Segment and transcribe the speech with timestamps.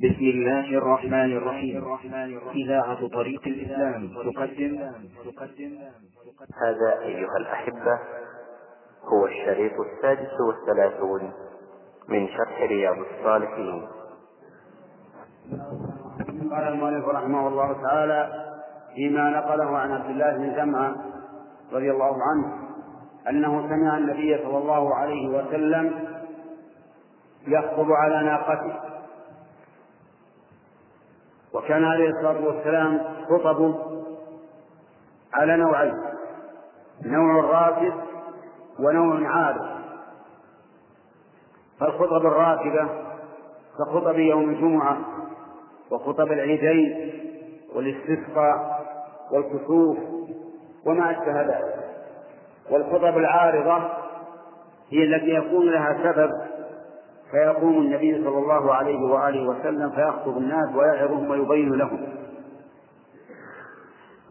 [0.00, 1.84] بسم الله الرحمن الرحيم.
[2.54, 4.78] إذاعة طريق الإسلام تقدم.
[6.62, 7.98] هذا أيها الأحبة
[9.04, 11.32] هو الشريط السادس والثلاثون
[12.08, 13.86] من شرح رياض الصالحين.
[16.50, 18.30] قال المؤلف رحمه الله تعالى
[18.94, 20.94] فيما نقله عن عبد الله بن جمعة
[21.72, 22.54] رضي الله عنه
[23.30, 26.08] أنه سمع النبي صلى الله عليه وسلم
[27.46, 28.89] يخطب على ناقته.
[31.54, 33.74] وكان عليه الصلاة والسلام خطبه
[35.34, 35.94] على نوعين
[37.04, 37.92] نوع راكب
[38.78, 39.80] ونوع عارض
[41.80, 42.88] فالخطب الراكبة
[43.78, 44.98] كخطب يوم الجمعة
[45.90, 47.12] وخطب العيدين
[47.74, 48.80] والاستسقاء
[49.32, 49.98] والكسوف
[50.86, 51.74] وما أشبه ذلك.
[52.70, 53.76] والخطب العارضة
[54.90, 56.30] هي التي يكون لها سبب
[57.30, 62.08] فيقوم النبي صلى الله عليه وآله وسلم فيخطب الناس ويعظهم ويبين لهم.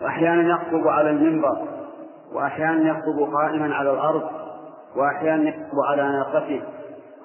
[0.02, 1.68] وأحيانا يخطب على المنبر
[2.34, 4.30] وأحيانا يخطب قائما على الأرض
[4.96, 6.62] وأحيانا يخطب على ناقته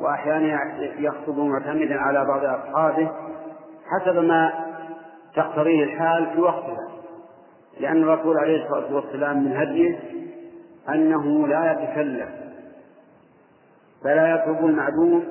[0.01, 0.59] وأحيانا
[0.99, 3.11] يخطب معتمدا على بعض أصحابه
[3.87, 4.53] حسب ما
[5.37, 6.89] تقتضيه الحال في وقتها.
[7.81, 10.01] لأن الرسول عليه الصلاة والسلام من هديه
[10.89, 12.29] أنه لا يتكلم
[14.05, 15.25] فلا يطلب المعدوم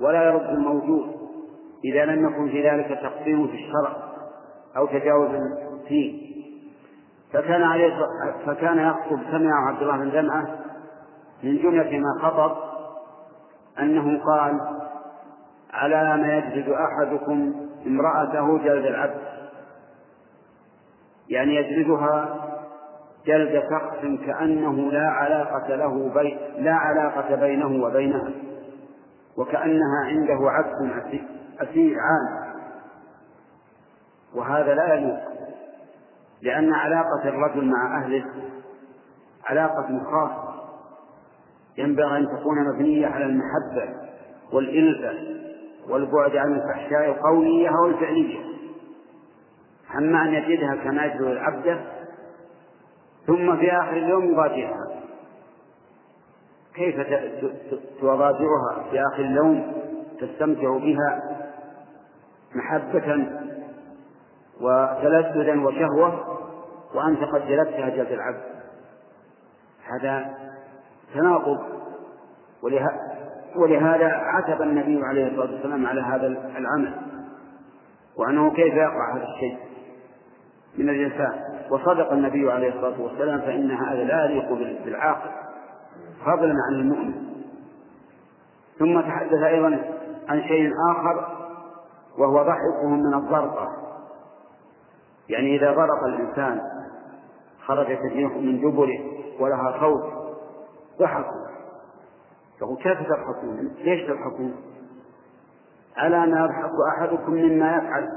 [0.00, 1.20] ولا يرد الموجود
[1.84, 3.96] إذا لم يكن في ذلك تقصير في الشرع
[4.76, 5.30] أو تجاوز
[5.88, 6.30] فيه
[7.32, 7.94] فكان عليه
[8.46, 10.46] فكان يخطب سمع عبد الله بن جمعة
[11.42, 12.56] من جملة ما خطب
[13.78, 14.60] أنه قال
[15.72, 17.54] على ما يجلد أحدكم
[17.86, 19.20] امرأته جلد العبد؟
[21.28, 22.36] يعني يجلدها
[23.26, 28.30] جلد شخص كأنه لا علاقة له بي لا علاقة بينه وبينها.
[29.36, 30.92] وكأنها عنده عبد
[31.60, 32.50] أسير عام.
[34.34, 35.20] وهذا لا يليق
[36.42, 38.24] لأن علاقة الرجل مع أهله
[39.44, 40.54] علاقة خاصة.
[41.78, 43.94] ينبغي أن تكون مبنية على المحبة
[44.52, 45.40] والإلفة
[45.88, 48.50] والبعد عن الفحشاء القولية أو الفعلية.
[49.98, 51.80] أما أن يجدها كما يجد العبد
[53.26, 54.89] ثم في آخر اليوم يراجعها
[56.74, 56.96] كيف
[58.00, 59.72] تراجعها في آخر اليوم
[60.20, 61.22] تستمتع بها
[62.54, 63.26] محبة
[64.60, 66.38] وتلذذا وشهوة
[66.94, 68.42] وأنت قد جلبتها جلد العبد.
[69.86, 70.34] هذا
[71.14, 71.58] تناقض
[73.56, 76.26] ولهذا عتب النبي عليه الصلاة والسلام على هذا
[76.58, 76.94] العمل.
[78.16, 79.58] وأنه كيف يقع هذا الشيء؟
[80.78, 81.40] من الإنسان.
[81.70, 84.52] وصدق النبي عليه الصلاة والسلام فإن هذا لا يليق
[84.84, 85.30] بالعاقل.
[86.24, 87.30] فضلا عن المؤمن
[88.78, 89.84] ثم تحدث أيضا
[90.28, 91.40] عن شيء آخر
[92.18, 93.68] وهو ضحكهم من الضرقة
[95.28, 96.60] يعني إذا ضرق الإنسان
[97.66, 99.00] خرجت الريح من دبره
[99.40, 100.12] ولها صوت
[101.00, 101.40] ضحكوا
[102.62, 104.56] يقول كيف تضحكون؟ ليش تضحكون؟
[106.02, 108.08] ألا ما يضحك أحدكم مما يفعل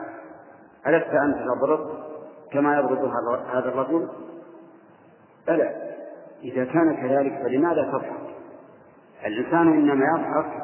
[0.88, 1.90] ألست أنت تضرب
[2.52, 3.12] كما يضرب
[3.54, 4.10] هذا الرجل؟
[5.48, 5.83] بلى
[6.44, 8.34] إذا كان كذلك فلماذا تضحك؟
[9.26, 10.64] الإنسان إنما يضحك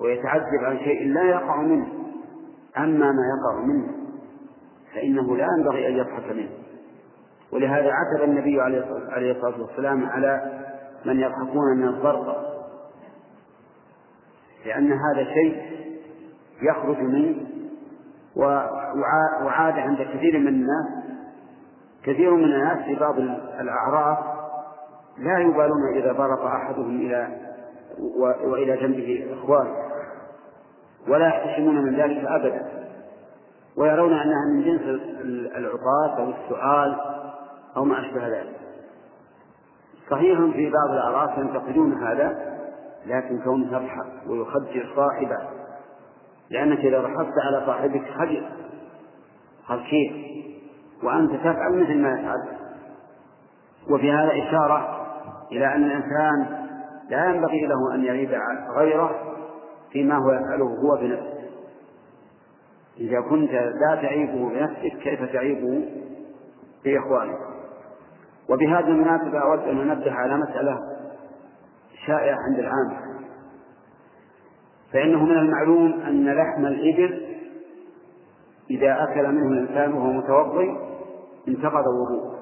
[0.00, 1.86] ويتعجب عن شيء لا يقع منه.
[2.78, 3.88] أما ما يقع منه
[4.94, 6.50] فإنه لا ينبغي أن يضحك منه.
[7.52, 10.60] ولهذا عتب النبي عليه الصلاة والسلام على
[11.04, 12.36] من يضحكون من الضربة
[14.66, 15.62] لأن هذا شيء
[16.62, 17.36] يخرج منه
[19.44, 20.86] وعاد عند كثير من الناس.
[22.02, 23.18] كثير من الناس في بعض
[23.60, 24.29] الأعراف
[25.20, 27.28] لا يبالون إذا برق أحدهم إلى
[28.44, 29.74] وإلى جنبه إخوانه
[31.08, 32.66] ولا يحتشمون من ذلك أبدا
[33.76, 34.80] ويرون أنها من جنس
[35.56, 36.96] العطاس أو السؤال
[37.76, 38.56] أو ما أشبه ذلك.
[40.10, 42.58] صحيح في بعض الأعراف ينتقدون هذا
[43.06, 45.38] لكن كونه يضحك ويخجل صاحبه
[46.50, 48.46] لأنك إذا ضحكت على صاحبك خجل
[49.68, 50.12] قال كيف
[51.02, 52.48] وأنت تفعل مثل ما يفعل.
[53.90, 54.99] وفي هذا إشارة
[55.52, 56.66] إلى أن الإنسان
[57.10, 58.30] لا ينبغي له أن يعيب
[58.76, 59.10] غيره
[59.92, 61.40] فيما هو يفعله هو بنفسه.
[62.98, 65.88] إذا كنت لا تعيبه بنفسك كيف تعيبه
[66.84, 67.38] بإخوانك؟
[68.48, 70.78] وبهذه المناسبة أود أن أنبه على مسألة
[72.06, 73.10] شائعة عند العامة.
[74.92, 77.26] فإنه من المعلوم أن لحم الإبل
[78.70, 80.70] إذا أكل منه الإنسان وهو متوضئ
[81.48, 82.39] انتقض وضوءه.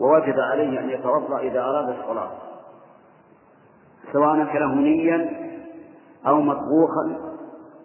[0.00, 2.30] ووجب عليه أن يتوضأ إذا أراد الصلاة
[4.12, 5.30] سواء أكله نيا
[6.26, 7.36] أو مطبوخا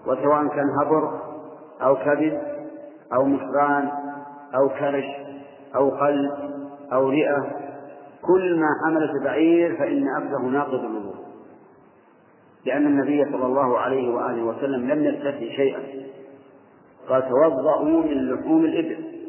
[0.08, 1.20] وسواء كان هبر
[1.82, 2.42] أو كبد
[3.14, 3.92] أو مصران
[4.56, 5.06] أو كرش
[5.76, 6.32] أو قلب
[6.94, 7.62] أو رئة.
[8.22, 11.16] كل ما حملت بعير فإن أكله ناقض الوضوء.
[12.66, 15.80] لأن النبي صلى الله عليه وآله وسلم لم يستثني شيئا.
[17.10, 19.21] قال توضأوا من لحوم الإبل.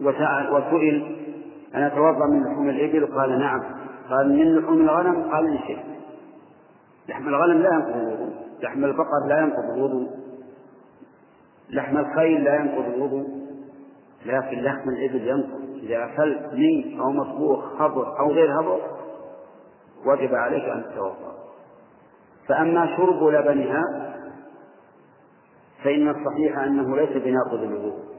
[0.00, 1.16] وسئل
[1.74, 3.60] أنا أتوضأ من لحوم الإبل؟ قال نعم.
[4.10, 5.78] قال من لحوم الغنم؟ قال من شيء
[7.08, 8.34] لحم الغنم لا ينقض الوضوء.
[8.62, 10.10] لحم البقر لا ينقض الوضوء.
[11.70, 13.26] لحم الخيل لا ينقض الوضوء.
[14.26, 15.64] لكن لحم الإبل ينقض.
[15.82, 18.80] إذا أكلت ني أو مطبوخ خبر أو غير هبر
[20.06, 21.34] وجب عليك أن تتوضأ.
[22.48, 23.82] فأما شرب لبنها
[25.84, 28.13] فإن الصحيح أنه ليس بناقض الوضوء.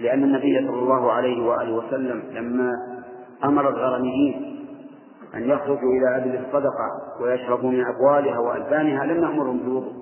[0.00, 2.70] لأن النبي صلى الله عليه وآله وسلم لما
[3.44, 4.66] أمر الغرميين
[5.34, 6.88] أن يخرجوا إلى أبل الصدقة
[7.20, 9.92] ويشربوا من أبوالها وألبانها لم يأمرهم بالوضوء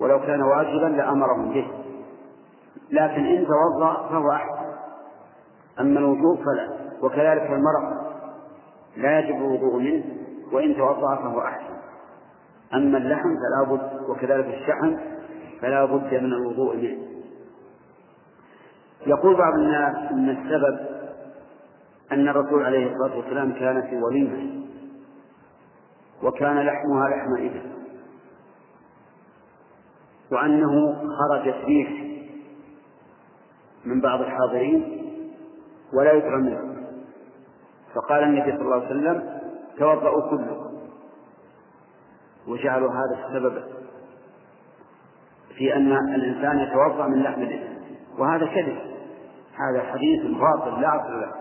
[0.00, 1.66] ولو كان واجبا لأمرهم به.
[2.90, 4.68] لكن إن توضأ فهو أحسن.
[5.80, 6.68] أما الوجوب فلا.
[7.02, 8.12] وكذلك المرق
[8.96, 10.04] لا يجب الوضوء منه
[10.52, 11.74] وإن توضأ فهو أحسن.
[12.74, 14.96] أما اللحم فلا بد وكذلك الشحم
[15.60, 16.98] فلا بد من الوضوء منه.
[19.06, 20.78] يقول بعض الناس أن السبب
[22.12, 24.64] أن الرسول عليه الصلاة والسلام كان في وليمة
[26.22, 27.62] وكان لحمها لحم إبل
[30.32, 31.90] وأنه خرجت ريح
[33.84, 35.04] من بعض الحاضرين
[35.92, 36.76] ولا يدرى منه.
[37.94, 39.40] فقال النبي صلى الله عليه وسلم
[39.78, 40.78] توضأوا كلكم.
[42.48, 43.62] وجعلوا هذا السبب
[45.56, 47.77] في أن الإنسان يتوضأ من لحم الإبل.
[48.18, 48.78] وهذا كذب.
[49.56, 51.32] هذا حديث باطل لا أصل له.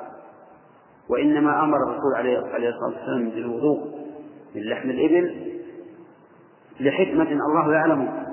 [1.10, 3.80] وإنما أمر الرسول عليه الصلاة والسلام بالوضوء
[4.56, 5.54] من لحم الإبل
[6.80, 8.28] لحكمة الله يعلمها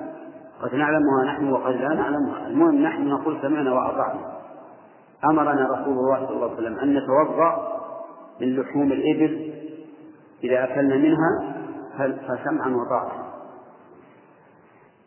[0.61, 4.35] قد نعلمها نحن وقد لا نعلمها المهم نحن نقول سمعنا وأطعنا.
[5.25, 7.79] أمرنا رسول الله صلى الله عليه وسلم أن نتوضأ
[8.41, 9.53] من لحوم الإبل.
[10.43, 11.55] إذا أكلنا منها
[11.97, 13.11] فسمعا وطاعة.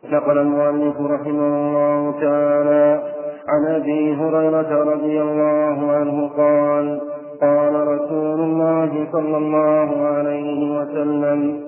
[0.03, 7.01] نقل المؤلف رحمه الله تعالى عن أبي هريرة رضي الله عنه قال
[7.41, 11.63] قال رسول الله صلى الله عليه وسلم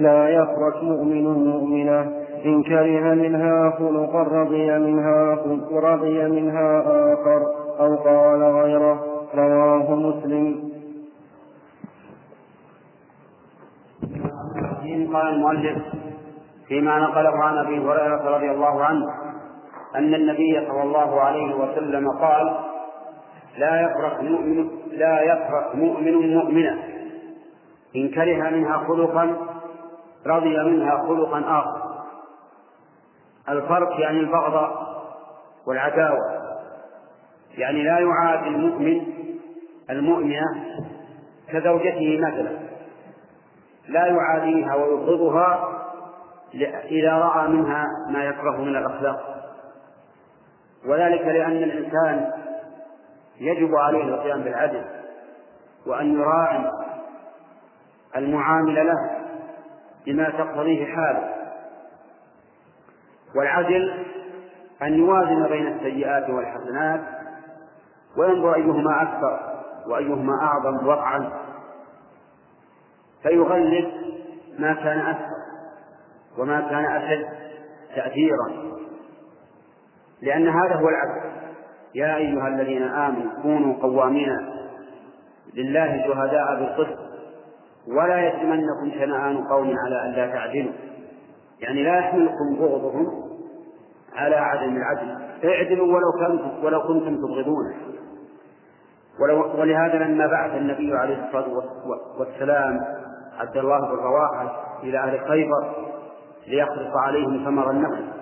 [0.00, 2.00] لا يفرك مؤمن مؤمنة
[2.44, 5.38] إن كره منها خلقا رضي منها
[5.72, 7.42] رضي منها آخر
[7.80, 9.04] أو قال غيره.
[9.34, 10.74] رواه مسلم.
[15.14, 15.78] قال المؤلف
[16.68, 19.06] فيما نقله عن أبي هريرة رضي الله عنه
[19.94, 22.60] أن النبي صلى الله عليه وسلم قال
[23.58, 26.78] لا يفرق مؤمن لا يفرق مؤمن مؤمنة.
[27.96, 29.36] إن كره منها خلقا
[30.26, 32.04] رضي منها خلقا آخر.
[33.48, 34.72] الفرق يعني البغضاء
[35.66, 36.44] والعداوة.
[37.58, 39.02] يعني لا يعادي المؤمن
[39.90, 40.44] المؤمنة
[41.52, 42.58] كزوجته مثلا.
[43.88, 45.68] لا يعاديها ويبغضها
[46.90, 49.33] إذا رأى منها ما يكره من الأخلاق.
[50.86, 52.30] وذلك لأن الإنسان
[53.40, 54.84] يجب عليه القيام بالعدل
[55.86, 56.70] وأن يراعي
[58.16, 59.10] المعامل له
[60.06, 61.34] بما تقتضيه حاله.
[63.36, 64.04] والعدل
[64.82, 67.00] أن يوازن بين السيئات والحسنات
[68.16, 69.40] وينظر أيهما أكثر
[69.86, 71.30] وأيهما أعظم وقعا
[73.22, 73.90] فيغلب
[74.58, 75.34] ما كان أكثر
[76.38, 77.28] وما كان أشد
[77.96, 78.73] تأثيرا.
[80.24, 81.34] لأن هذا هو العدل
[81.94, 84.28] يا أيها الذين آمنوا كونوا قوامين
[85.54, 86.98] لله شهداء بالقسط
[87.88, 90.72] ولا يجرمنكم شنآن قوم على أن لا تعدلوا.
[91.60, 93.06] يعني لا يحملكم بغضهم
[94.16, 95.24] على عدم العدل.
[95.44, 97.74] اعدلوا ولو كنتم ولو كنتم تبغضونه
[99.20, 101.48] ولو ولهذا لما بعث النبي عليه الصلاة
[102.18, 102.80] والسلام
[103.38, 105.74] عبد الله بن رواحة إلى أهل خيبر
[106.46, 108.13] ليخلص عليهم ثمر النخل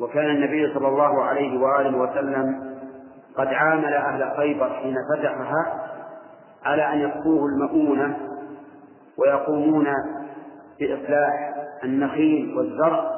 [0.00, 2.76] وكان النبي صلى الله عليه وآله وسلم
[3.36, 5.86] قد عامل أهل خيبر حين فتحها
[6.64, 8.16] على أن يكفوه المؤونة
[9.18, 9.86] ويقومون
[10.80, 13.10] بإصلاح النخيل والزرع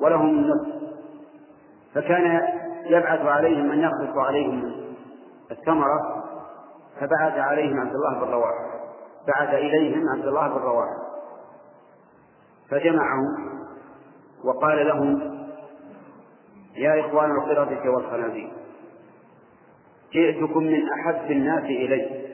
[0.00, 0.76] ولهم النصف
[1.94, 2.42] فكان
[2.86, 4.72] يبعث عليهم من يخلص عليهم
[5.50, 6.24] الثمرة
[7.00, 8.66] فبعث عليهم عبد الله بن رواحة
[9.28, 11.06] بعث إليهم عبد الله بن رواحة
[12.70, 13.56] فجمعهم
[14.44, 15.35] وقال لهم
[16.76, 18.52] يا إخوان القردة والخنازير
[20.12, 22.26] جئتكم من أحب الناس إلي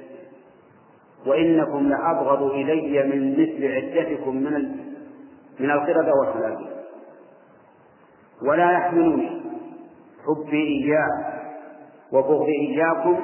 [1.27, 4.53] وإنكم لأبغض إلي من مثل عدتكم من
[5.61, 6.73] من القردة والخنازير
[8.49, 9.43] ولا يحملني
[10.27, 11.43] حبي إياه
[12.13, 13.21] وبغضي إياكم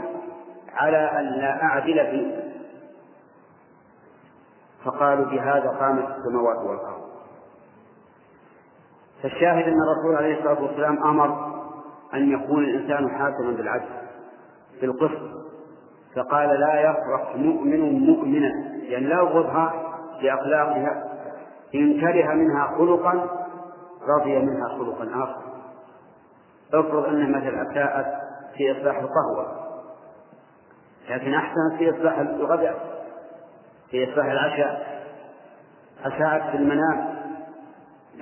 [0.74, 2.44] على أن لا أعدل فيه.
[4.84, 7.08] فقالوا بهذا قامت السماوات والأرض.
[9.22, 11.48] فالشاهد أن الرسول عليه الصلاة والسلام أمر
[12.14, 13.88] أن يكون الإنسان حاكما بالعدل
[14.80, 15.38] بالقسط.
[16.16, 18.50] فقال لا يفرح مؤمن مؤمنا
[18.82, 19.72] يعني لا يبغضها
[20.22, 21.04] لأخلاقها
[21.74, 23.30] إن كره منها خلقا
[24.08, 25.42] رضي منها خلقا آخر.
[26.74, 28.06] افرض أن مثلا أساءت
[28.56, 29.68] في إصلاح القهوة
[31.10, 33.04] لكن أحسنت في إصلاح الغداء
[33.90, 35.02] في إصلاح العشاء.
[36.04, 37.18] أساءت في المنام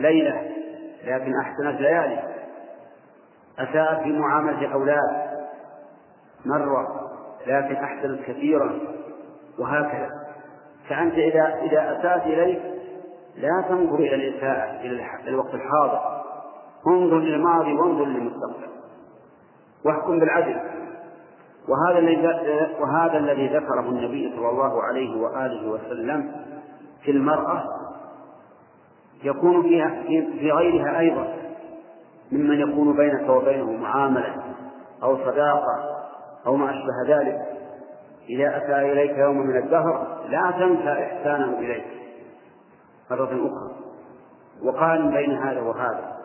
[0.01, 0.56] ليلة
[1.07, 2.23] لكن أحسنت ليالي.
[3.59, 5.37] أساءت في معاملة الأولاد
[6.47, 7.11] مرة
[7.47, 8.79] لكن أحسنت كثيرا.
[9.59, 10.09] وهكذا.
[10.89, 12.63] فأنت إذا إذا أساءت إليك
[13.37, 16.23] لا تنظر إلى الإساءة إلى الوقت الحاضر.
[16.87, 18.67] انظر للماضي وانظر للمستقبل
[19.85, 20.61] واحكم بالعدل.
[21.69, 22.27] وهذا الذي
[22.81, 26.33] وهذا الذي ذكره النبي صلى الله عليه وآله وسلم
[27.03, 27.65] في المرأة
[29.27, 30.03] يكون فيها
[30.39, 31.37] في غيرها أيضا
[32.33, 34.35] ممن يكون بينك وبينه معاملة
[35.03, 35.97] أو صداقة
[36.47, 37.39] أو ما أشبه ذلك.
[38.29, 41.85] إذا أتى إليك يوم من الدهر لا تنسى إحسانه إليك.
[43.11, 43.77] مرة أخرى.
[44.65, 46.17] وقارن بين هذا وهذا.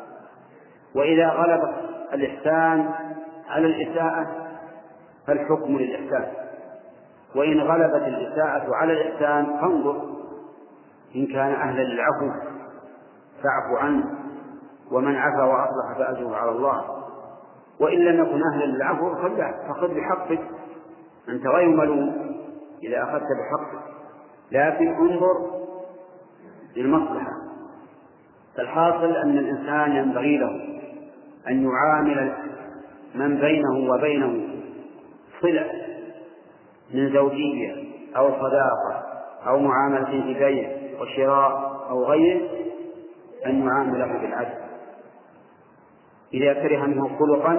[0.96, 1.62] وإذا غلب
[2.13, 2.89] الإحسان
[3.50, 4.27] على الإساءة
[5.27, 6.31] فالحكم للإحسان.
[7.36, 10.01] وإن غلبت الإساءة على الإحسان فانظر
[11.15, 12.50] إن كان أهلا للعفو.
[13.44, 14.04] فاعف عنه
[14.92, 16.86] ومن عفا وأصلح فأجره على الله.
[17.80, 19.16] وإن لم يكن أهلا للعفو
[19.68, 20.42] فخذ بحقك.
[21.30, 22.36] أنت غير ملوم
[22.84, 23.84] إذا أخذت بحقك.
[24.52, 25.62] لكن انظر
[26.76, 27.32] للمصلحة.
[28.58, 30.62] فالحاصل أن الإنسان ينبغي له
[31.48, 32.34] أن يعامل
[33.16, 34.48] من بينه وبينه
[35.42, 35.72] صلة
[36.94, 37.76] من زوجية
[38.18, 39.04] أو صداقة
[39.48, 40.70] أو معاملة في بيع
[41.02, 42.50] وشراء أو غيره.
[43.46, 44.54] أن يعامله بالعدل.
[46.34, 47.54] إذا كره منه خلقا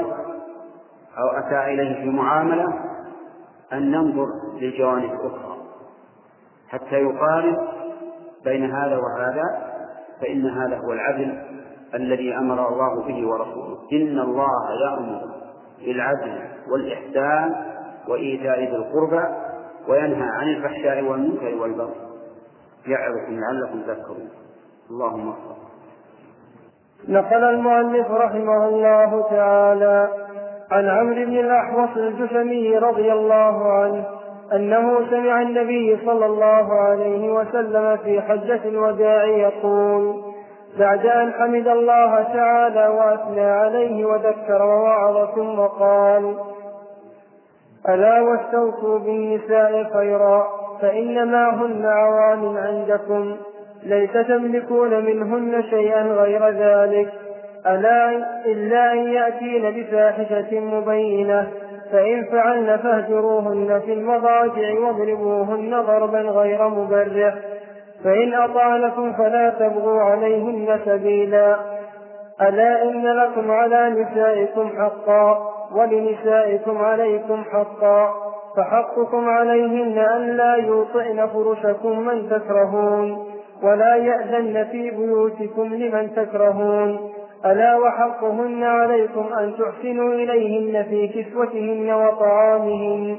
[1.18, 2.68] أو أتى إليه في معاملة
[3.72, 4.26] أن ننظر
[4.60, 5.56] للجوانب الأخرى
[6.68, 7.56] حتى يقارن
[8.44, 9.72] بين هذا وهذا
[10.20, 11.42] فإن هذا هو العدل
[11.94, 13.78] الذي أمر الله به ورسوله.
[13.92, 15.20] إن الله يأمر
[15.78, 16.38] بالعدل
[16.72, 17.54] والإحسان
[18.08, 19.24] وإيتاء ذي القربى
[19.88, 21.94] وينهى عن الفحشاء والمنكر والبغي.
[22.86, 24.28] يعظكم لعلكم تذكرون.
[24.90, 25.61] اللهم صل
[27.08, 30.08] نقل المؤلف رحمه الله تعالى
[30.70, 34.04] عن عمرو بن الأحوص الجشمي رضي الله عنه
[34.52, 40.22] أنه سمع النبي صلى الله عليه وسلم في حجة الوداع يقول
[40.78, 46.34] بعد أن حمد الله تعالى وأثنى عليه وذكر ووعظ ثم قال
[47.88, 50.46] ألا واستوصوا بالنساء خيرا
[50.80, 53.36] فإنما هن عوان عندكم
[53.84, 57.08] ليس تملكون منهن شيئا غير ذلك.
[57.66, 58.10] ألا
[58.46, 61.48] إلا أن يأتين بفاحشة مبينة.
[61.92, 67.34] فإن فعلن فاهجروهن في المضاجع واضربوهن ضربا غير مبرح
[68.04, 71.56] فإن أطعنكم فلا تبغوا عليهن سبيلا.
[72.42, 78.14] ألا إن لكم على نسائكم حقا ولنسائكم عليكم حقا.
[78.56, 83.31] فحقكم عليهن أن لا يوطئن فرشكم من تكرهون.
[83.62, 87.12] ولا يأذن في بيوتكم لمن تكرهون.
[87.44, 93.16] ألا وحقهن عليكم أن تحسنوا إليهن في كسوتهن وطعامهن.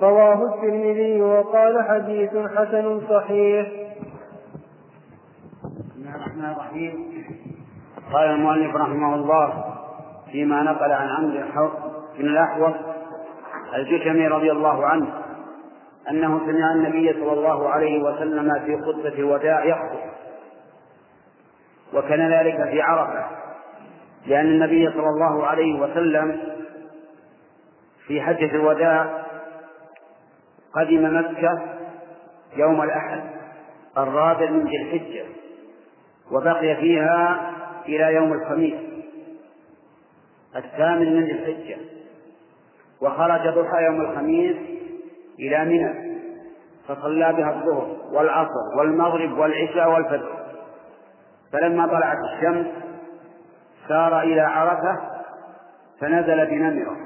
[0.00, 3.66] رواه الترمذي وقال حديث حسن صحيح.
[5.62, 6.94] بسم الله الرحمن الرحيم.
[8.12, 9.64] قال المؤلف رحمه الله
[10.32, 11.70] فيما نقل عن عمرو
[12.18, 12.74] بن الأحوص
[13.74, 15.06] الجشمي رضي الله عنه
[16.10, 20.10] أنه سمع النبي صلى الله عليه وسلم في خطبة الوداع يخطب.
[21.94, 23.26] وكان ذلك في عرفة
[24.26, 26.40] لأن النبي صلى الله عليه وسلم
[28.06, 29.24] في حجة الوداع
[30.72, 31.62] قدم مكة
[32.56, 33.20] يوم الأحد
[33.98, 35.24] الرابع من ذي الحجة
[36.30, 37.52] وبقي فيها
[37.86, 38.74] إلى يوم الخميس
[40.56, 41.76] الثامن من ذي الحجة.
[43.00, 44.56] وخرج ضحى يوم الخميس
[45.38, 46.18] إلى منى
[46.88, 50.38] فصلى بها الظهر والعصر والمغرب والعشاء والفجر.
[51.52, 52.66] فلما طلعت الشمس
[53.88, 54.98] سار إلى عرفة
[56.00, 56.96] فنزل بنمرة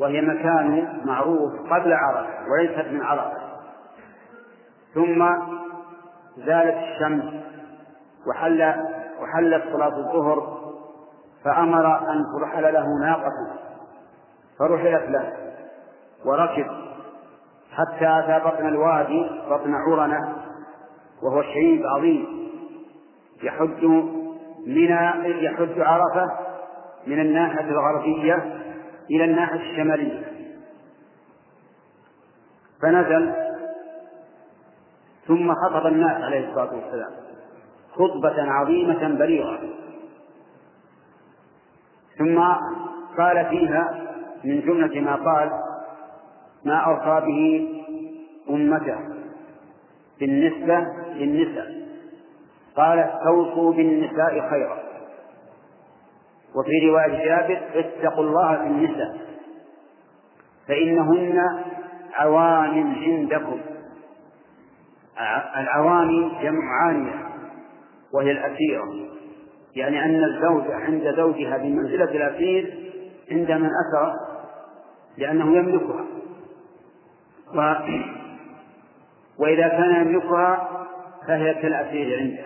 [0.00, 3.46] وهي مكان معروف قبل عرفة وليست من عرفة.
[4.94, 5.26] ثم
[6.36, 7.24] زالت الشمس
[8.26, 8.74] وحل
[9.22, 10.56] وحلت صلاة الظهر
[11.44, 13.32] فأمر أن ترحل له ناقة
[14.58, 15.32] فرحلت له
[16.24, 16.66] وركب
[17.76, 20.36] حتى أتى بطن الوادي بطن عرنة
[21.22, 22.26] وهو شعيب عظيم.
[23.42, 23.84] يحج
[24.66, 26.30] منى يحج عرفة
[27.06, 28.34] من الناحية الغربية
[29.10, 30.24] إلى الناحية الشمالية.
[32.82, 33.32] فنزل
[35.26, 37.10] ثم خطب الناس عليه الصلاة والسلام
[37.94, 39.58] خطبة عظيمة بليغة.
[42.18, 42.38] ثم
[43.18, 43.94] قال فيها
[44.44, 45.65] من جملة ما قال
[46.64, 47.68] ما أوصى به
[48.50, 48.98] أمته
[50.20, 51.86] بالنسبة للنساء.
[52.76, 54.78] قال استوصوا بالنساء خيرا.
[56.54, 59.16] وفي رواية جابر اتقوا الله في النساء
[60.68, 61.40] فإنهن
[62.14, 63.60] عوان عندكم.
[65.56, 67.26] العواني جمع عانية
[68.14, 68.84] وهي الأسيرة.
[69.76, 72.92] يعني أن الزوج عند زوجها بمنزلة الأسير
[73.30, 74.12] عند من أسر
[75.18, 76.05] لأنه يملكها.
[77.54, 77.74] و...
[79.38, 80.68] وإذا كان يملكها
[81.28, 82.44] فهي كالأسير عنده.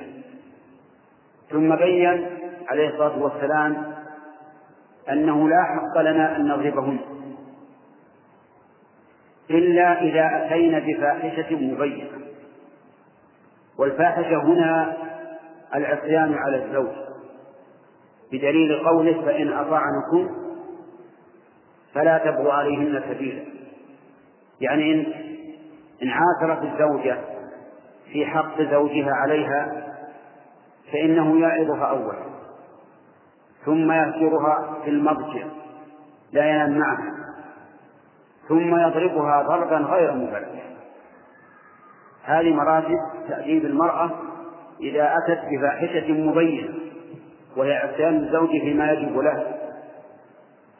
[1.50, 2.26] ثم بين
[2.68, 3.94] عليه الصلاة والسلام
[5.10, 6.98] أنه لا حق لنا أن نضربهن
[9.50, 12.10] إلا إذا أتينا بفاحشة مبينة.
[13.78, 14.96] والفاحشة هنا
[15.74, 16.94] العصيان على الزوج.
[18.32, 20.36] بدليل قوله فإن أطعنكم
[21.94, 23.49] فلا تبغوا عليهن سبيلا.
[24.60, 25.12] يعني إن
[26.02, 27.18] إن عاثرت الزوجة
[28.12, 29.86] في حق زوجها عليها
[30.92, 32.30] فإنه يعظها أولا
[33.64, 35.44] ثم يهجرها في المضجع
[36.32, 37.14] لا ينام معها
[38.48, 40.48] ثم يضربها ضربا غير مبرح
[42.24, 42.98] هذه مراتب
[43.28, 44.10] تأديب المرأة
[44.80, 46.74] إذا أتت بفاحشة مبينة
[47.56, 49.56] وهي عصيان الزوج فيما يجب له.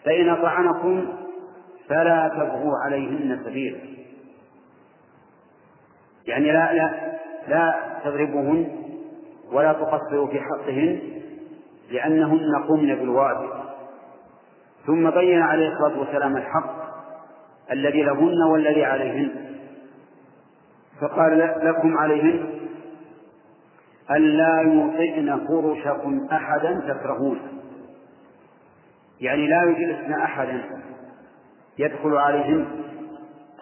[0.04, 1.06] فإن أطعنكم
[1.90, 3.78] فلا تبغوا عليهن سبيلا
[6.26, 7.74] يعني لا لا لا
[8.04, 8.68] تضربوهن
[9.52, 11.00] ولا تقصروا في حقهن
[11.90, 13.50] لأنهن قمن بالواجب.
[14.86, 16.74] ثم بين عليه الصلاة والسلام الحق
[17.70, 19.30] الذي لهن والذي عليهن.
[21.00, 22.46] فقال لكم عليهن
[24.10, 27.40] ألا يوطئن فرشكم أحدا تكرهونه
[29.20, 30.62] يعني لا يجلسن أحدا
[31.78, 32.66] يدخل عليهن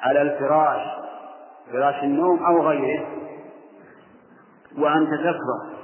[0.00, 0.80] على الفراش
[1.72, 3.06] فراش النوم أو غيره.
[4.78, 5.78] وأنت تكره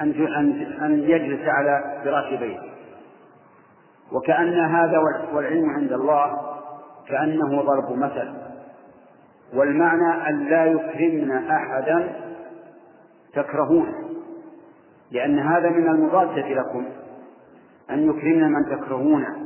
[0.00, 0.12] أن
[0.82, 2.72] أن يجلس على فراش بيته.
[4.12, 4.98] وكأن هذا
[5.32, 6.56] والعلم عند الله
[7.08, 8.34] كأنه ضرب مثل.
[9.54, 12.26] والمعنى أن لا يكرمن أحدا
[13.34, 13.94] تكرهونه
[15.10, 16.84] لأن هذا من المضادة لكم
[17.90, 19.45] أن يكرمن من تكرهونه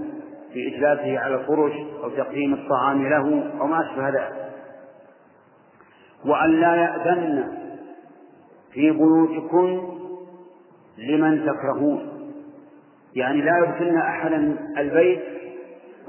[0.54, 4.50] بإجلاسه على الفرش أو تقديم الطعام له أو ما أشبه ذلك.
[6.24, 7.58] وأن لا يأذن
[8.72, 9.98] في بيوتكم
[10.98, 12.08] لمن تكرهون.
[13.14, 15.22] يعني لا يدخلن أحدا البيت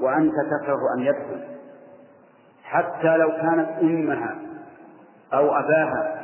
[0.00, 1.40] وأنت تكره أن يدخل.
[2.64, 4.34] حتى لو كانت أمها
[5.34, 6.22] أو أباها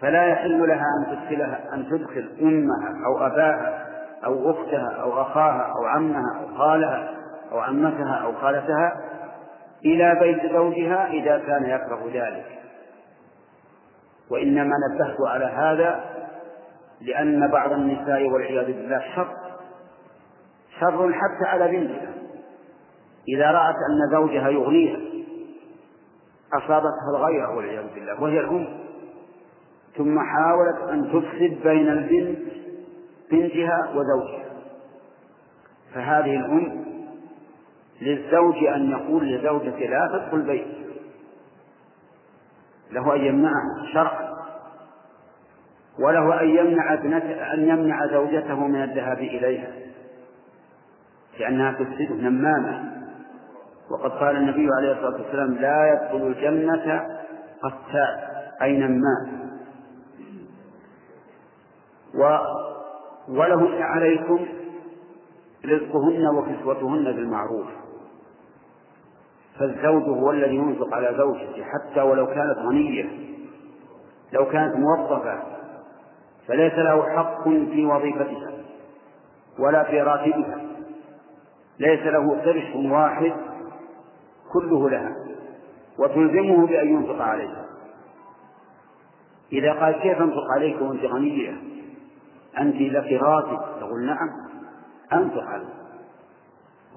[0.00, 3.81] فلا يحل لها أن تدخلها أن تدخل أمها أو أباها
[4.24, 7.14] أو أختها أو أخاها أو عمها أو خالها
[7.52, 9.00] أو عمتها أو خالتها
[9.84, 12.46] إلى بيت زوجها إذا كان يكره ذلك.
[14.30, 16.04] وإنما نبهت على هذا
[17.00, 19.28] لأن بعض النساء والعياذ بالله شر
[20.80, 22.12] شر حتى على بنتها.
[23.28, 24.98] إذا رأت أن زوجها يغنيها
[26.54, 28.82] أصابتها الغيرة والعياذ بالله وهي الأم.
[29.96, 32.61] ثم حاولت أن تفسد بين البنت
[33.32, 34.44] بنتها وزوجها.
[35.94, 36.84] فهذه الأم
[38.00, 40.66] للزوج أن يقول لزوجته لا تدخل البيت.
[42.92, 44.32] له أن يمنعها شرعا.
[45.98, 49.72] وله أن يمنع ابنته أن يمنع زوجته من الذهاب إليها.
[51.38, 52.92] لأنها تفسده نمامة
[53.90, 57.06] وقد قال النبي عليه الصلاة والسلام لا يدخل الجنة
[57.62, 58.18] قتال
[58.62, 59.42] أي نمام.
[63.28, 64.46] ولهن عليكم
[65.64, 67.66] رزقهن وكسوتهن بالمعروف.
[69.58, 73.10] فالزوج هو الذي ينفق على زوجته حتى ولو كانت غنية
[74.32, 75.42] لو كانت موظفة
[76.48, 78.52] فليس له حق في وظيفتها
[79.58, 80.60] ولا في راتبها.
[81.78, 83.32] ليس له قرش واحد
[84.52, 85.16] كله لها
[85.98, 87.64] وتلزمه بأن ينفق عليها.
[89.52, 91.71] إذا قال كيف أنفق عليك وأنت غنية؟
[92.58, 94.28] أنت لك راتب تقول نعم.
[95.12, 95.68] أنفق عليك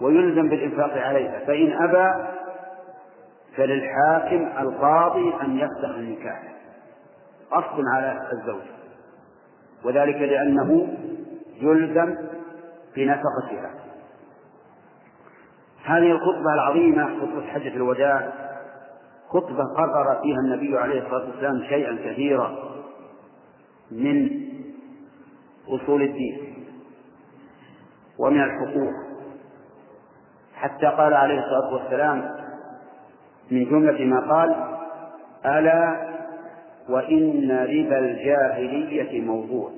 [0.02, 1.40] ويلزم بالإنفاق عليها.
[1.48, 2.28] فإن أبى
[3.56, 6.44] فللحاكم القاضي أن يفتح النكاح.
[7.52, 8.62] أصل على الزوج.
[9.84, 10.98] وذلك لأنه
[11.62, 12.16] يلزم
[12.96, 13.72] بنفقتها.
[15.86, 18.32] هذه الخطبة العظيمة خطبة حجة الوداع.
[19.30, 22.56] خطبة قرر فيها النبي عليه الصلاة والسلام شيئا كثيرا
[23.92, 24.46] من
[25.68, 26.38] أصول الدين
[28.20, 28.94] ومن الحقوق.
[30.56, 32.32] حتى قال عليه الصلاة والسلام
[33.52, 34.56] من جملة ما قال
[35.46, 36.08] ألا
[36.90, 39.72] وإن ربا الجاهلية موضوع.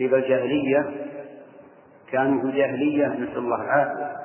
[0.00, 0.86] ربا الجاهلية
[2.12, 4.16] كانوا في الجاهلية نسأل الله العافية.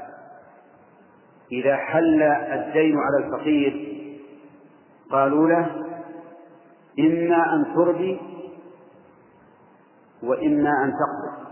[1.52, 3.94] إذا حل الدين على الفقير
[5.12, 5.72] قالوا له
[7.00, 8.20] إما أن تربي
[10.24, 11.44] وإما أن تقضي.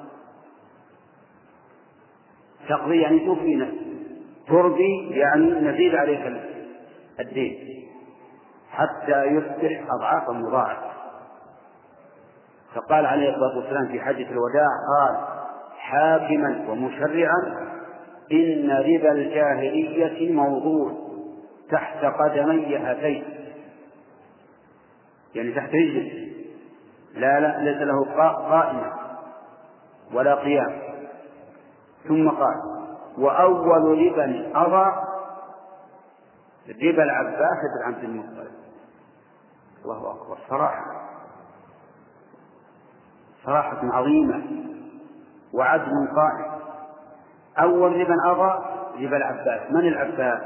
[2.70, 3.76] تقضي يعني توفي نفسك.
[4.48, 6.42] تربي يعني نزيد عليك
[7.20, 7.72] الدين.
[8.72, 10.92] حتى يصبح أضعافا مضاعفة
[12.76, 15.28] فقال عليه الصلاة والسلام في حجة الوداع قال
[15.78, 17.72] حاكما ومشرعا
[18.32, 20.92] إن ربا الجاهلية موضوع
[21.72, 23.24] تحت قدمي هاتين.
[25.36, 26.32] يعني تحت رجل
[27.14, 28.06] لا لا ليس له
[28.50, 28.94] قائمة
[30.14, 30.82] ولا قيام.
[32.08, 32.56] ثم قال
[33.18, 35.04] وأول ربا أضع
[36.84, 38.52] ربا العباس بن عبد المطلب.
[39.86, 40.86] الله أكبر صراحة
[43.46, 44.44] صراحة عظيمة
[45.54, 46.62] وعدل قائم.
[47.60, 48.60] أول ربا أضع
[48.96, 49.72] ربا العباس.
[49.72, 50.42] من العباس؟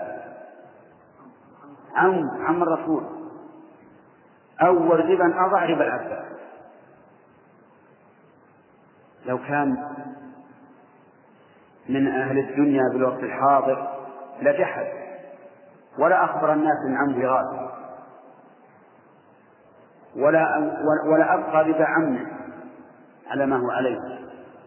[1.95, 3.03] عم عم الرسول.
[4.61, 6.34] أول ربا أضع ربا العباس.
[9.25, 9.77] لو كان
[11.89, 13.87] من أهل الدنيا بالوقت الحاضر
[14.41, 14.87] لجحد
[15.99, 17.69] ولا أخبر الناس من عمه غاد
[20.15, 20.57] ولا
[21.11, 22.25] ولا أبقى ربا عمه
[23.27, 23.99] على ما هو عليه.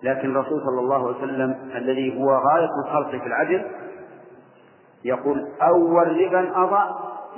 [0.02, 3.64] لكن الرسول صلى الله عليه وسلم الذي هو غاية الخلق في العدل
[5.04, 6.84] يقول أول ربا أضع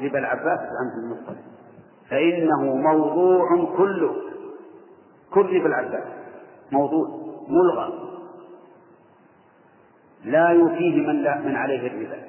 [0.01, 1.37] ربا العباس عن المطلب
[2.11, 4.15] فإنه موضوع كله
[5.35, 6.05] كل ربا العباس.
[6.73, 7.09] موضوع
[7.49, 7.93] ملغى.
[10.25, 12.23] لا يوفيه من لا من عليه الربا.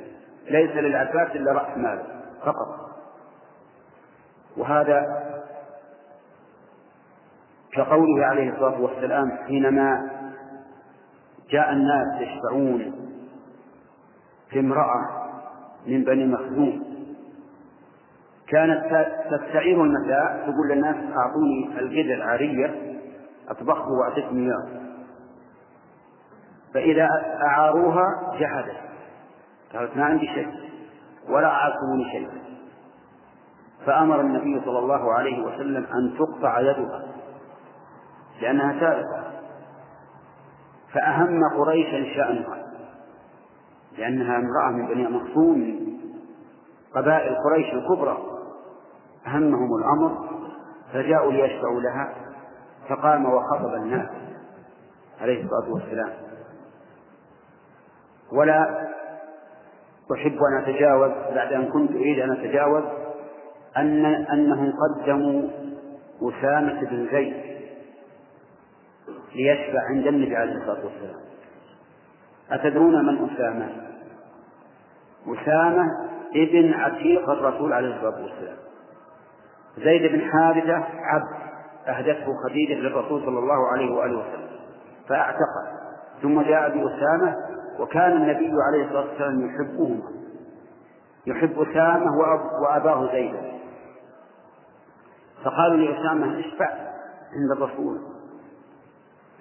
[0.50, 2.04] ليس للعباس إلا رأس ماله
[2.46, 2.92] فقط.
[4.58, 5.06] وهذا
[7.74, 10.10] كقوله عليه الصلاة والسلام حينما
[11.50, 12.94] جاء الناس يشفعون
[14.50, 15.30] في امرأة
[15.88, 16.84] من بني مخزوم
[18.48, 22.91] كانت تستعير المساء تقول للناس أعطوني القدر عارية
[23.52, 24.82] أطبخه وأعطيكم إياه
[26.74, 27.08] فإذا
[27.48, 28.06] أعاروها
[28.40, 28.78] جحدت
[29.74, 30.50] قالت ما عندي شيء
[31.30, 32.30] ولا أعطوني شيء.
[33.86, 37.04] فأمر النبي صلى الله عليه وسلم أن تقطع يدها.
[38.42, 39.24] لأنها سارقة
[40.94, 42.64] فأهم قريشا شأنها.
[43.98, 45.82] لأنها امرأة من بني مخصوم
[46.96, 48.18] قبائل قريش الكبرى.
[49.28, 50.30] أهمهم الأمر.
[50.94, 52.16] فجاءوا ليشفعوا لها.
[52.90, 54.10] فقام وخطب الناس
[55.22, 56.14] عليه الصلاة والسلام.
[58.32, 58.88] ولا
[60.14, 62.84] أحب أن أتجاوز بعد أن كنت أريد أن أتجاوز
[63.78, 65.50] أن أنهم قدموا
[66.22, 67.34] أسامة بن زيد
[69.36, 71.22] ليشفع عند النبي عليه الصلاة والسلام.
[72.52, 73.70] أتدرون من أسامة؟
[75.28, 75.84] أسامة
[76.36, 78.58] ابن عتيق الرسول عليه الصلاة والسلام.
[79.78, 81.41] زيد بن حارثة عبد.
[81.88, 84.50] أهدته خديجة للرسول صلى الله عليه وآله وسلم
[85.10, 85.82] فأعتقه
[86.22, 87.36] ثم جاء بأسامة
[87.80, 90.12] وكان النبي عليه الصلاة والسلام يحبهما.
[91.28, 92.18] يحب أسامة
[92.62, 93.52] وأباه زيدا.
[95.44, 96.70] فقالوا لأسامة اشفع
[97.34, 98.00] عند الرسول.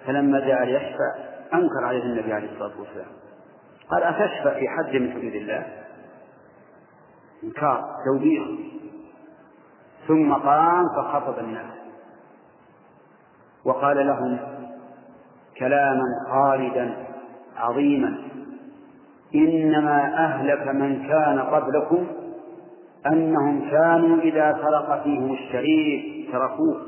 [0.05, 1.15] فلما جاء ليشفع
[1.53, 3.11] أنكر عليه النبي عليه الصلاة والسلام.
[3.89, 5.65] قال أتشفع في حد من حدود الله؟
[7.43, 8.43] إنكار توبيخ.
[10.07, 11.80] ثم قام فخطب الناس.
[13.65, 14.39] وقال لهم
[15.59, 16.93] كلاما خالدا
[17.57, 18.17] عظيما
[19.35, 22.07] إنما أهلك من كان قبلكم
[23.05, 26.81] أنهم كانوا إذا سرق فيهم الشريف تركوه.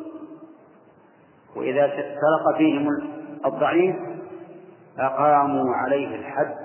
[1.55, 2.88] وإذا سرق فيهم
[3.45, 3.95] الضعيف
[4.99, 6.55] أقاموا عليه الحد.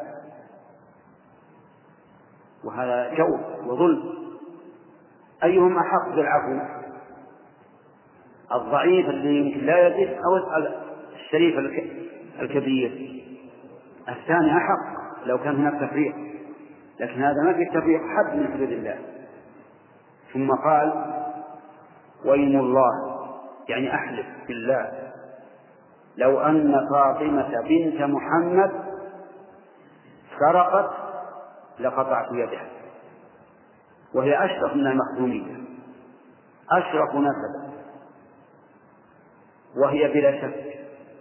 [2.64, 4.03] وهذا جور وظلم.
[5.44, 6.78] أيهم أحق بالعفو؟
[8.55, 10.75] الضعيف الذي يمكن لا يجد أو اسأل
[11.15, 11.59] الشريف
[12.41, 13.23] الكبير.
[14.09, 16.15] الثاني أحق لو كان هناك تفريق
[17.01, 18.99] لكن هذا ما في تفريق حد من حدود الله.
[20.33, 20.93] ثم قال
[22.25, 23.19] ويم الله
[23.69, 24.93] يعني أحلف بالله.
[26.17, 28.71] لو أن فاطمة بنت محمد
[30.39, 30.91] سرقت
[31.81, 32.67] لقطعت يدها
[34.15, 35.57] وهي أشرف من المخدومية
[36.73, 37.67] أشرف نسبا
[39.76, 40.64] وهي بلا شك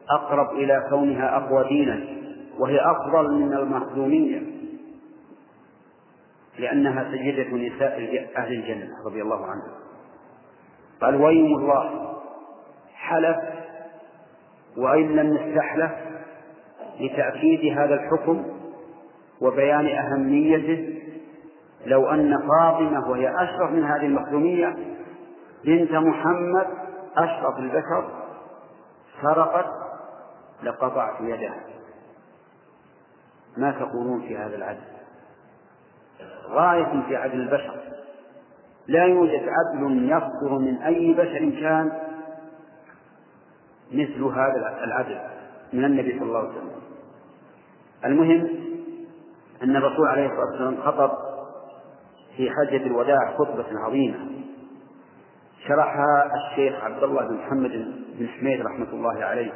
[0.10, 2.05] أقرب إلى كونها أقوى دينا
[2.60, 4.41] وهي أفضل من المخدومية
[6.60, 9.77] لأنها سيدة نساء أهل الجنة رضي الله عنها
[11.01, 12.13] قال ويم الله
[12.93, 13.38] حلف
[14.77, 15.91] وإن لم يستحلف
[16.99, 18.45] لتأكيد هذا الحكم
[19.41, 20.99] وبيان أهميته
[21.86, 24.75] لو أن فاطمة وهي أشرف من هذه المخدومية
[25.65, 26.67] بنت محمد
[27.17, 28.16] أشرف البشر
[29.21, 29.65] سرقت
[30.63, 31.63] لقطعت يدها.
[33.58, 34.97] ما تقولون في هذا العدل؟
[36.49, 37.80] غاية في عدل البشر.
[38.88, 41.91] لا يوجد عدل يصدر من أي بشر كان
[43.91, 45.19] مثل هذا العدل
[45.73, 46.71] من النبي صلى الله عليه وسلم.
[48.06, 48.47] المهم
[49.63, 51.12] أن الرسول عليه الصلاة والسلام خطب
[52.38, 54.37] في حجة الوداع خطبة عظيمة.
[55.67, 57.71] شرحها الشيخ عبد الله بن محمد
[58.19, 59.51] بن حميد رحمة الله عليه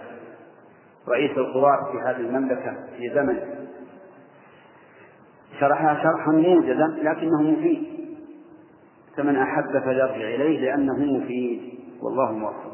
[1.09, 3.39] رئيس القضاة في هذه المملكة في زمن.
[5.59, 7.83] شرحها شرحا موجزا لكنه مفيد
[9.17, 11.61] فمن أحب فليرجع إليه لأنه مفيد
[12.01, 12.70] والله موفق.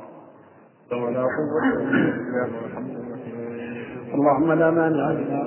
[4.14, 5.42] اللهم لا مانع لما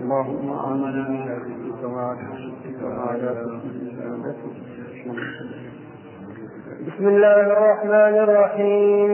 [0.00, 1.38] اللهم آمنا
[6.86, 9.12] بسم الله الرحمن الرحيم.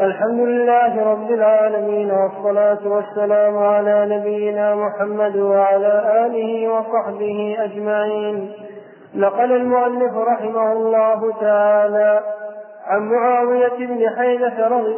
[0.00, 8.67] الحمد لله رب العالمين والصلاة والسلام على نبينا محمد وعلى آله وصحبه أجمعين.
[9.18, 12.20] نقل المؤلف رحمه الله تعالى
[12.86, 14.96] عن معاوية بن حيدة رضي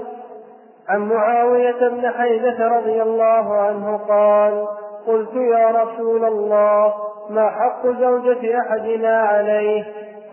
[0.89, 4.67] عن معاوية بن حيدة رضي الله عنه قال
[5.07, 6.95] قلت يا رسول الله
[7.31, 9.85] ما حق زوجة أحدنا عليه؟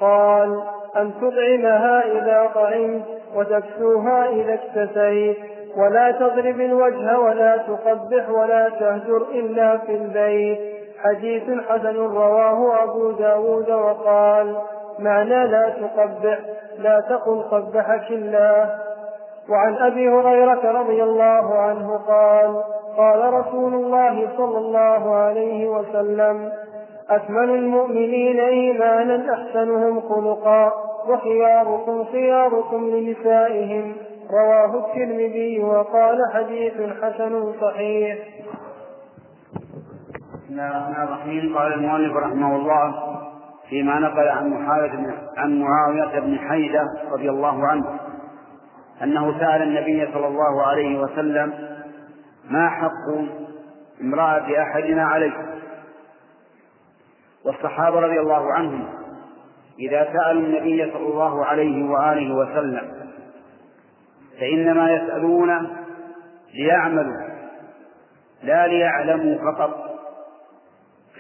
[0.02, 0.62] قال
[0.98, 3.04] أن تطعمها إذا طعمت
[3.36, 5.38] وتكسوها إذا اكتسيت
[5.78, 10.77] ولا تضرب الوجه ولا تقبح ولا تهجر إلا في البيت.
[11.08, 14.56] حديث حسن رواه أبو داود وقال
[15.00, 16.40] معنى لا تقبح
[16.80, 18.80] لا تقل قبحك الله.
[19.50, 22.64] وعن أبي هريرة رضي الله عنه قال
[22.98, 26.52] قال رسول الله صلى الله عليه وسلم
[27.10, 30.74] أكمل المؤمنين إيمانا أحسنهم خلقا
[31.10, 33.96] وخياركم خياركم لنسائهم.
[34.32, 38.18] رواه الترمذي وقال حديث حسن صحيح.
[40.48, 41.58] بسم الله الرحمن الرحيم.
[41.58, 42.96] قال المؤلف رحمه الله
[43.70, 48.00] فيما نقل عن معاوية عن معاوية بن حيدة رضي الله عنه
[49.04, 51.54] أنه سأل النبي صلى الله عليه وسلم
[52.50, 53.08] ما حق
[54.02, 55.32] امرأة أحدنا عليه
[57.46, 58.88] والصحابة رضي الله عنهم
[59.80, 62.92] إذا سألوا النبي صلى الله عليه وآله وسلم
[64.40, 65.78] فإنما يسألون
[66.54, 67.28] ليعملوا
[68.44, 69.87] لا ليعلموا فقط.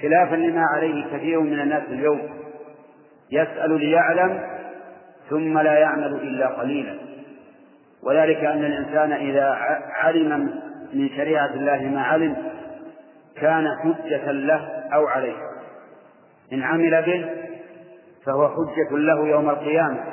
[0.01, 2.21] خلافا لما عليه كثير من الناس اليوم.
[3.31, 4.41] يسأل ليعلم
[5.29, 6.95] ثم لا يعمل إلا قليلا.
[8.03, 9.57] وذلك أن الإنسان إذا
[9.89, 10.61] علم
[10.93, 12.35] من شريعة الله ما علم
[13.35, 15.35] كان حجة له أو عليه.
[16.53, 17.29] إن عمل به
[18.25, 20.03] فهو حجة له يوم القيامة.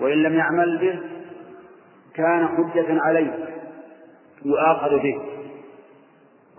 [0.00, 1.00] وإن لم يعمل به
[2.14, 3.32] كان حجة عليه
[4.44, 5.20] يؤاخذ به.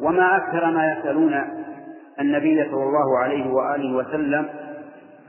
[0.01, 1.60] وما أكثر ما يسألون
[2.19, 4.49] النبي صلى الله عليه وآله وسلم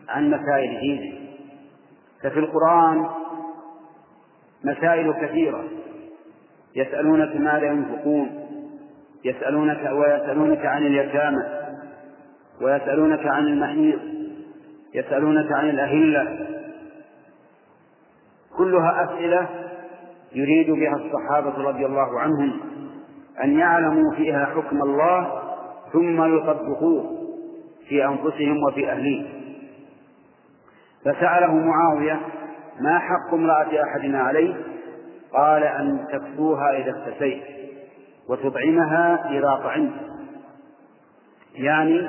[0.08, 1.12] عن مسائل دينه.
[2.22, 3.06] ففي القرآن
[4.64, 5.64] مسائل كثيرة.
[6.76, 8.48] يسألونك ماذا ينفقون
[9.24, 11.44] يسألونك ويسألونك عن اليتامى
[12.60, 13.98] ويسألونك عن المحيض
[14.94, 16.46] يسألونك عن الأهلة.
[18.56, 19.48] كلها أسئلة
[20.34, 22.60] يريد بها الصحابة رضي الله عنهم
[23.44, 25.41] أن يعلموا فيها حكم الله
[25.92, 27.28] ثم يطبقوه
[27.88, 29.42] في أنفسهم وفي أهليهم
[31.04, 32.20] فسأله معاوية
[32.80, 34.54] ما حق امرأة أحدنا عليه؟
[35.32, 37.42] قال أن تكسوها إذا اكتسيت
[38.28, 39.92] وتطعمها إذا طعمت
[41.54, 42.08] يعني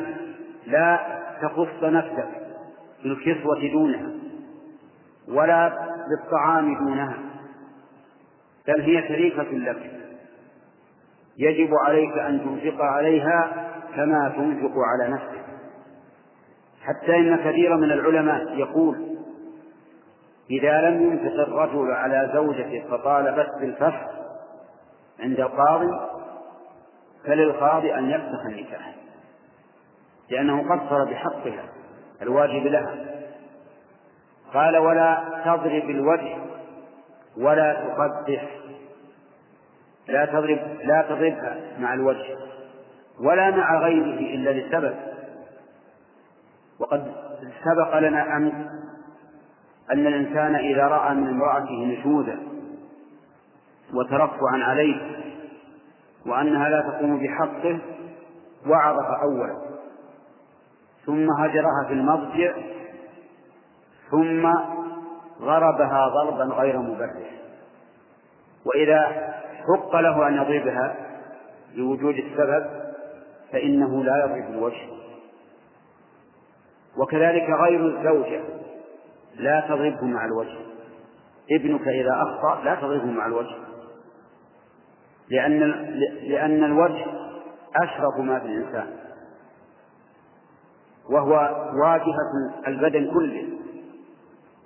[0.68, 1.00] لا
[1.42, 2.28] تخص نفسك
[3.04, 4.12] بالكسوة دونها
[5.28, 5.74] ولا
[6.10, 7.18] بالطعام دونها
[8.68, 9.92] بل هي شريكة لك.
[11.38, 15.44] يجب عليك أن تنفق عليها كما تنفق على نفسك.
[16.84, 19.18] حتى إن كثيرا من العلماء يقول
[20.52, 24.14] إذا لم ينفق الرجل على زوجته فطالبت بالفسخ
[25.20, 25.92] عند القاضي
[27.26, 28.96] فللقاضي أن يفسخ النكاح
[30.30, 31.64] لأنه قصر بحقها
[32.22, 32.96] الواجب لها.
[34.54, 36.38] قال ولا تضرب الوجه
[37.38, 38.50] ولا تقبح.
[40.08, 42.38] لا تضرب لا تضربها مع الوجه.
[43.20, 44.96] ولا مع غيره إلا لسبب.
[46.80, 47.12] وقد
[47.64, 48.54] سبق لنا أمس
[49.92, 52.38] أن الإنسان إذا رأى من امرأته نشوزا
[53.94, 55.24] وترفعا عليه
[56.26, 57.80] وأنها لا تقوم بحقه
[58.68, 59.74] وعظها أولا.
[61.06, 62.54] ثم هجرها في المضجع
[64.12, 64.50] ثم
[65.42, 67.32] ضربها ضربا غير مبرح
[68.66, 69.02] وإذا
[69.68, 70.96] حق له أن يضربها
[71.76, 72.83] لوجود السبب
[73.54, 74.88] فإنه لا يضرب الوجه.
[76.98, 78.44] وكذلك غير الزوجة
[79.36, 80.58] لا تضربه مع الوجه.
[81.52, 83.56] ابنك إذا أخطأ لا تضربه مع الوجه.
[85.30, 85.60] لأن
[86.24, 87.06] لأن الوجه
[87.76, 88.88] أشرف ما في الإنسان.
[91.10, 91.34] وهو
[91.84, 93.48] واجهة البدن كله.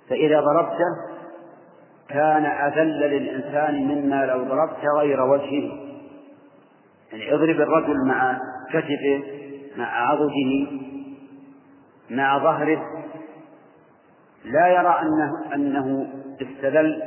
[0.08, 1.18] فإذا ضربته
[2.08, 5.88] كان أذل للإنسان مما لو ضربت غير وجهه.
[7.12, 8.38] يعني اضرب الرجل مع
[8.70, 9.22] كتفه
[9.76, 10.66] مع عضده
[12.10, 12.82] مع ظهره.
[14.44, 17.02] لا يرى أنه, أنه استذل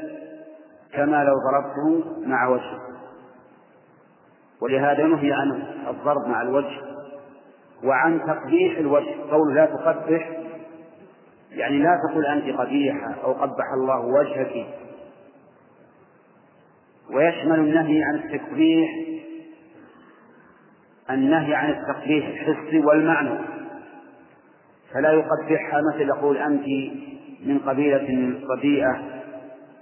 [0.93, 2.82] كما لو ضربته مع وجهه.
[4.62, 6.82] ولهذا نهي عن الضرب مع الوجه
[7.84, 9.15] وعن تقبيح الوجه.
[9.32, 10.38] قول لا تقبح
[11.52, 14.67] يعني لا تقل أنت قبيحة أو قبح الله وجهك.
[17.13, 18.89] ويشمل النهي عن التقبيح
[21.13, 23.39] النهي عن التقبيح الحسي والمعنوي
[24.93, 26.65] فلا يقبحها مثل يقول أنت
[27.45, 29.21] من قبيلة رديئة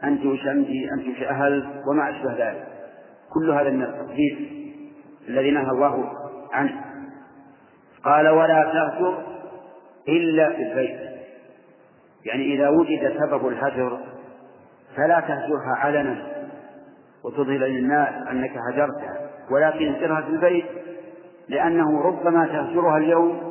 [0.04, 2.68] أنت وش أنت؟ أنت وش أهل؟ وما أشبه ذلك.
[3.34, 4.40] كل هذا من التقبيح
[5.28, 6.14] الذي نهى الله
[6.54, 6.82] عنه.
[8.04, 9.24] قال ولا تهجر
[10.08, 11.00] إلا في البيت.
[12.26, 14.00] يعني إذا وجد سبب الهجر
[14.96, 16.26] فلا تهجرها علنا
[17.24, 19.30] وتظهر للناس أنك هجرتها.
[19.52, 20.66] ولكن اهجرها في البيت
[21.50, 23.50] لأنه ربما تهجرها اليوم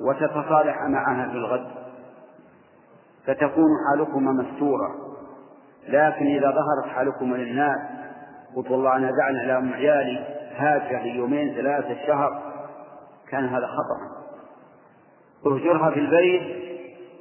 [0.00, 1.66] وتتصالح معها في الغد
[3.26, 4.94] فتكون حالكما مستورة.
[5.88, 7.78] لكن إذا ظهرت حالكما للناس
[8.56, 10.24] قلت والله أنا دعنا إلى أم عيالي
[10.56, 12.42] هاجر ليومين ثلاثة شهر
[13.30, 14.14] كان هذا خطأ.
[15.46, 16.64] اهجرها في البيت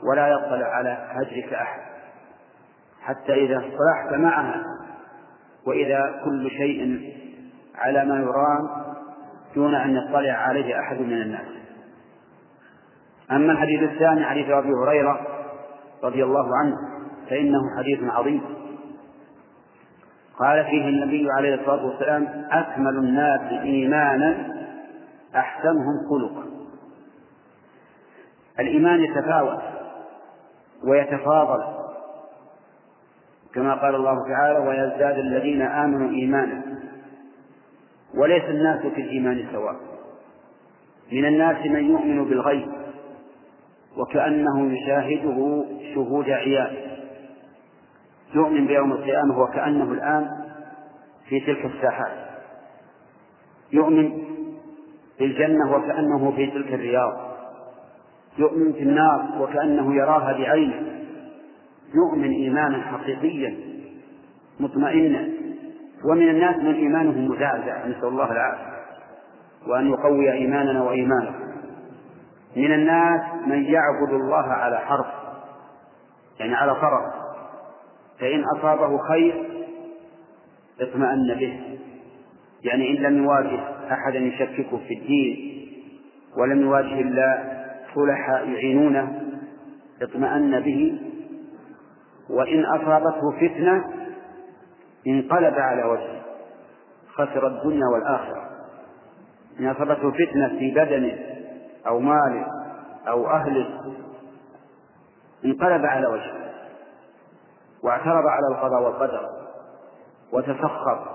[0.03, 1.81] ولا يطلع على هجرك أحد
[3.01, 4.63] حتى إذا اصطلحت معها
[5.67, 7.13] وإذا كل شيء
[7.75, 8.82] على ما يرام
[9.55, 11.47] دون أن يطلع عليه أحد من الناس.
[13.31, 15.27] أما الحديث الثاني حديث أبي هريرة
[16.03, 16.75] رضي الله عنه
[17.29, 18.41] فإنه حديث عظيم.
[20.39, 24.53] قال فيه النبي عليه الصلاة والسلام أكمل الناس إيمانا
[25.35, 26.43] أحسنهم خلقا.
[28.59, 29.61] الإيمان يتفاوت
[30.87, 31.63] ويتفاضل
[33.53, 36.61] كما قال الله تعالى ويزداد الذين آمنوا إيمانا.
[38.17, 39.75] وليس الناس في الإيمان سواء.
[41.11, 42.67] من الناس من يؤمن بالغيب
[43.97, 46.75] وكأنه يشاهده شهود عيان
[48.35, 50.27] يؤمن بيوم القيامة وكأنه الآن
[51.29, 52.11] في تلك الساحات.
[53.71, 54.23] يؤمن
[55.19, 57.33] بالجنة وكأنه في تلك الرياض.
[58.37, 60.81] يؤمن في النار وكأنه يراها بعينه.
[61.95, 63.57] يؤمن إيمانا حقيقيا
[64.59, 65.29] مطمئنا
[66.05, 68.73] ومن الناس من إيمانه مزعزع نسأل الله العافية.
[69.67, 71.35] وأن يقوي إيماننا وإيمانه.
[72.55, 75.05] من الناس من يعبد الله على حرف
[76.39, 77.11] يعني على فرض
[78.19, 79.49] فإن أصابه خير
[80.81, 81.77] اطمأن به.
[82.63, 83.59] يعني إن لم يواجه
[83.91, 85.53] أحدا يشككه في الدين
[86.37, 87.43] ولم يواجه إلا
[87.95, 89.21] صلحاء يعينونه
[90.01, 90.99] اطمأن به.
[92.29, 93.83] وإن أصابته فتنة
[95.07, 96.21] انقلب على وجهه.
[97.13, 98.49] خسر الدنيا والآخرة.
[99.59, 101.19] إن أصابته فتنة في بدنه
[101.87, 102.45] أو ماله
[103.07, 103.95] أو أهله
[105.45, 106.53] انقلب على وجهه.
[107.83, 109.29] واعترض على القضاء والقدر.
[110.33, 111.13] وتسخط.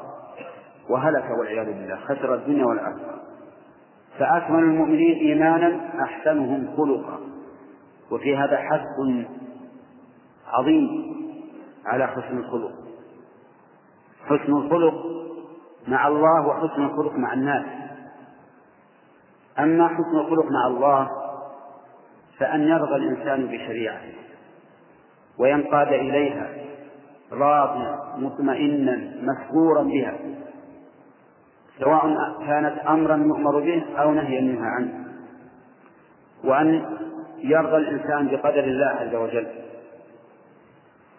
[0.91, 1.97] وهلك والعياذ بالله.
[1.97, 3.19] خسر الدنيا والآخرة.
[4.19, 7.19] فأكمل المؤمنين إيمانا أحسنهم خلقا.
[8.11, 9.27] وفي هذا حث
[10.47, 10.89] عظيم
[11.87, 12.78] على حسن الخلق.
[14.29, 14.95] حسن الخلق
[15.89, 17.65] مع الله وحسن الخلق مع الناس.
[19.59, 21.11] أما حسن الخلق مع الله
[22.39, 24.15] فأن يرضى الإنسان بشريعته
[25.39, 26.49] وينقاد إليها
[27.33, 30.15] راضيا مطمئنا مسرورا بها
[31.79, 35.05] سواء كانت أمرا يؤمر به أو نهيا ينهى عنه.
[36.45, 36.99] وأن
[37.39, 39.47] يرضى الإنسان بقدر الله عز وجل.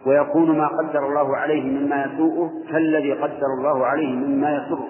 [0.05, 4.87] ويكون ما قدر الله عليه مما يسوءه كالذي قدر الله عليه مما يسره.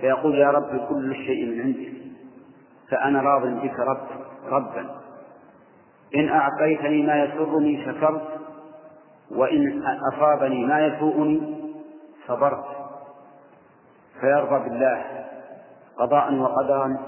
[0.00, 1.92] فيقول يا رب كل شيء من عندك
[2.90, 4.06] فأنا راض بك رب
[4.46, 5.00] ربا.
[6.14, 8.28] إن أعطيتني ما يسرني شكرت
[9.30, 9.82] وإن
[10.12, 11.64] أصابني ما يسوءني
[12.26, 12.64] صبرت.
[14.20, 15.26] فيرضى بالله
[15.98, 16.98] قضاء وقدرا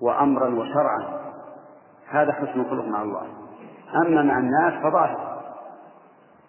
[0.00, 1.20] وأمرا وشرعا.
[2.08, 3.45] هذا حسن الخلق مع الله.
[3.94, 5.42] أما مع الناس فظاهر.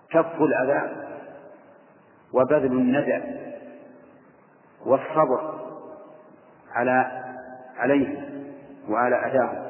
[0.10, 1.08] كف الأذى
[2.34, 3.22] وبذل الندى
[4.86, 5.60] والصبر
[6.74, 7.24] على
[7.78, 8.28] عليه
[8.90, 9.68] وعلى أداه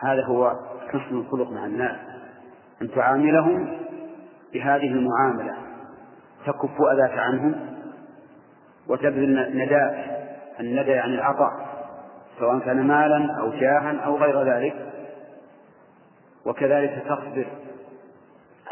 [0.00, 0.56] هذا هو
[0.88, 1.96] حسن الخلق مع الناس
[2.82, 3.78] أن تعاملهم
[4.52, 5.54] بهذه المعاملة.
[6.46, 7.54] تكف أذاك عنهم
[8.88, 10.18] وتبذل نداء
[10.60, 11.68] الندى يعني العطاء
[12.38, 14.87] سواء كان مالا أو جاها أو غير ذلك.
[16.48, 17.46] وكذلك تصبر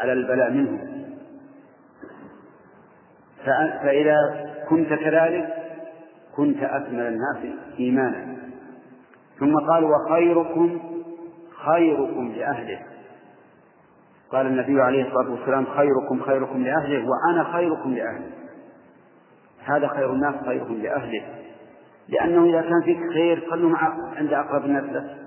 [0.01, 1.07] على البلاء منهم
[3.83, 4.15] فإذا
[4.69, 5.53] كنت كذلك
[6.35, 8.37] كنت أكمل الناس إيمانا.
[9.39, 10.79] ثم قال وخيركم
[11.65, 12.79] خيركم لأهله.
[14.31, 18.31] قال النبي عليه الصلاة والسلام خيركم خيركم لأهله وأنا خيركم لأهله.
[19.65, 21.21] هذا خير الناس خيرهم لأهله.
[22.09, 25.26] لأنه إذا كان فيك خير خلوا مع عند أقرب الناس لك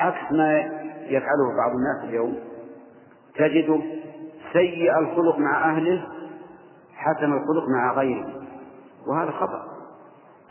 [0.00, 0.58] عكس ما
[1.06, 2.38] يفعله بعض الناس اليوم.
[3.34, 3.80] تجده
[4.52, 6.06] سيء الخلق مع أهله
[6.94, 8.32] حسن الخلق مع غيره.
[9.06, 9.64] وهذا خطأ.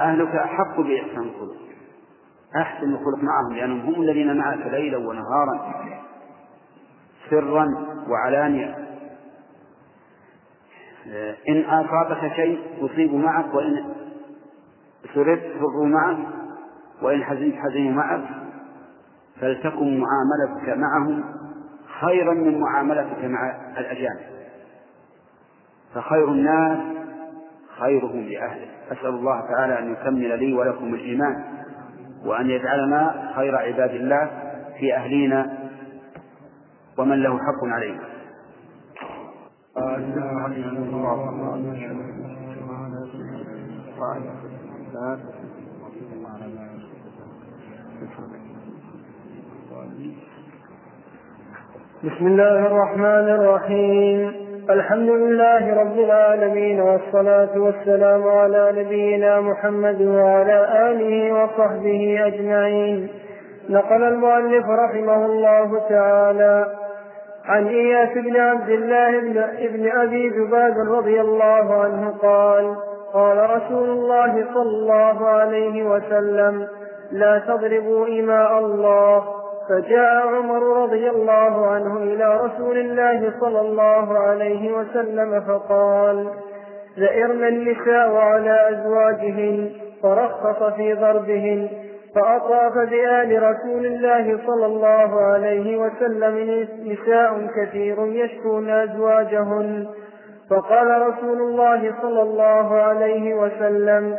[0.01, 1.55] أهلك أحق بإحسان الخلق.
[2.55, 5.73] أحسن الخلق معهم لأنهم هم الذين معك ليلا ونهارا
[7.29, 7.65] سرا
[8.09, 8.75] وعلانية.
[11.49, 13.93] إن أصابك شيء يصيب معك وإن
[15.13, 16.17] سررت سروا معك
[17.01, 18.21] وإن حزنت حزنوا معك.
[19.41, 21.23] فلتكن معاملتك معهم
[22.01, 24.19] خيرا من معاملتك مع الأجانب.
[25.95, 26.79] فخير الناس
[27.79, 31.43] خيرهم لأهله أسأل الله تعالى أن يكمل لي ولكم الإيمان
[32.25, 34.29] وأن يجعلنا خير عباد الله
[34.79, 35.57] في أهلينا
[36.97, 38.09] ومن له حق علينا.
[52.03, 54.33] بسم الله الرحمن الرحيم.
[54.69, 63.09] الحمد لله رب العالمين والصلاة والسلام على نبينا محمد وعلى آله وصحبه أجمعين.
[63.69, 66.65] نقل المؤلف رحمه الله تعالى
[67.45, 69.19] عن إياس بن عبد الله
[69.67, 72.75] بن أبي ذباب رضي الله عنه قال
[73.13, 76.67] قال رسول الله صلى الله عليه وسلم
[77.11, 79.38] لا تضربوا إماء الله
[79.69, 86.27] فجاء عمر رضي الله عنه إلى رسول الله صلى الله عليه وسلم فقال
[86.97, 89.71] زئرن النساء على أزواجهن
[90.03, 91.69] فرخص في ضربهن
[92.15, 99.87] فأطاف بآل رسول الله صلى الله عليه وسلم نساء كثير يشكون أزواجهن.
[100.49, 104.17] فقال رسول الله صلى الله عليه وسلم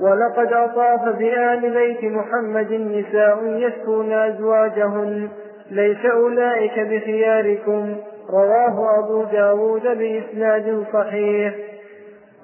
[0.00, 5.28] ولقد أطاف بآل بيت محمد نساء يشكون أزواجهن.
[5.70, 7.96] ليس أولئك بخياركم.
[8.30, 11.54] رواه أبو داود بإسناد صحيح.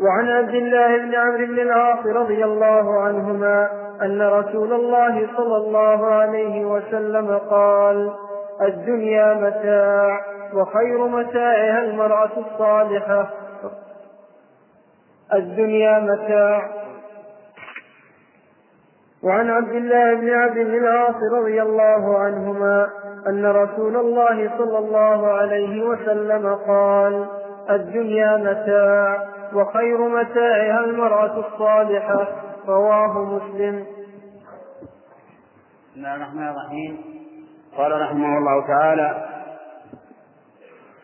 [0.01, 3.69] وعن عبد الله بن عمرو بن العاص رضي الله عنهما
[4.03, 8.11] أن رسول الله صلى الله عليه وسلم قال
[8.63, 10.21] الدنيا متاع
[10.55, 13.31] وخير متاعها المرأة الصالحة.
[15.35, 16.86] الدنيا متاع
[19.27, 22.89] وعن عبد الله بن عبد العاص رضي الله عنهما
[23.29, 27.27] أن رسول الله صلى الله عليه وسلم قال
[27.71, 32.29] الدنيا متاع وخير متاعها المرأة الصالحة
[32.69, 33.85] رواه مسلم.
[35.91, 36.99] بسم الله الرحمن الرحيم.
[37.77, 39.29] قال رحمه الله تعالى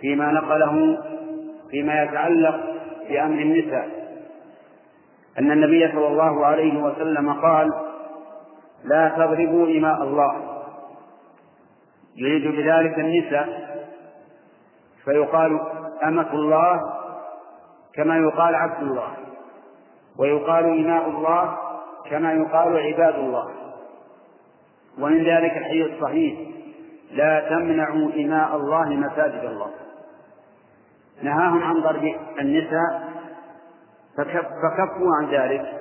[0.00, 0.98] فيما نقله
[1.70, 2.60] فيما يتعلق
[3.08, 3.88] بأمر النساء.
[5.38, 7.91] أن النبي صلى الله عليه وسلم قال
[8.84, 10.62] لا تضربوا إماء الله.
[12.16, 13.48] يريد بذلك النساء.
[15.04, 15.60] فيقال
[16.04, 16.80] أمة الله
[17.94, 19.16] كما يقال عبد الله.
[20.18, 21.58] ويقال إماء الله
[22.10, 23.50] كما يقال عباد الله.
[24.98, 26.38] ومن ذلك الحديث الصحيح
[27.12, 29.70] لا تمنعوا إماء الله مساجد الله.
[31.22, 33.12] نهاهم عن ضرب النساء
[34.16, 35.80] فكفوا عن ذلك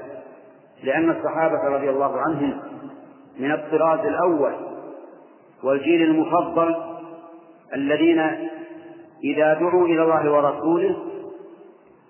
[0.84, 2.60] لأن الصحابة رضي الله عنهم
[3.40, 4.54] من الطراز الأول
[5.64, 6.76] والجيل المفضل
[7.74, 8.20] الذين
[9.24, 10.96] إذا دعوا إلى الله ورسوله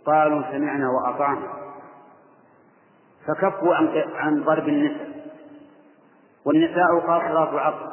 [0.05, 1.47] قالوا سمعنا وأطعنا.
[3.27, 3.75] فكفوا
[4.15, 5.11] عن ضرب النساء.
[6.45, 7.91] والنساء قاصرات عقل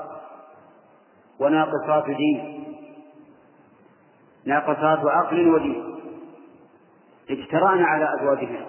[1.40, 2.64] وناقصات دين.
[4.44, 5.94] ناقصات عقل ودين.
[7.30, 8.66] اجترأن على أزواجهن.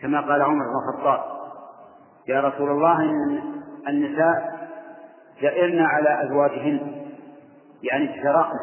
[0.00, 1.41] كما قال عمر بن الخطاب.
[2.28, 3.42] يا رسول الله إن
[3.88, 4.68] النساء
[5.40, 6.80] جئرن على أزواجهن
[7.82, 8.58] يعني اجترأن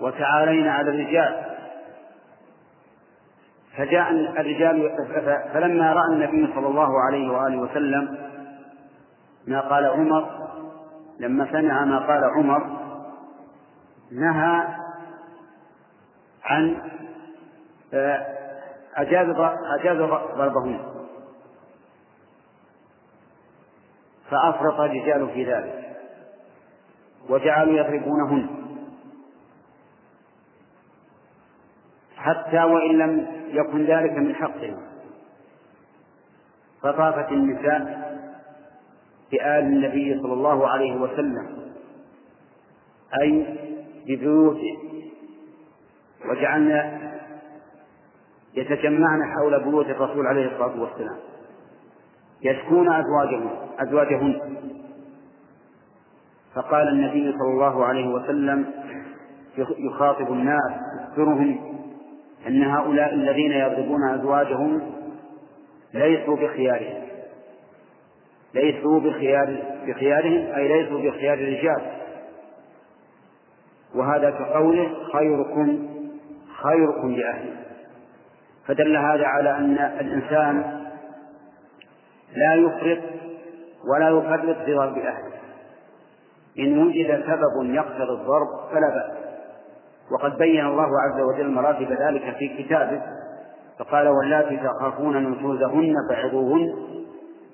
[0.00, 1.44] وتعالين على الرجال.
[3.76, 4.90] فجاء الرجال
[5.54, 8.18] فلما رأى النبي صلى الله عليه وآله وسلم
[9.46, 10.48] ما قال عمر
[11.20, 12.78] لما سمع ما قال عمر
[14.12, 14.66] نهى
[16.44, 16.76] عن
[17.94, 18.26] آه،
[18.96, 19.26] أجاز
[19.80, 19.96] أجاز
[20.36, 20.97] ضربهن.
[24.30, 25.96] فأفرط الرجال في ذلك.
[27.28, 28.48] وجعلوا يضربونهن.
[32.16, 34.82] حتى وإن لم يكن ذلك من حقهم.
[36.82, 38.08] فطافت النساء
[39.32, 41.72] بآل النبي صلى الله عليه وسلم.
[43.22, 43.56] أي
[44.06, 44.78] ببيوته
[46.30, 46.98] وجعلنا
[48.54, 51.18] يتجمعن حول بيوت الرسول عليه الصلاة والسلام.
[52.42, 54.40] يشكون أزواجهم أزواجهن.
[56.54, 58.66] فقال النبي صلى الله عليه وسلم
[59.78, 60.72] يخاطب الناس
[61.02, 61.78] يخبرهم
[62.46, 64.80] أن هؤلاء الذين يضربون أزواجهم
[65.94, 67.02] ليسوا بخيارهم.
[68.54, 71.82] ليسوا بخيار بخيارهم أي ليسوا بخيار الرجال.
[73.94, 75.88] وهذا كقوله خيركم
[76.62, 77.56] خيركم لأهله.
[78.66, 80.77] فدل هذا على أن الإنسان
[82.36, 82.98] لا يفرط
[83.92, 85.38] ولا يفرط في ضرب أهله
[86.58, 89.18] إن وجد سبب يقتضي الضرب فلا بأس.
[90.12, 93.02] وقد بين الله عز وجل مراتب ذلك في كتابه
[93.78, 96.74] فقال واللاتي تخافون نشوزهن فعظوهن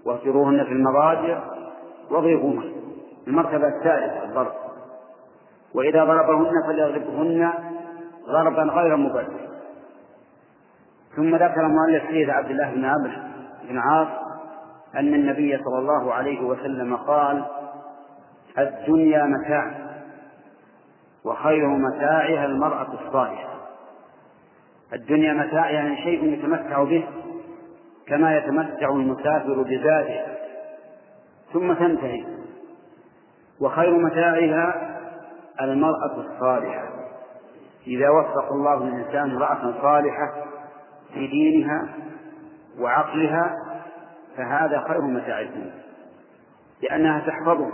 [0.07, 1.41] واهجروهن في المضاجع
[2.11, 2.73] واضربوهن
[3.27, 4.53] المرتبة الثالثة الضرب.
[5.75, 7.53] وإذا ضربهن فليضربهن
[8.29, 9.45] ضربا غير مبرر.
[11.17, 13.13] ثم ذكر مؤلف حديث عبد الله بن عمرو
[13.69, 14.24] بن عاص
[14.97, 17.45] أن النبي صلى الله عليه وسلم قال
[18.59, 19.75] الدنيا متاع
[21.25, 23.55] وخير متاعها المرأة الصالحة.
[24.93, 27.05] الدنيا متاع يعني شيء يتمتع به
[28.07, 30.27] كما يتمتع المسافر بزاده
[31.53, 32.25] ثم تنتهي.
[33.61, 34.99] وخير متاعها
[35.61, 36.89] المرأة الصالحة.
[37.87, 40.33] إذا وفق الله الإنسان امرأة صالحة
[41.15, 41.89] في دينها
[42.79, 43.57] وعقلها
[44.37, 45.83] فهذا خير متاع الدنيا
[46.83, 47.71] لأنها تحفظه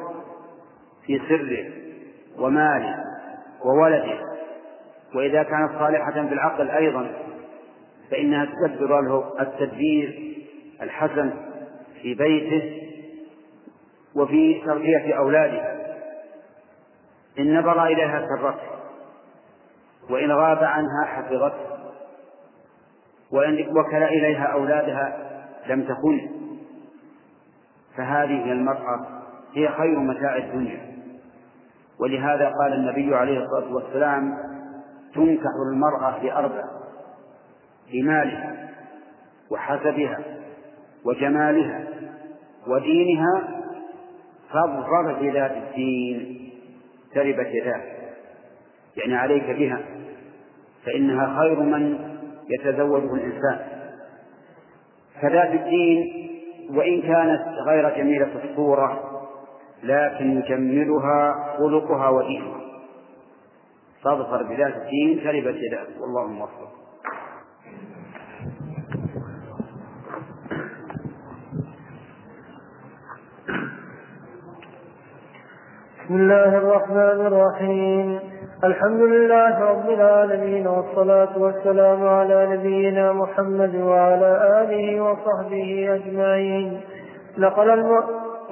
[1.06, 1.70] في سره
[2.38, 3.04] وماله
[3.64, 4.20] وولده
[5.14, 7.10] وإذا كانت صالحة في العقل أيضا
[8.10, 10.36] فإنها تدبر له التدبير
[10.82, 11.32] الحسن
[12.02, 12.82] في بيته
[14.14, 15.80] وفي تربية أولاده.
[17.38, 18.70] إن نظر إليها سرته
[20.10, 21.70] وإن غاب عنها حفظته
[23.32, 25.30] وإن وكل إليها أولادها
[25.66, 26.39] لم تكن.
[27.96, 29.06] فهذه المرأة
[29.54, 30.90] هي خير متاع الدنيا.
[32.00, 34.34] ولهذا قال النبي عليه الصلاة والسلام
[35.14, 36.64] تنكح المرأة بأربع
[37.92, 38.68] بمالها
[39.50, 40.18] وحسبها
[41.04, 41.84] وجمالها
[42.66, 43.62] ودينها
[44.52, 46.50] فاظفر بذات الدين
[47.14, 47.96] تربت يداك
[48.96, 49.80] يعني عليك بها.
[50.86, 51.98] فإنها خير من
[52.48, 53.58] يتزوجه الإنسان.
[55.22, 56.29] فذات الدين
[56.74, 59.00] وإن كانت غير جميلة الصورة
[59.82, 62.60] لكن يجملها خلقها ودينها
[64.04, 66.70] فاظفر بذات الدين تربت يداك والله موفق.
[76.04, 78.29] بسم الله الرحمن الرحيم.
[78.64, 86.80] الحمد لله رب العالمين والصلاة والسلام على نبينا محمد وعلى آله وصحبه أجمعين
[87.38, 88.02] نقل.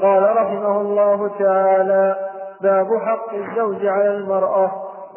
[0.03, 2.17] قال رحمه الله تعالى
[2.61, 4.71] باب حق الزوج على المرأة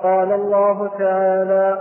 [0.03, 1.77] قال الله تعالى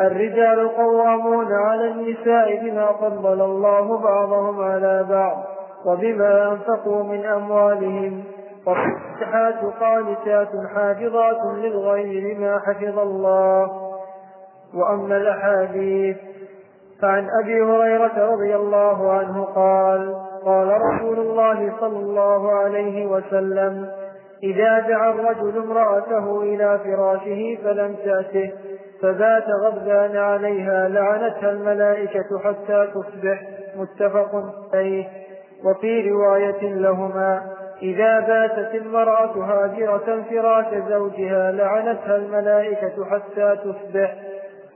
[0.00, 5.44] الرجال قوامون على النساء بما فضل الله بعضهم على بعض
[5.86, 8.24] وبما أنفقوا من أموالهم
[8.66, 13.88] والصالحات قانتات حافظات للغير ما حفظ الله.
[14.74, 16.16] وأما الأحاديث
[17.02, 23.88] فعن أبي هريرة رضي الله عنه قال قال رسول الله صلى الله عليه وسلم
[24.42, 28.52] إذا دعا الرجل امرأته إلى فراشه فلم تأته
[29.02, 33.42] فبات غضبان عليها لعنتها الملائكة حتى تصبح
[33.76, 35.08] متفق عليه.
[35.64, 37.42] وفي رواية لهما
[37.82, 44.14] إذا باتت المرأة هاجرة فراش زوجها لعنتها الملائكة حتى تصبح.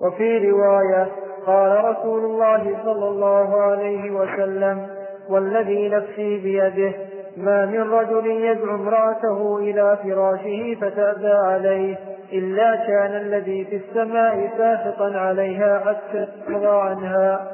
[0.00, 1.08] وفي رواية
[1.46, 4.86] قال رسول الله صلى الله عليه وسلم
[5.28, 6.92] والذي نفسي بيده
[7.36, 11.96] ما من رجل يدعو امرأته إلى فراشه فتأبى عليه
[12.32, 17.50] إلا كان الذي في السماء ساخطا عليها حتى يرضى عنها.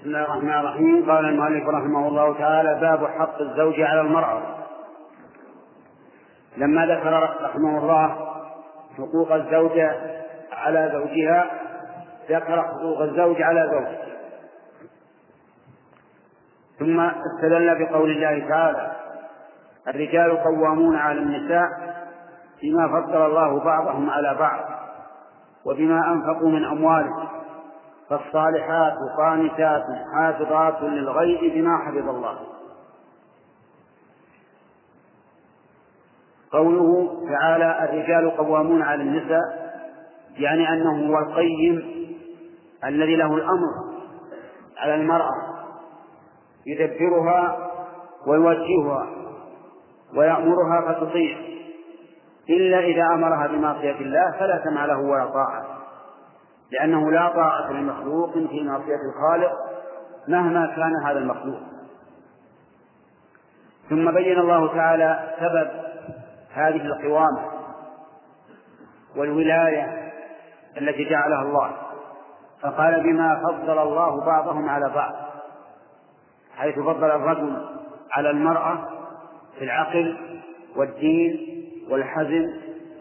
[0.00, 1.10] بسم الله الرحمن الرحيم.
[1.10, 4.42] قال المؤلف رحمه الله تعالى باب حق الزوج على المرأة.
[6.56, 8.16] لما ذكر رحمه الله
[8.98, 9.96] حقوق الزوجة
[10.52, 11.50] على زوجها
[12.30, 13.98] ذكر حقوق الزوج على زوجه
[16.78, 18.92] ثم استدل بقول الله تعالى
[19.88, 21.68] الرجال قوامون على النساء
[22.62, 24.60] بما فضل الله بعضهم على بعض
[25.64, 27.39] وبما أنفقوا من أموالهم.
[28.10, 29.84] فالصالحات قانتات
[30.14, 32.38] حافظات للغيب بما حفظ الله.
[36.52, 39.70] قوله تعالى الرجال قوامون على النساء
[40.38, 41.82] يعني أنه هو القيم
[42.84, 43.68] الذي له الأمر
[44.78, 45.34] على المرأة
[46.66, 47.70] يدبرها
[48.26, 49.06] ويوجهها
[50.16, 51.38] ويأمرها فتطيع
[52.50, 55.79] إلا إذا أمرها بمعصية الله فلا سمع له ولا طاعة.
[56.72, 59.52] لأنه لا طاعة لمخلوق في معصية الخالق
[60.28, 61.60] مهما كان هذا المخلوق.
[63.90, 65.70] ثم بين الله تعالى سبب
[66.52, 67.42] هذه القوامة
[69.16, 70.12] والولاية
[70.80, 71.72] التي جعلها الله
[72.62, 75.14] فقال بما فضل الله بعضهم على بعض
[76.56, 77.66] حيث فضل الرجل
[78.12, 78.88] على المرأة
[79.58, 80.16] في العقل
[80.76, 81.36] والدين
[81.90, 82.52] والحزم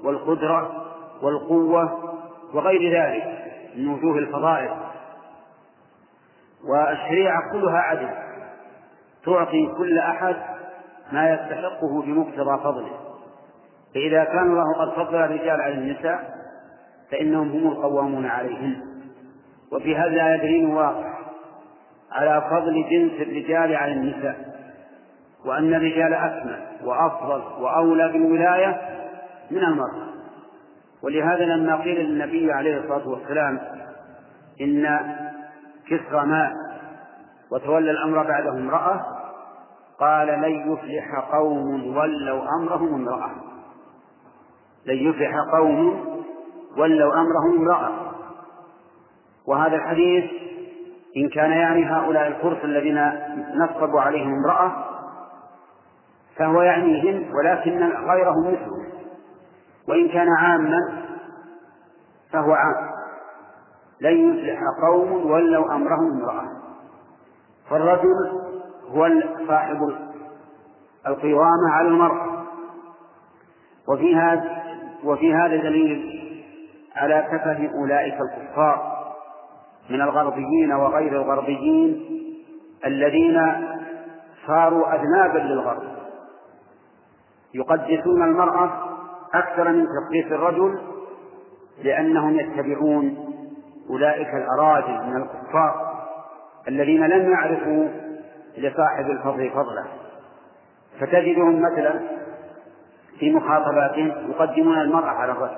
[0.03, 0.86] والقدرة
[1.22, 2.13] والقوة
[2.53, 3.49] وغير ذلك.
[3.80, 4.71] من وجوه الفضائل.
[6.67, 8.09] والشريعة كلها عدل.
[9.25, 10.36] تعطي كل أحد
[11.11, 12.99] ما يستحقه بمقتضى فضله.
[13.93, 16.30] فإذا كان الله قد فضل الرجال على النساء
[17.11, 18.82] فإنهم هم القوامون عليهن.
[19.71, 21.19] وفي هذا دليل واقع.
[22.11, 24.59] على فضل جنس الرجال على النساء.
[25.45, 28.82] وأن الرجال أكمل وأفضل وأولى بالولاية
[29.51, 30.09] من المرأة.
[31.04, 33.60] ولهذا لما قيل للنبي عليه الصلاة والسلام
[34.62, 35.00] إن
[35.88, 36.52] كسرى مات
[37.52, 39.06] وتولى الأمر بعده امرأة
[40.00, 43.32] قال لن يفلح قوم ولوا أمرهم امرأة.
[44.86, 46.06] لن يفلح قوم
[46.78, 47.91] ولوا أمرهم امرأة.
[49.47, 50.24] وهذا الحديث
[51.18, 53.12] إن كان يعني هؤلاء الفرس الذين
[53.56, 54.72] نصب عليهم امرأة
[56.36, 58.78] فهو يعنيهم ولكن غيرهم مثله.
[59.90, 61.02] وإن كان عاما
[62.32, 62.90] فهو عام.
[64.02, 66.44] لن يفلح قوم ولوا أمرهم امرأة.
[67.70, 68.16] فالرجل
[68.90, 69.10] هو
[69.48, 69.78] صاحب
[71.08, 72.44] القوامة على المرأة
[73.90, 74.64] وفي هذا
[75.04, 76.20] وفي هذا دليل
[76.96, 79.00] على كفه أولئك الكفار
[79.90, 82.06] من الغربيين وغير الغربيين
[82.86, 83.66] الذين
[84.48, 85.84] صاروا أذنابا للغرب.
[87.54, 88.89] يقدسون المرأة
[89.34, 90.80] أكثر من تقديس الرجل
[91.84, 93.30] لأنهم يتبعون
[93.89, 95.89] أولئك الأراذل من الكفار
[96.67, 97.88] الذين لم يعرفوا
[98.57, 99.86] لصاحب الفضل فضله.
[100.99, 101.99] فتجدهم مثلا
[103.19, 105.57] في مخاطباتهم يقدمون المرأة على الرجل.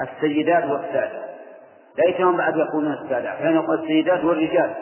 [0.00, 1.26] السيدات والسادة.
[1.98, 3.28] ليسهم بعد يقولون السادة.
[3.28, 4.74] أحيانا يقول السيدات والرجال.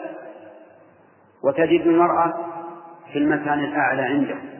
[1.43, 2.33] وتجد المرأة
[3.11, 4.54] في المكان الأعلى عنده.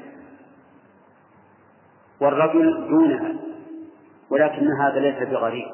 [2.21, 3.35] والرجل دونها
[4.29, 5.67] ولكن هذا ليس بغريب.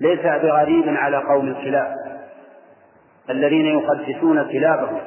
[0.00, 1.94] ليس بغريب على قوم الكلاب
[3.30, 5.00] الذين يقدسون كلابهم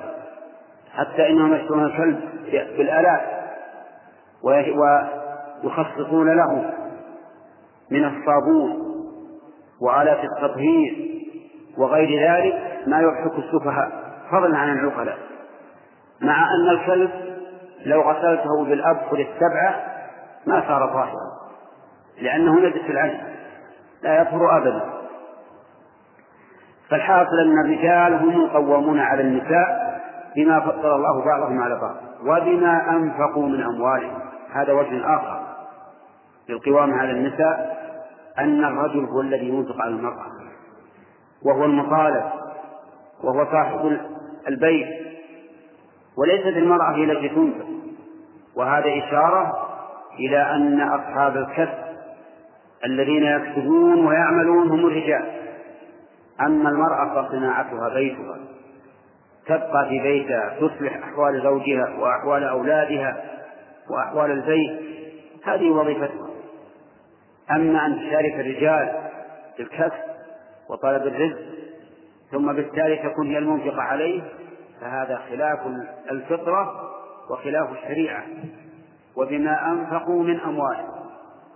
[0.94, 2.20] حتى إنهم يشترون الكلب
[2.52, 3.22] بالالاف
[5.64, 6.74] ويخصصون له
[7.92, 8.88] من الصابون
[9.82, 11.18] وآلات التطهير
[11.78, 13.92] وغير ذلك ما يضحك السفهاء
[14.32, 15.18] فضلا عن العقلاء.
[16.22, 17.10] مع أن الكلب
[17.86, 19.97] لو غسلته بالأبخر السبعة
[20.48, 21.38] ما صار طاهرا
[22.22, 23.20] لأنه نجس العين
[24.02, 24.82] لا يطهر أبدا.
[26.90, 29.98] فالحاصل أن الرجال هم القوامون على النساء
[30.36, 34.20] بما فضل الله بعضهم على بعض وبما أنفقوا من أموالهم.
[34.52, 35.40] هذا وجه آخر
[36.50, 37.78] للقوام على النساء
[38.40, 40.26] أن الرجل هو الذي ينفق على المرأة
[41.46, 42.24] وهو المطالب
[43.24, 44.00] وهو صاحب
[44.48, 44.88] البيت
[46.18, 47.68] وليست المرأة هي التي تنفق.
[48.56, 49.67] وهذا إشارة
[50.20, 51.88] إلى أن أصحاب الكسب
[52.86, 55.26] الذين يكسبون ويعملون هم الرجال.
[56.42, 58.38] أما المرأة فصناعتها بيتها
[59.46, 63.24] تبقى في بيتها تصلح أحوال زوجها وأحوال أولادها
[63.90, 64.80] وأحوال البيت
[65.46, 66.28] هذه وظيفتها.
[67.52, 68.92] أما أن تشارك الرجال
[69.58, 70.02] في الكسب
[70.70, 71.40] وطلب الرزق
[72.32, 74.22] ثم بالتالي تكون هي المنفقة عليه
[74.82, 75.60] فهذا خلاف
[76.12, 76.82] الفطرة
[77.30, 78.24] وخلاف الشريعة.
[79.18, 81.10] وبما أنفقوا من أموالهم.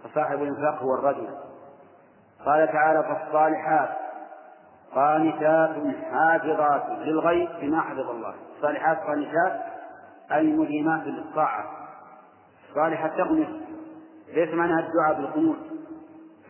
[0.03, 1.27] فصاحب الإنفاق هو الرجل.
[2.45, 3.89] قال تعالى فالصالحات
[4.95, 8.33] قانتات حافظات للغيب بما حفظ الله.
[8.55, 9.61] الصالحات قانتات
[10.31, 11.65] أي مديمات للطاعة.
[12.75, 13.47] صالحة تغني.
[14.33, 15.57] ليس معناها الدعاء بالقنوت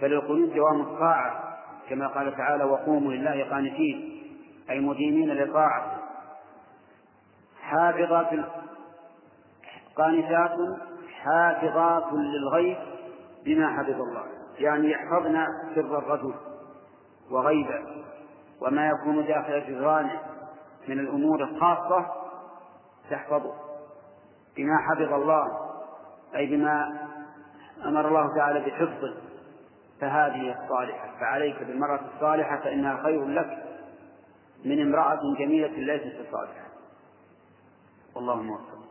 [0.01, 1.57] فللقنوت دوام الطاعة.
[1.89, 4.23] كما قال تعالى وقوموا لله قانتين
[4.69, 5.97] أي مديمين لطاعة.
[7.61, 8.29] حافظات
[9.95, 10.51] قانتات
[11.23, 12.77] حافظات للغيب
[13.45, 14.23] بما حفظ الله.
[14.59, 15.45] يعني يحفظن
[15.75, 16.33] سر الرجل
[17.31, 17.79] وغيبه
[18.61, 20.19] وما يكون داخل جدرانه
[20.87, 22.05] من الأمور الخاصة
[23.09, 23.53] تحفظه
[24.57, 25.47] بما حفظ الله
[26.35, 27.07] أي بما
[27.85, 29.13] أمر الله تعالى بحفظه.
[30.01, 33.63] فهذه الصالحة فعليك بالمرأة الصالحة فإنها خير لك
[34.65, 36.67] من امرأة جميلة ليست صالحة
[38.15, 38.90] والله موفق.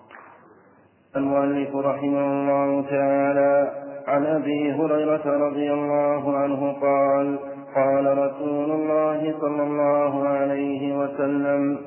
[1.17, 3.73] المؤلف رحمه الله تعالى
[4.07, 7.39] عن أبي هريرة رضي الله عنه قال
[7.75, 11.79] قال رسول الله صلى الله عليه وسلم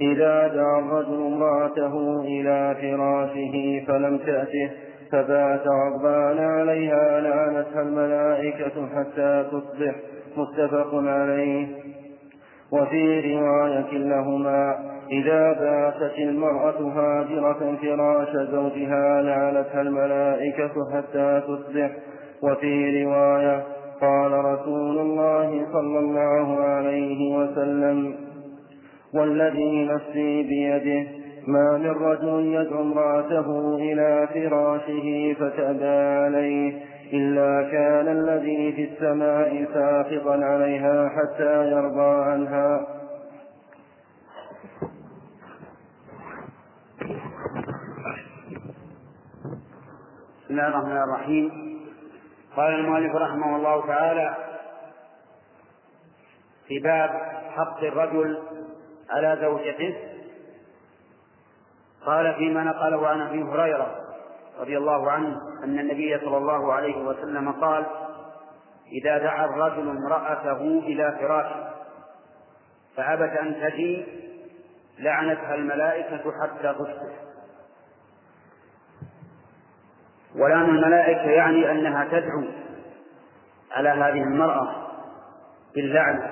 [0.00, 4.70] إذا دعا الرجل امرأته إلى فراشه فلم تأته
[5.12, 9.94] فبات غضبان عليها لعنتها الملائكة حتى تصبح
[10.36, 11.66] متفق عليه.
[12.72, 21.90] وفي رواية لهما إذا باتت المرأة هاجرة فراش زوجها لعنتها الملائكة حتى تصبح.
[22.42, 23.64] وفي رواية
[24.00, 28.14] قال رسول الله صلى الله عليه وسلم
[29.14, 31.08] والذي نفسي بيده
[31.46, 36.72] ما من رجل يدعو امرأته إلى فراشه فتأبى عليه
[37.12, 42.95] إلا كان الذي في السماء ساخطا عليها حتى يرضى عنها.
[50.46, 51.50] بسم الله الرحمن الرحيم.
[52.56, 54.34] قال المؤلف رحمه الله تعالى
[56.68, 57.10] في باب
[57.56, 58.42] حق الرجل
[59.10, 59.96] على زوجته.
[62.06, 63.96] قال فيما نقله عن أبي هريرة
[64.58, 67.86] رضي الله عنه أن النبي صلى الله عليه وسلم قال
[69.02, 71.70] إذا دعا الرجل امرأته إلى فراشه
[72.96, 74.06] فابت أن تجي
[74.98, 77.26] لعنتها الملائكة حتى تصبح
[80.36, 82.44] ولام الملائكة يعني أنها تدعو
[83.72, 84.68] على هذه المرأة
[85.74, 86.30] باللعنة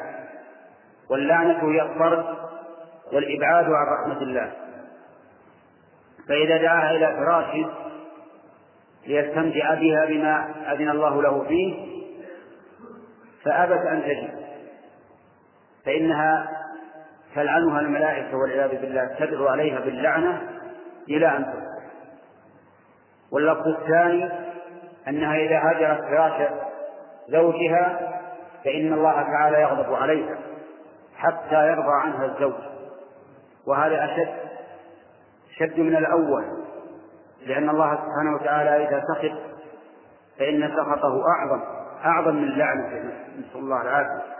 [1.10, 2.24] واللعنة هي الطرد
[3.12, 4.52] والإبعاد عن رحمة الله.
[6.28, 7.70] فإذا دعاها إلى فراشه
[9.06, 11.94] ليستمتع بها بما أذن الله له فيه
[13.44, 14.44] فأبت أن تجد
[15.86, 16.50] فإنها
[17.34, 20.42] تلعنها الملائكة والعياذ بالله تدعو عليها باللعنة
[21.08, 21.63] إلى أن تصبح
[23.32, 24.30] واللفظ الثاني
[25.08, 26.48] أنها إذا هاجرت فراش
[27.28, 28.10] زوجها
[28.64, 30.38] فإن الله تعالى يغضب عليها
[31.16, 32.54] حتى يرضى عنها الزوج.
[33.66, 34.34] وهذا أشد
[35.58, 36.44] شد من الأول
[37.46, 39.38] لأن الله سبحانه وتعالى إذا سخط
[40.38, 41.62] فإن سخطه أعظم
[42.04, 44.34] أعظم من لعنته نسأل الله العافية.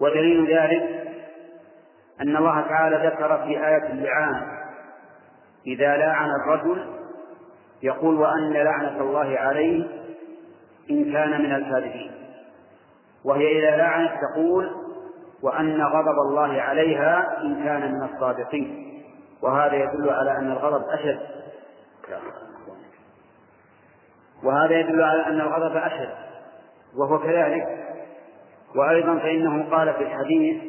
[0.00, 1.12] ودليل ذلك
[2.20, 4.62] أن الله تعالى ذكر في آية اللعان
[5.66, 7.01] إذا لاعن الرجل
[7.82, 9.84] يقول وأن لعنة الله عليه
[10.90, 12.10] إن كان من الكاذبين
[13.24, 14.70] وهي إذا لعنت تقول
[15.42, 19.02] وأن غضب الله عليها إن كان من الصادقين.
[19.42, 21.20] وهذا يدل على أن الغضب أشد.
[24.44, 26.14] وهذا يدل على أن الغضب أشد.
[26.96, 27.66] وهو كذلك.
[28.76, 30.62] وأيضا فإنه قال في الحديث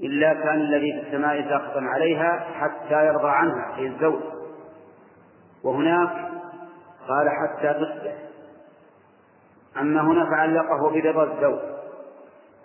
[0.00, 4.33] إلا كان الذي في السماء ساخطا عليها حتى يرضى عنها أي الزوج.
[5.64, 6.10] وهناك
[7.08, 8.14] قال حتى تصبح
[9.80, 11.58] أما هنا فعلقه برضا الزوج.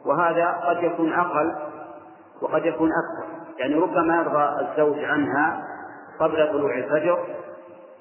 [0.06, 1.56] وهذا قد يكون أقل
[2.42, 3.40] وقد يكون أكثر.
[3.60, 5.64] يعني ربما يرضى الزوج عنها
[6.20, 7.20] قبل طلوع الفجر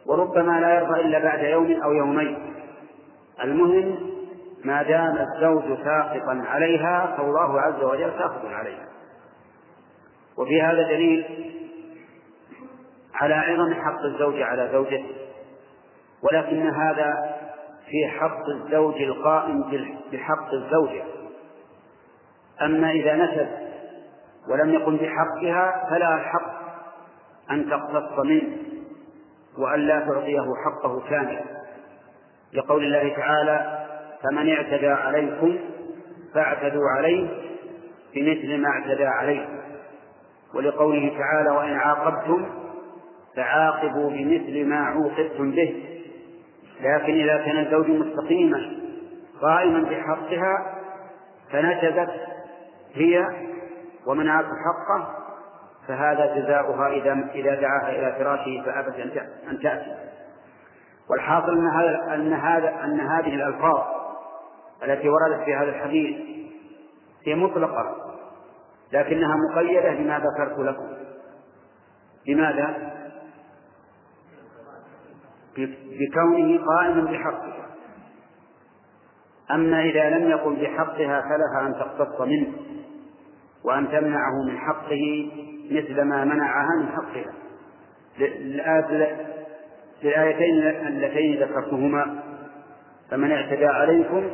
[0.06, 2.54] وربما لا يرضى إلا بعد يوم أو يومين.
[3.44, 3.96] المهم
[4.64, 8.88] ما دام الزوج ساقطا عليها فالله عز وجل ساقط عليها.
[10.38, 11.24] وفي هذا دليل
[13.20, 15.14] على عظم حق الزوج على زوجته.
[16.22, 17.36] ولكن هذا
[17.86, 19.64] في حق الزوج القائم
[20.12, 21.02] بحق الزوجة.
[22.62, 23.48] أما إذا نسب
[24.48, 26.58] ولم يقم بحقها فلا حق
[27.50, 28.56] أن تقتص منه
[29.58, 31.58] وأن لا تعطيه حقه كاملا.
[32.52, 33.86] لقول الله تعالى
[34.22, 35.58] فمن اعتدى عليكم
[36.34, 37.28] فاعتدوا عليه
[38.14, 39.58] بمثل ما اعتدى عليكم
[40.54, 42.46] ولقوله تعالى وإن عاقبتم
[43.36, 45.84] فعاقبوا بمثل ما عوقبتم به.
[46.80, 48.78] لكن إذا كان الزوج مستقيما
[49.42, 50.74] قائما بحقها
[51.52, 52.10] فنشزت
[52.94, 53.26] هي
[54.06, 55.14] ومنعت حقه
[55.88, 58.94] فهذا جزاؤها إذا إذا دعاها إلى فراشه فأبت
[59.50, 60.08] أن تأتي.
[61.10, 63.82] والحاصل أن هذا أن هذا أن هذه الألفاظ
[64.84, 66.16] التي وردت في هذا الحديث
[67.26, 67.96] هي مطلقة
[68.92, 70.88] لكنها مقيدة بما ذكرت لكم؟
[72.26, 72.92] لماذا؟
[75.66, 77.66] بكونه قائما بحقها.
[79.50, 82.52] أما إذا لم يقل بحقها فلها أن تقتص منه
[83.64, 85.30] وأن تمنعه من حقه
[85.70, 87.34] مثل ما منعها من حقها.
[90.02, 92.22] للآيتين اللتين ذكرتهما
[93.10, 94.30] فمن اعتدى عليكم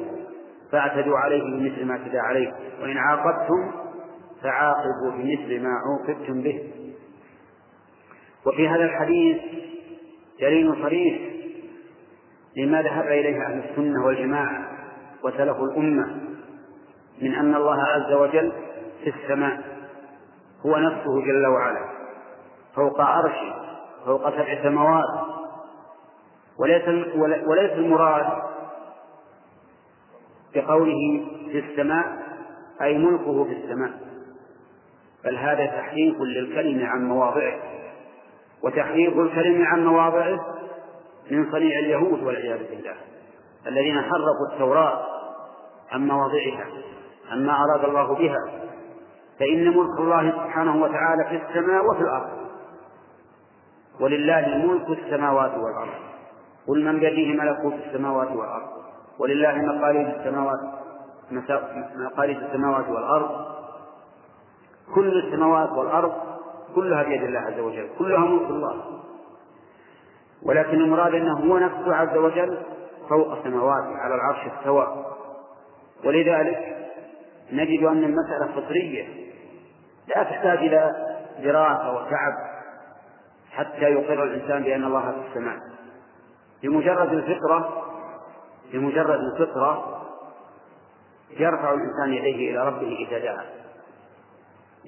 [0.72, 3.72] فاعتدوا عليه بمثل ما اعتدى عليكم وإن عاقبتم
[4.42, 6.70] فعاقبوا بمثل ما عوقبتم به.
[8.46, 9.38] وفي هذا الحديث
[10.40, 11.20] دليل صريح
[12.56, 14.68] لما ذهب إليه أهل السنة والجماعة
[15.24, 16.16] وسلف الأمة
[17.22, 18.52] من أن الله عز وجل
[19.04, 19.60] في السماء
[20.66, 21.88] هو نفسه جل وعلا
[22.74, 23.54] فوق عرشه
[24.06, 25.24] فوق سبع سماوات.
[26.58, 26.88] وليس
[27.46, 28.26] وليس المراد
[30.54, 32.04] بقوله في السماء
[32.82, 33.90] أي ملكه في السماء
[35.24, 37.58] بل هذا تحريف للكلمة عن مواضعه.
[38.64, 40.40] وتحريف الكلمة عن مواضعه
[41.30, 42.94] من صنيع اليهود والعياذ بالله
[43.66, 45.06] الذين حرفوا التوراة
[45.92, 46.66] عن مواضعها
[47.32, 48.64] عما أراد الله بها
[49.40, 52.28] فإن ملك الله سبحانه وتعالى في السماء وفي الأرض.
[54.00, 56.00] ولله ملك السماوات والأرض.
[56.68, 58.68] قل من بيده ملكوت السماوات والأرض.
[59.18, 60.60] ولله مقاليد السماوات
[61.96, 63.46] مقاليد السماوات والأرض.
[64.94, 66.33] كل السماوات والأرض
[66.74, 69.00] كلها بيد الله عز وجل كلها ملك الله.
[70.42, 72.58] ولكن المراد أنه هو نفسه عز وجل
[73.08, 75.06] فوق السماوات على العرش استوى.
[76.04, 76.76] ولذلك
[77.52, 79.08] نجد أن المسألة فطرية
[80.16, 80.90] لا تحتاج إلى
[81.42, 82.32] دراسة وتعب
[83.50, 85.58] حتى يقر الإنسان بأن الله في السماء.
[86.62, 87.84] بمجرد الفطرة
[88.72, 90.00] بمجرد الفطرة
[91.30, 93.44] يرفع الإنسان يديه إلى ربه إذا دعا.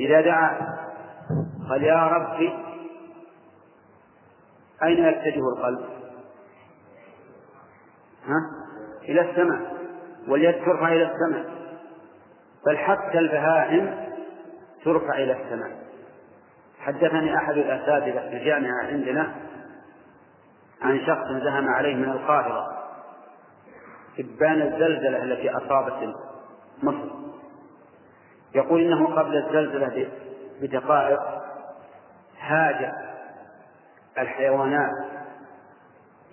[0.00, 0.76] إذا دعا
[1.68, 2.52] قال يا ربي
[4.82, 5.80] أين يتجه القلب؟
[8.26, 8.50] ها؟
[9.02, 9.76] إلى السماء
[10.28, 11.56] واليد ترفع إلى السماء
[12.66, 14.06] بل حتى البهائم
[14.84, 15.76] ترفع إلى السماء
[16.78, 19.34] حدثني أحد الأساتذة في الجامعة عندنا
[20.82, 22.66] عن شخص زهم عليه من القاهرة
[24.18, 26.14] إبان الزلزلة التي أصابت
[26.82, 27.14] مصر
[28.54, 30.08] يقول إنه قبل الزلزلة
[30.62, 31.45] بدقائق
[32.40, 32.92] هاج
[34.18, 34.90] الحيوانات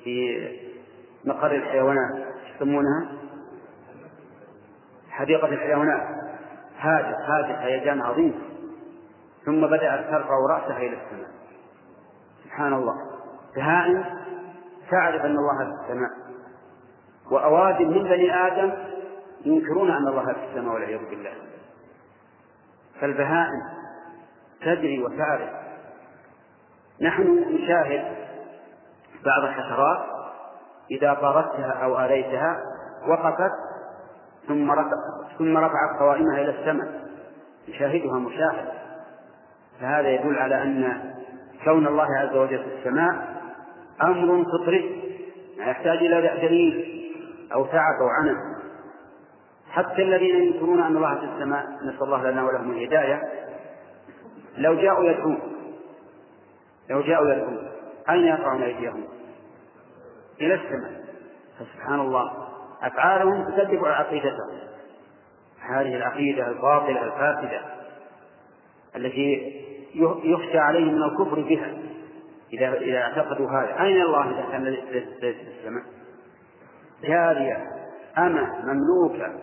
[0.03, 0.47] في
[1.25, 3.11] مقر الحيوانات يسمونها
[5.09, 6.07] حديقة الحيوانات.
[6.79, 8.41] هاجت هاجت هيجان عظيم.
[9.45, 11.29] ثم بدأت ترفع رأسها إلى السماء.
[12.43, 12.95] سبحان الله.
[13.55, 14.05] بهائم
[14.91, 16.09] تعرف أن الله في السماء.
[17.31, 18.73] وأوادم من بني آدم
[19.45, 21.33] ينكرون أن الله في السماء والعياذ بالله.
[23.01, 23.61] فالبهائم
[24.61, 25.49] تدري وتعرف
[27.03, 28.03] نحن نشاهد
[29.25, 29.99] بعض الحشرات
[30.91, 32.57] إذا طردتها أو آليتها
[33.07, 33.51] وقفت
[34.47, 34.91] ثم رفع
[35.37, 37.03] ثم رفعت قوائمها إلى السماء.
[37.67, 38.65] يشاهدها مشاهد
[39.79, 41.03] فهذا يدل على أن
[41.63, 43.41] كون الله عز وجل في السماء
[44.03, 45.03] أمر فطري
[45.57, 47.03] لا يحتاج إلى دليل
[47.53, 48.37] أو تعب أو عنف.
[49.71, 53.21] حتى الذين ينكرون أن الله في السماء نسأل الله لنا ولهم الهداية.
[54.57, 55.52] لو جاءوا يدعون
[56.89, 57.71] لو جاءوا يدعون
[58.09, 59.03] أين يرفعون أيديهم؟
[60.41, 61.03] إلى السماء
[61.59, 62.31] فسبحان الله
[62.81, 64.59] أفعالهم تكذب عقيدتهم
[65.59, 67.61] هذه العقيدة الباطلة الفاسدة
[68.95, 69.53] التي
[70.23, 71.73] يخشى عليهم من الكفر بها
[72.53, 74.83] إذا إذا اعتقدوا هذا أين الله إذا كان ليس
[75.19, 75.83] في السماء؟
[77.03, 77.57] جارية
[78.17, 79.33] أمة مملوكة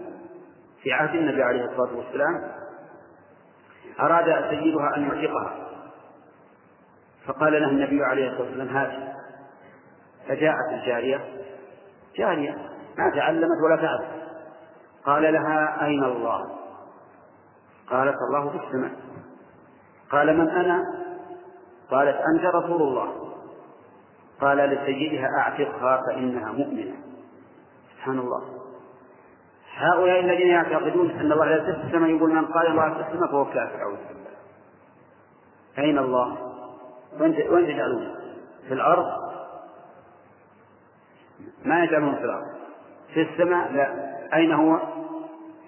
[0.83, 2.53] في عهد النبي عليه الصلاة والسلام
[4.01, 5.70] أراد سيدها أن يعتقها
[7.27, 8.93] فقال له النبي عليه الصلاة والسلام هات.
[10.29, 11.25] فجاءت الجارية.
[12.17, 12.53] جارية
[12.99, 14.11] ما تعلمت ولا تعرف.
[15.05, 16.41] قال لها أين الله؟
[17.91, 18.93] قالت الله في السماء.
[20.11, 20.85] قال من أنا؟
[21.91, 23.33] قالت أنت رسول الله.
[24.41, 26.97] قال لسيدها أعتقها فإنها مؤمنة.
[27.97, 28.43] سبحان الله.
[29.77, 33.97] هؤلاء الذين يعتقدون أن الله لا السماء يقول من قال الله السماء فهو كافر أعوذ
[33.97, 34.31] بالله.
[35.79, 36.50] أين الله؟
[37.21, 38.15] وين وين تجعلون؟
[38.69, 39.07] في الأرض؟
[41.65, 42.47] ما يجعلون في الأرض
[43.15, 44.79] في السماء لا أين هو؟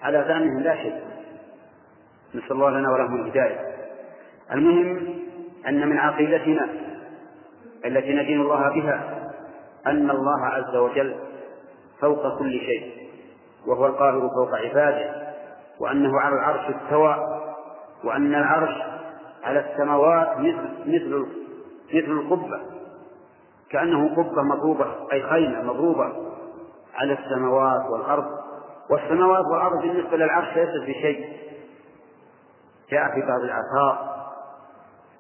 [0.03, 1.01] على زعمهم لا شيء
[2.35, 3.73] نسأل الله لنا ولهم الهداية
[4.53, 5.15] المهم
[5.69, 6.69] أن من عقيدتنا
[7.85, 9.29] التي ندين الله بها
[9.87, 11.17] أن الله عز وجل
[12.01, 12.93] فوق كل شيء
[13.67, 15.35] وهو القاهر فوق عباده
[15.81, 17.17] وأنه على العرش استوى
[18.05, 18.92] وأن العرش
[19.43, 21.27] على السماوات مثل مثل
[21.95, 22.61] مثل القبة.
[23.71, 26.13] كأنه قبة مضروبة أي خيمة مضروبة
[26.95, 28.27] على السماوات والأرض.
[28.91, 31.37] والسماوات والأرض بالنسبة للعرش ليست بشيء.
[32.91, 34.13] جاء في بعض الآثار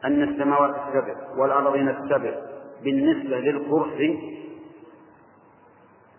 [0.04, 2.34] أن السماوات السبع والأرضين السبع
[2.84, 4.38] بالنسبة للكرسي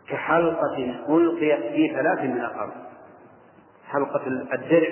[0.10, 2.72] كحلقة ألقيت في ثلاث من الأرض.
[3.88, 4.90] حلقة الدرع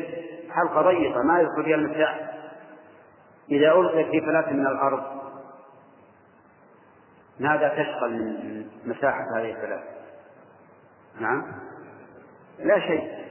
[0.51, 2.40] حلقة ضيقة ما يدخل فيها المساحة
[3.51, 5.03] إذا ألقيت في ثلاث من الأرض
[7.39, 9.83] ماذا تشغل من مساحة هذه الثلاث؟
[11.19, 11.45] نعم؟
[12.59, 13.21] لا شيء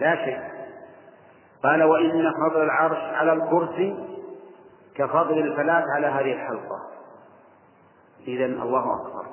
[0.00, 0.40] لا شيء.
[1.62, 4.18] قال وإن فضل العرش على الكرسي
[4.94, 6.80] كفضل الفلاة على هذه الحلقة.
[8.26, 9.26] إذا الله أكبر.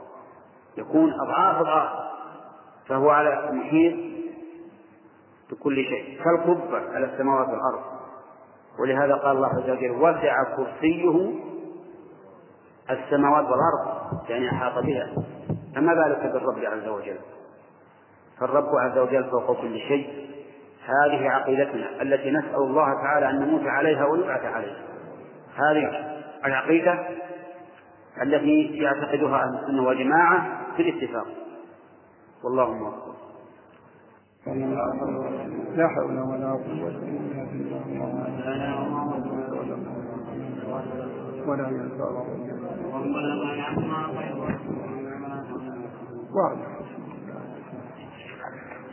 [0.77, 1.89] يكون أضعاف أضعاف
[2.87, 3.95] فهو على محيط
[5.51, 6.23] بكل شيء.
[6.23, 7.94] كالقبة على السماوات والأرض.
[8.79, 11.31] ولهذا قال الله عز وجل وسع كرسيه
[12.89, 14.29] السماوات والأرض.
[14.29, 15.07] يعني أحاط بها.
[15.75, 17.17] فما بالك بالرب عز وجل؟
[18.39, 20.29] فالرب عز وجل فوق كل شيء.
[20.85, 24.77] هذه عقيدتنا التي نسأل الله تعالى أن نموت عليها ويبعث عليها.
[25.55, 26.15] هذه
[26.45, 27.07] العقيدة
[28.21, 31.27] التي يعتقدها أهل السنة والجماعة في الاتفاق.
[32.43, 33.14] والله موفق.
[34.45, 37.81] لا حول ولا قوة إلا بالله.
[41.47, 42.09] ولا ينفع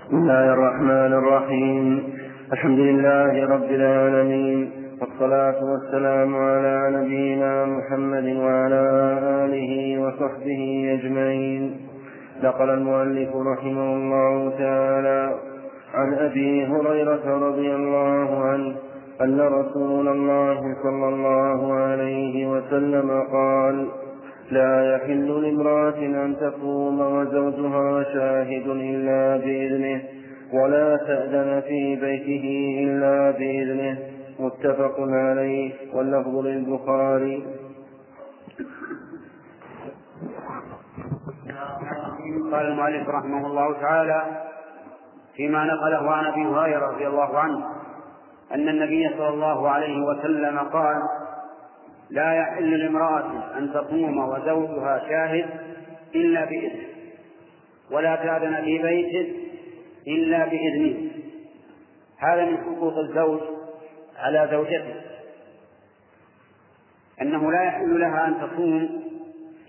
[0.06, 2.14] بسم الله الرحمن الرحيم.
[2.52, 4.70] الحمد لله رب العالمين.
[5.00, 8.82] والصلاة والسلام على نبينا محمد وعلى
[9.44, 9.72] آله
[10.02, 11.91] وصحبه أجمعين.
[12.42, 15.34] نقل المؤلف رحمه الله تعالى
[15.94, 18.76] عن أبي هريرة رضي الله عنه
[19.20, 23.86] أن رسول الله صلى الله عليه وسلم قال
[24.50, 30.02] لا يحل لامرأة أن تقوم وزوجها شاهد إلا بإذنه
[30.52, 33.98] ولا تأذن في بيته إلا بإذنه.
[34.40, 37.42] متفق عليه واللفظ للبخاري.
[42.52, 44.42] قال المؤلف رحمه الله تعالى
[45.36, 47.66] فيما نقله عن أبي هريرة رضي الله عنه
[48.54, 50.96] أن النبي صلى الله عليه وسلم قال
[52.10, 55.46] لا يحل لامرأة أن تقوم وزوجها شاهد
[56.14, 56.86] إلا باذنه
[57.90, 59.34] ولا تأذن في بيته
[60.06, 61.10] إلا بإذنه.
[62.18, 63.40] هذا من حقوق الزوج
[64.18, 64.94] على زوجته
[67.22, 69.02] أنه لا يحل لها أن تصوم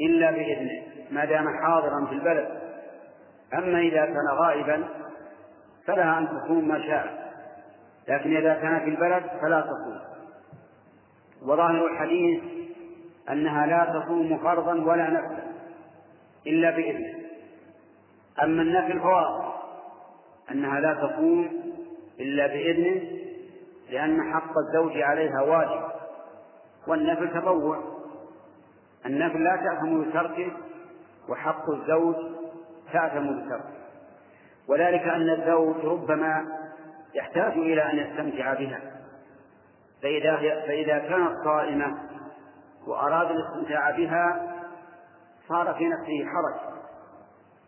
[0.02, 0.93] إلا بإذنه.
[1.12, 2.48] ما دام حاضرا في البلد.
[3.54, 4.84] أما إذا كان غائبا
[5.88, 7.34] فلها أن تصوم ما شاء.
[8.08, 10.00] لكن إذا كان في البلد فلا تصوم
[11.42, 12.44] وظاهر الحديث
[13.30, 15.44] أنها لا تصوم فرضا ولا نفلا
[16.48, 17.14] إلا بإذنه.
[18.44, 19.56] أما النفل فواضح
[20.52, 21.50] أنها لا تصوم
[22.20, 23.02] إلا بإذنه
[23.90, 25.84] لأن حق الزوج عليها واجب.
[26.88, 27.80] والنفل تطوع.
[29.06, 30.52] النفل لا تأثم بتركه
[31.30, 32.16] وحق الزوج
[32.94, 33.84] تأثم بتركه
[34.70, 36.46] وذلك أن الزوج ربما
[37.16, 38.82] يحتاج إلى أن يستمتع بها.
[40.02, 41.98] فإذا فإذا كانت صائمة
[42.88, 44.54] وأراد الاستمتاع بها
[45.48, 46.74] صار في نفسه حرج.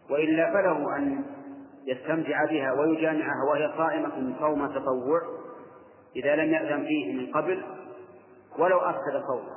[0.10, 1.26] وإلا فله أن
[1.88, 5.22] يستمتع بها ويجامعها وهي صائمة صوم تطوع
[6.16, 7.64] إذا لم يأذن فيه من قبل
[8.60, 9.56] ولو أفسد صومه.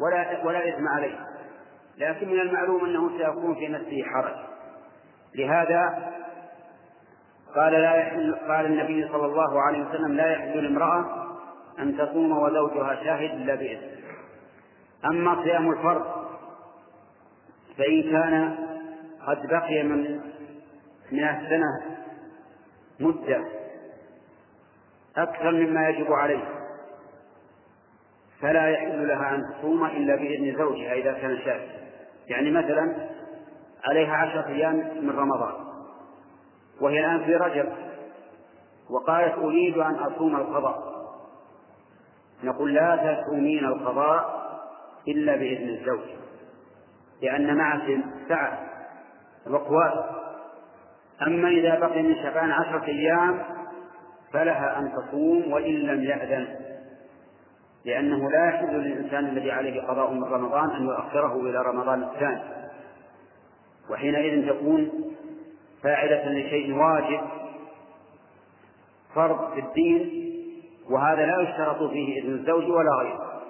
[0.00, 1.37] ولا ولا إثم عليه.
[1.98, 4.36] لكن من المعلوم أنه سيكون في نفسه حرج.
[5.34, 6.12] لهذا
[7.54, 11.28] قال لا يحل قال النبي صلى الله عليه وسلم لا يحل لامرأة
[11.78, 13.90] أن تصوم وزوجها شاهد إلا بإذن
[15.04, 16.06] أما صيام الفرض
[17.78, 18.56] فإن كان
[19.26, 20.20] قد بقي من
[21.12, 21.98] من السنة
[23.00, 23.44] مدة
[25.16, 26.44] أكثر مما يجب عليه
[28.40, 31.87] فلا يحل لها أن تصوم إلا بإذن زوجها إذا كان شاهد.
[32.28, 33.08] يعني مثلا
[33.84, 35.52] عليها عشرة أيام من رمضان
[36.80, 37.72] وهي الآن في رجب
[38.90, 40.98] وقالت أريد أن أصوم القضاء.
[42.44, 44.48] نقول لا تصومين القضاء
[45.08, 46.08] إلا بإذن الزوج
[47.22, 47.98] لأن معك
[48.28, 48.58] سعة
[49.50, 50.04] وقوات.
[51.26, 53.42] أما إذا بقي من شعبان عشرة أيام
[54.32, 56.67] فلها أن تصوم وإن لم يأذن.
[57.84, 62.40] لأنه لا يحل للإنسان الذي عليه قضاء من رمضان أن يؤخره إلى رمضان الثاني.
[63.90, 64.90] وحينئذ تكون
[65.82, 67.20] فاعلة لشيء واجب
[69.14, 70.28] فرض في الدين
[70.90, 73.42] وهذا لا يشترط فيه إذن الزوج ولا غيره.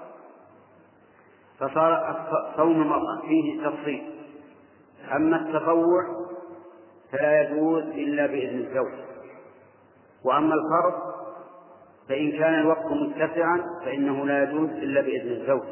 [1.59, 2.27] فصار
[2.57, 4.03] صوم المرأة فيه تفصيل.
[5.17, 6.29] أما التطوع
[7.13, 8.93] فلا يجوز إلا بإذن الزوج.
[10.25, 11.18] وأما الفرض
[12.09, 15.63] فإن كان الوقت متسعا فإنه لا يجوز إلا بإذن الزوج.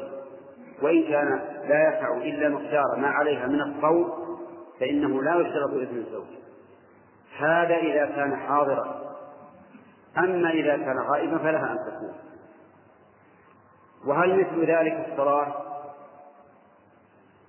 [0.81, 4.13] وإن كان لا يسع إلا مقدار ما عليها من الصوم
[4.79, 6.27] فإنه لا يشترط إذن الزوج.
[7.37, 9.15] هذا إذا كان حاضرا.
[10.17, 12.13] أما إذا كان غائبا فلها أن تكون.
[14.05, 15.53] وهل مثل ذلك الصلاة؟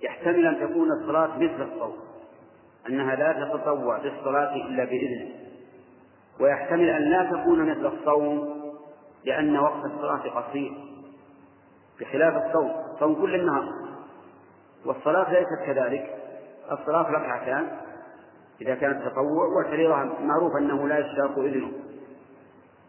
[0.01, 1.97] يحتمل أن تكون الصلاة مثل الصوم
[2.89, 5.29] أنها لا تتطوع بالصلاة إلا بإذنه.
[6.39, 8.58] ويحتمل أن لا تكون مثل الصوم
[9.25, 10.71] لأن وقت الصلاة قصير
[11.99, 13.69] بخلاف الصوم صوم كل النهار.
[14.85, 16.15] والصلاة ليست كذلك
[16.71, 17.67] الصلاة ركعتان
[18.61, 21.71] إذا كانت تطوع والفريضة معروف أنه لا يشترط إذنه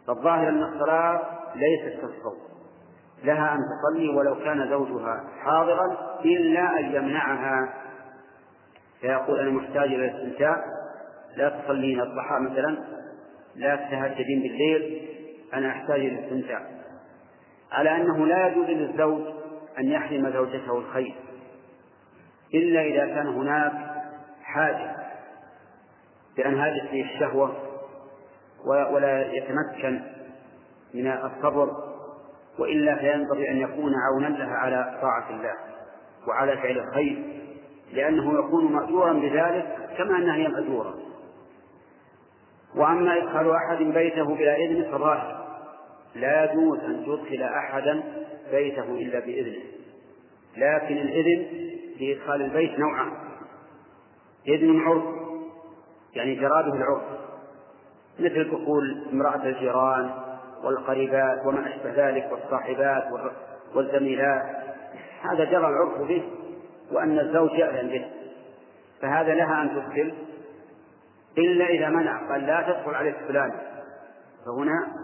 [0.07, 1.23] فالظاهر أن الصلاة
[1.55, 2.39] ليست كالصوم
[3.25, 7.75] لها أن تصلي ولو كان زوجها حاضرا إلا أن يمنعها.
[9.01, 10.65] فيقول أنا محتاج إلى الاستمتاع
[11.37, 12.79] لا تصلين الضحى مثلا
[13.57, 15.10] لا تتهجدين بالليل
[15.55, 16.63] أنا أحتاج إلى الاستمتاع
[17.73, 19.23] على أنه لا يجوز للزوج
[19.79, 21.15] أن يحرم زوجته الخير.
[22.55, 23.73] إلا إذا كان هناك
[24.43, 24.97] حاجة
[26.37, 27.57] بأن هذه فيه الشهوة
[28.67, 30.01] ولا يتمكن
[30.95, 31.91] من الصبر
[32.59, 35.55] وإلا فينبغي أن يكون عونا لها على طاعة الله
[36.29, 37.41] وعلى فعل الخير
[37.93, 40.95] لأنه يكون مأجورا بذلك كما أنها هي مأجورة.
[42.77, 45.47] وأما إدخال أحد بيته بلا إذن فظاهر.
[46.15, 48.03] لا يجوز أن تدخل أحدا
[48.51, 49.63] بيته إلا بإذنه.
[50.57, 51.47] لكن الإذن
[51.99, 53.13] في إدخال البيت نوعان.
[54.49, 55.05] إذن عرف
[56.15, 57.03] يعني جراده العرف.
[58.19, 60.11] مثل دخول امرأة الجيران
[60.65, 63.05] والقريبات وما أشبه ذلك والصاحبات
[63.75, 64.43] والزميلات.
[65.23, 66.23] هذا جرى العرف به
[66.93, 68.07] وأن الزوج يأذن به.
[69.03, 70.13] فهذا لها أن تدخل
[71.39, 73.53] إلا إذا منع قال لا تدخل عليك فلان.
[74.47, 74.95] فهنا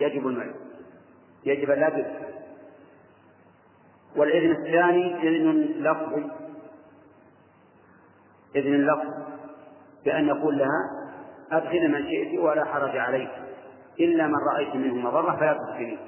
[0.00, 0.54] يجب المنع.
[1.44, 2.32] يجب لا تدخل.
[4.16, 6.30] والإذن الثاني إذن لفظي
[8.56, 9.08] إذن اللفظ.
[10.04, 10.90] بأن يقول لها
[11.52, 13.30] أدخل من شئت ولا حرج عليك.
[14.00, 15.98] إلا من رأيت منه مضرة فلا تدخلين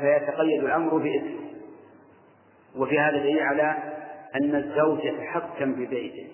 [0.00, 1.40] فيتقيد الأمر بإذنه.
[2.76, 3.76] وفي هذا دليل على
[4.34, 6.30] أن الزوج يتحكم ببيته.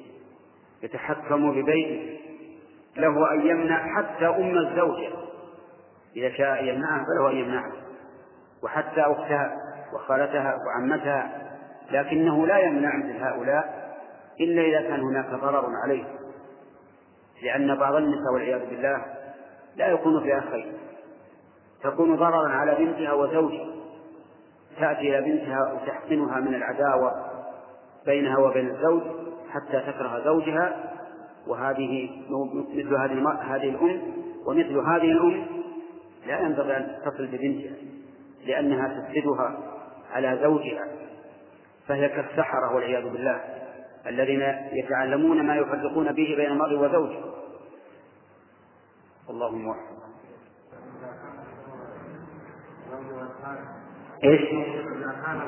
[0.83, 2.21] يتحكم ببيته
[2.97, 5.09] له أن يمنع حتى أم الزوجة
[6.17, 7.73] إذا شاء يمنعها فله أن يمنعها.
[8.63, 9.57] وحتى أختها
[9.95, 11.53] وخالتها وعمتها.
[11.91, 13.95] لكنه لا يمنع مثل هؤلاء
[14.41, 16.05] إلا إذا كان هناك ضرر عليه.
[17.43, 19.05] لأن بعض النساء والعياذ بالله
[19.77, 20.73] لا يكون فيها خير
[21.83, 23.67] تكون ضررا على بنتها وزوجها.
[24.81, 27.13] تأتي إلى بنتها وتحسنها من العداوة
[28.07, 29.03] بينها وبين الزوج.
[29.51, 30.93] حتى تكره زوجها
[31.47, 32.11] وهذه
[32.55, 34.01] مثل هذه هذه الأم
[34.47, 35.47] ومثل هذه الأم
[36.27, 37.77] لا ينبغي أن تصل ببنتها
[38.47, 39.59] لأنها تفسدها
[40.13, 40.89] على زوجها
[41.89, 43.41] فهي كالسحرة والعياذ بالله
[44.07, 44.41] الذين
[44.73, 47.21] يتعلمون ما يفرقون به بين المرء وزوجه.
[49.31, 49.97] اللهم وفق
[54.25, 55.41] إيش؟ إذا كان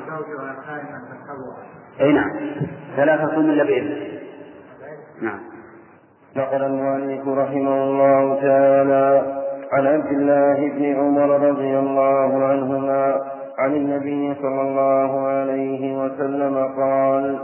[0.66, 3.26] قائما تتبع أي نعم.
[3.28, 3.96] تصوم إلا باذنه
[5.22, 5.40] نعم.
[6.36, 9.38] نقل المؤلف رحمه الله تعالى
[9.72, 13.20] عن عبد الله بن عمر رضي الله عنهما
[13.58, 17.38] عن النبي صلى الله عليه وسلم قال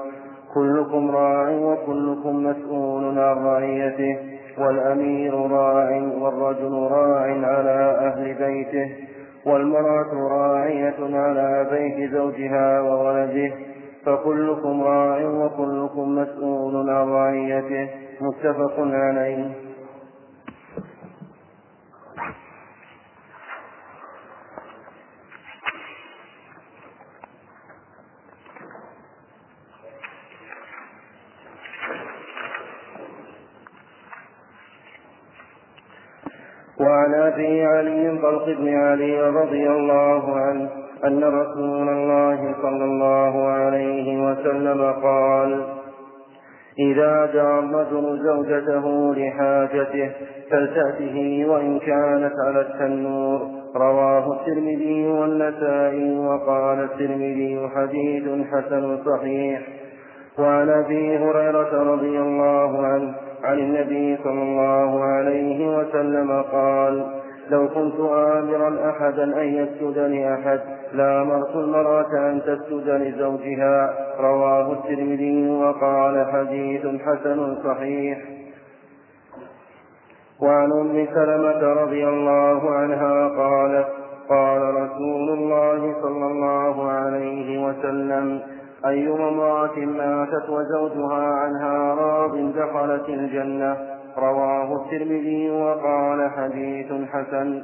[0.55, 4.19] كلكم راع وكلكم مسؤول عن رعيته
[4.59, 8.91] والأمير راع والرجل راع على أهل بيته
[9.47, 13.53] والمرأة راعية على بيت زوجها وولده.
[14.07, 17.89] فكلكم راع وكلكم مسؤول عن رعيته.
[18.21, 19.53] متفق عليه.
[36.81, 44.27] وعن أبي علي طلق بن علي رضي الله عنه أن رسول الله صلى الله عليه
[44.27, 45.65] وسلم قال
[46.79, 50.11] إذا دعا الرجل زوجته لحاجته
[50.51, 53.49] فلتأته وإن كانت على التنور.
[53.77, 59.61] رواه الترمذي والنسائي وقال الترمذي حديث حسن صحيح.
[60.39, 63.15] وعن أبي هريرة رضي الله عنه
[63.45, 70.61] عن النبي صلى الله عليه وسلم قال لو كنت آمرا أحدا أن يسجد لأحد
[70.93, 73.95] لأمرت المرأة أن تسجد لزوجها.
[74.21, 78.19] رواه الترمذي وقال حديث حسن صحيح.
[80.43, 83.89] وعن أم سلمة رضي الله عنها قالت
[84.29, 88.41] قال رسول الله صلى الله عليه وسلم
[88.87, 97.63] أيما امرأة ماتت وزوجها عنها راض دخلت الجنة؟ رواه الترمذي وقال حديث حسن.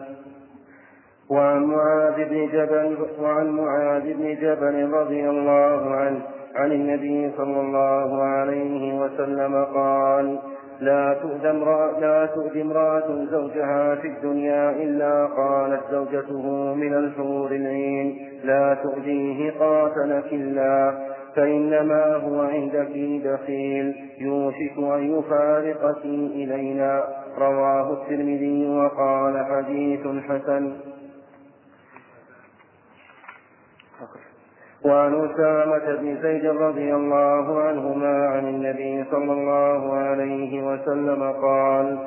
[1.31, 6.21] وعن معاذ بن جبل وعن معاذ بن جبل رضي الله عنه
[6.57, 10.39] عن النبي صلى الله عليه وسلم قال
[10.81, 18.29] لا تؤذى امرأة لا تؤذي امرأة زوجها في الدنيا إلا قالت زوجته من الحور العين
[18.45, 22.91] لا تؤذيه قاتلك الله فإنما هو عندك
[23.25, 23.95] دخيل.
[24.19, 27.05] يوشك أن يفارقك إلينا.
[27.39, 30.73] رواه الترمذي وقال حديث حسن.
[34.85, 41.99] وعن أسامة بن زيد رضي الله عنهما عن النبي صلى الله عليه وسلم قال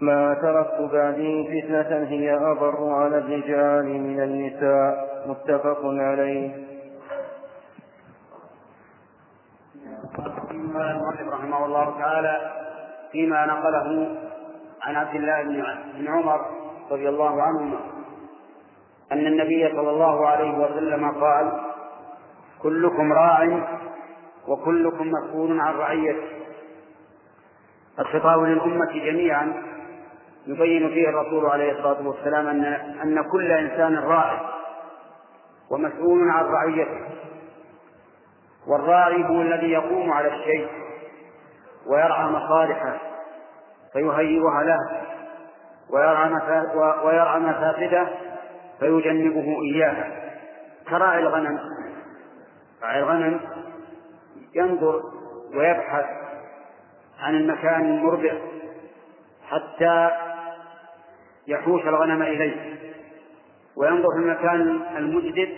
[0.00, 5.08] ما تركت بعدي فتنة هي أضر على الرجال من النساء.
[5.28, 6.67] متفق عليه.
[10.74, 12.52] قال المؤلف رحمه الله تعالى
[13.12, 14.16] فيما نقله
[14.82, 15.42] عن عبد الله
[15.98, 16.40] بن عمر
[16.90, 17.78] رضي الله عنهما.
[19.12, 21.60] أن النبي صلى الله عليه وسلم قال
[22.62, 23.60] كلكم راع
[24.48, 26.28] وكلكم مسؤول عن رعيته.
[27.98, 29.52] الخطاب للأمة جميعا
[30.46, 32.64] يبين فيه الرسول عليه الصلاة والسلام أن
[33.02, 34.40] أن كل إنسان راع
[35.70, 37.00] ومسؤول عن رعيته.
[38.68, 40.68] والراعي هو الذي يقوم على الشيء
[41.86, 42.98] ويرعى مصالحه
[43.92, 45.02] فيهيئها له
[45.90, 46.30] ويرعى
[47.04, 48.08] ويرعى مفاسده
[48.80, 50.30] فيجنبه إياها.
[50.88, 51.58] كراعي الغنم
[52.82, 53.40] راعي الغنم
[54.54, 55.02] ينظر
[55.54, 56.06] ويبحث
[57.20, 58.32] عن المكان المربع
[59.48, 60.10] حتى
[61.46, 62.78] يحوش الغنم إليه
[63.76, 65.48] وينظر في المكان المجدد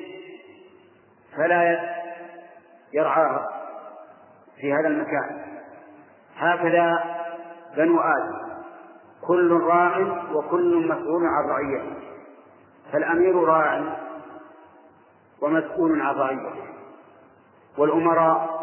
[1.36, 1.99] فلا
[2.92, 3.48] يرعاها
[4.60, 5.40] في هذا المكان.
[6.36, 7.04] هكذا
[7.76, 8.50] بنو آدم
[9.26, 9.98] كل راع
[10.34, 11.96] وكل مسؤول عن رعيته.
[12.92, 13.96] فالأمير راع
[15.42, 16.62] ومسؤول عن رعيته.
[17.78, 18.60] والأمراء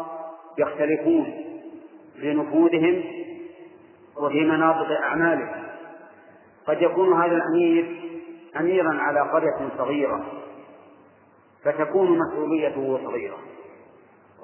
[0.58, 1.24] يختلفون
[2.20, 3.04] في نفوذهم
[4.16, 5.64] وفي مناطق أعمالهم.
[6.66, 8.08] قد يكون هذا الأمير
[8.60, 10.24] أميرا على قرية صغيرة
[11.64, 13.47] فتكون مسؤوليته صغيرة.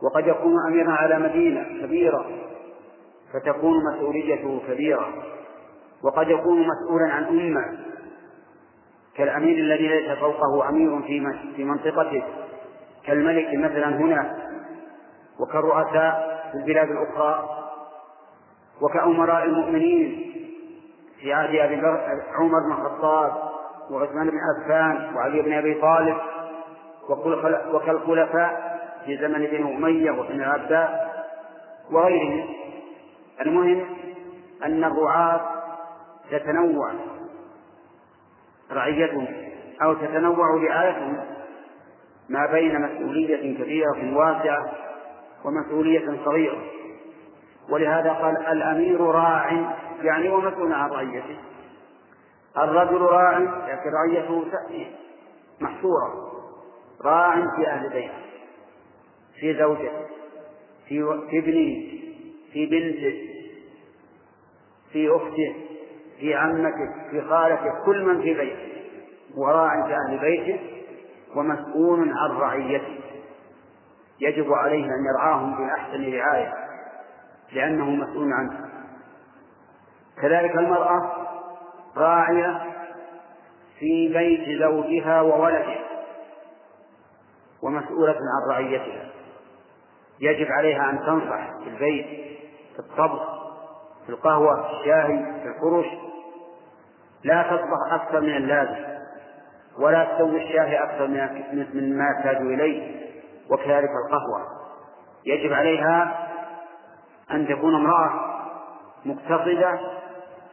[0.02, 2.26] وقد يكون أميرا على مدينة كبيرة
[3.32, 5.08] فتكون مسؤوليته كبيرة.
[6.04, 7.78] وقد يكون مسؤولا عن أمة
[9.16, 11.02] كالأمير الذي ليس فوقه أمير
[11.56, 12.22] في منطقته
[13.06, 14.36] كالملك مثلا هنا
[15.40, 17.48] وكالرؤساء في البلاد الأخرى
[18.82, 20.32] وكأمراء المؤمنين
[21.20, 21.76] في عهد أبي
[22.38, 23.32] عمر بن الخطاب
[23.90, 26.16] وعثمان بن عفان وعلي بن أبي طالب
[27.72, 28.73] وكالخلفاء
[29.06, 30.90] في زمن ابن أمية وابن العباس
[31.90, 32.48] وغيرهم.
[33.40, 33.86] المهم
[34.64, 35.40] أن الرعاة
[36.30, 36.92] تتنوع
[38.72, 39.26] رعيتهم
[39.82, 41.24] أو تتنوع رعايتهم
[42.28, 44.72] ما بين مسؤولية كبيرة واسعة
[45.44, 46.62] ومسؤولية صغيرة.
[47.70, 49.52] ولهذا قال الأمير راع
[50.02, 51.36] يعني ومسؤول عن رعيته.
[52.58, 54.44] الرجل راع لكن رعيته
[55.60, 56.32] محصورة.
[57.04, 58.33] راع في أهل بيته.
[59.40, 60.06] في زوجته
[60.88, 61.94] في في ابنه
[62.52, 63.30] في بنته
[64.92, 65.54] في أخته
[66.20, 68.74] في عمته في خالته كل من في بيته.
[69.36, 70.60] وراع في أهل بيته
[71.36, 72.98] ومسؤول عن رعيته.
[74.20, 76.54] يجب عليه أن يرعاهم بأحسن رعاية
[77.52, 78.70] لأنه مسؤول عنه.
[80.22, 81.26] كذلك المرأة
[81.96, 82.62] راعية
[83.78, 85.84] في بيت زوجها وولدها
[87.62, 89.10] ومسؤولة عن رعيتها.
[90.20, 92.06] يجب عليها أن تنصح في البيت
[92.72, 93.44] في الطبخ
[94.06, 95.86] في القهوة في الشاهي في الفرش.
[97.24, 98.84] لا تطبخ أكثر من اللازم
[99.78, 101.06] ولا تسوي الشاهي أكثر
[101.74, 103.04] من ما يحتاج إليه
[103.50, 104.46] وكذلك القهوة.
[105.26, 106.28] يجب عليها
[107.30, 108.10] أن تكون امرأة
[109.04, 109.80] مقتصدة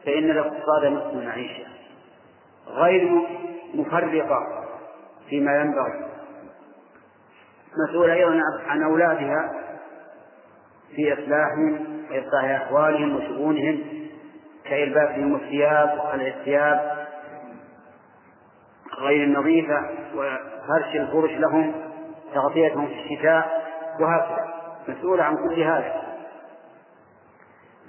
[0.04, 1.64] فإن الاقتصاد نصف المعيشة.
[2.66, 3.28] غير
[3.74, 4.38] مفرقة
[5.28, 6.11] فيما ينبغي.
[7.88, 9.52] مسؤولة أيضا عن أولادها
[10.96, 13.84] في إصلاحهم وإصلاح أحوالهم وشؤونهم
[14.64, 17.06] كإلباسهم الثياب الثياب
[18.98, 21.74] غير النظيفة وفرش الفرش لهم
[22.34, 23.62] تغطيتهم في الشتاء
[24.00, 24.54] وهكذا.
[24.88, 26.02] مسؤولة عن كل هذا.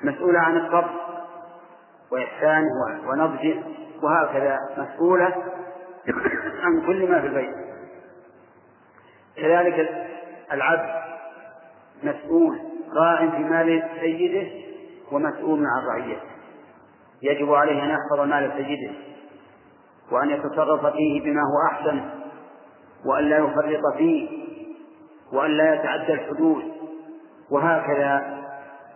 [0.03, 0.91] مسؤولة عن الطبخ
[2.11, 3.55] وإحسانه ونضجه
[4.03, 4.57] وهكذا.
[4.77, 5.35] مسؤولة
[6.63, 7.62] عن كل ما في البيت.
[9.37, 10.07] كذلك
[10.51, 11.03] العبد
[12.03, 12.59] مسؤول
[12.95, 14.47] راع في مال سيده
[15.11, 16.21] ومسؤول عن رعيته.
[17.21, 18.93] يجب عليه أن يحفظ مال سيده
[20.11, 22.01] وأن يتصرف فيه بما هو أحسن
[23.05, 24.29] وأن لا يفرط فيه
[25.33, 26.63] وأن لا يتعدى الحدود.
[27.51, 28.43] وهكذا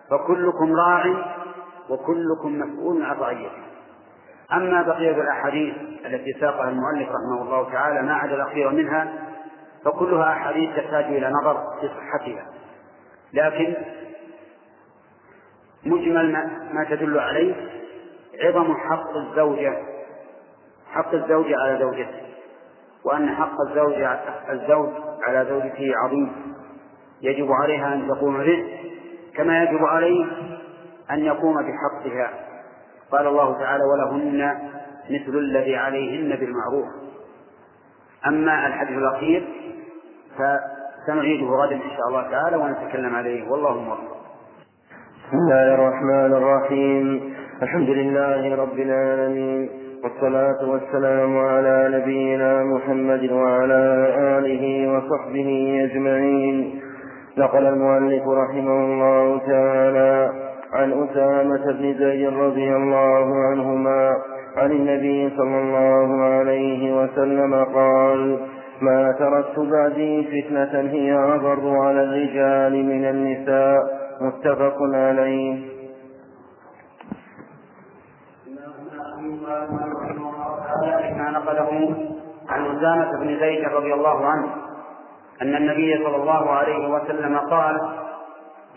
[0.09, 1.03] فكلكم راع
[1.89, 3.67] وكلكم مسؤول عن رعيته.
[4.53, 9.26] أما بقية الأحاديث التي ساقها المؤلف رحمه الله تعالى ما عدا الأخير منها
[9.87, 12.45] فكلها أحاديث تحتاج إلى نظر في صحتها.
[13.33, 13.75] لكن
[15.85, 16.31] مجمل
[16.73, 17.55] ما, تدل عليه
[18.43, 19.77] عظم حق الزوجة
[20.91, 22.21] حق الزوج على زوجته
[23.05, 23.93] وأن حق الزوج
[24.49, 24.89] الزوج
[25.27, 26.55] على زوجته عظيم.
[27.21, 28.79] يجب عليها أن تقوم به
[29.35, 30.25] كما يجب عليه
[31.11, 32.33] أن يقوم بحقها.
[33.11, 34.69] قال الله تعالى ولهن
[35.09, 36.87] مثل الذي عليهن بالمعروف.
[38.27, 39.66] أما الحديث الأخير
[40.37, 43.51] فسنعيده غدا إن شاء الله تعالى ونتكلم عليه.
[43.51, 44.17] والله موفق.
[45.27, 47.33] بسم الله الرحمن الرحيم.
[47.61, 49.69] الحمد لله رب العالمين.
[50.03, 56.81] والصلاة والسلام على نبينا محمد وعلى آله وصحبه أجمعين.
[57.37, 60.31] نقل المؤلف رحمه الله تعالى
[60.73, 64.17] عن أسامة بن زيد رضي الله عنهما
[64.57, 68.39] عن النبي صلى الله عليه وسلم قال
[68.81, 74.07] ما تركت بعدي فتنة هي أضر على الرجال من النساء.
[74.21, 75.77] متفق عليه.
[81.17, 81.95] ما نقله
[82.49, 84.47] عن أسامة بن زيد رضي الله عنه
[85.41, 87.89] أن النبي صلى الله عليه وسلم قال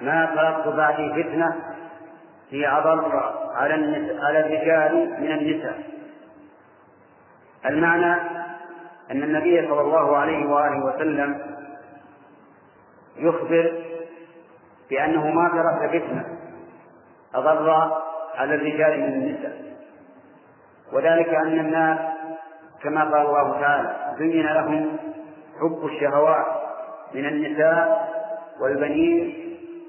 [0.03, 1.57] ما تركت بعدي فتنة
[2.51, 3.23] هي أضر
[3.55, 3.75] على
[4.23, 5.79] على الرجال من النساء.
[7.67, 8.40] المعنى
[9.11, 11.41] أن النبي صلى الله عليه وآله وسلم
[13.17, 13.73] يخبر
[14.91, 16.25] بأنه ما ترك فتنة
[17.35, 17.71] أضر
[18.35, 19.61] على الرجال من النساء.
[20.93, 21.99] وذلك أن الناس
[22.83, 24.97] كما قال الله تعالى زين لهم
[25.61, 26.47] حب الشهوات
[27.15, 28.11] من النساء
[28.61, 29.35] والبنين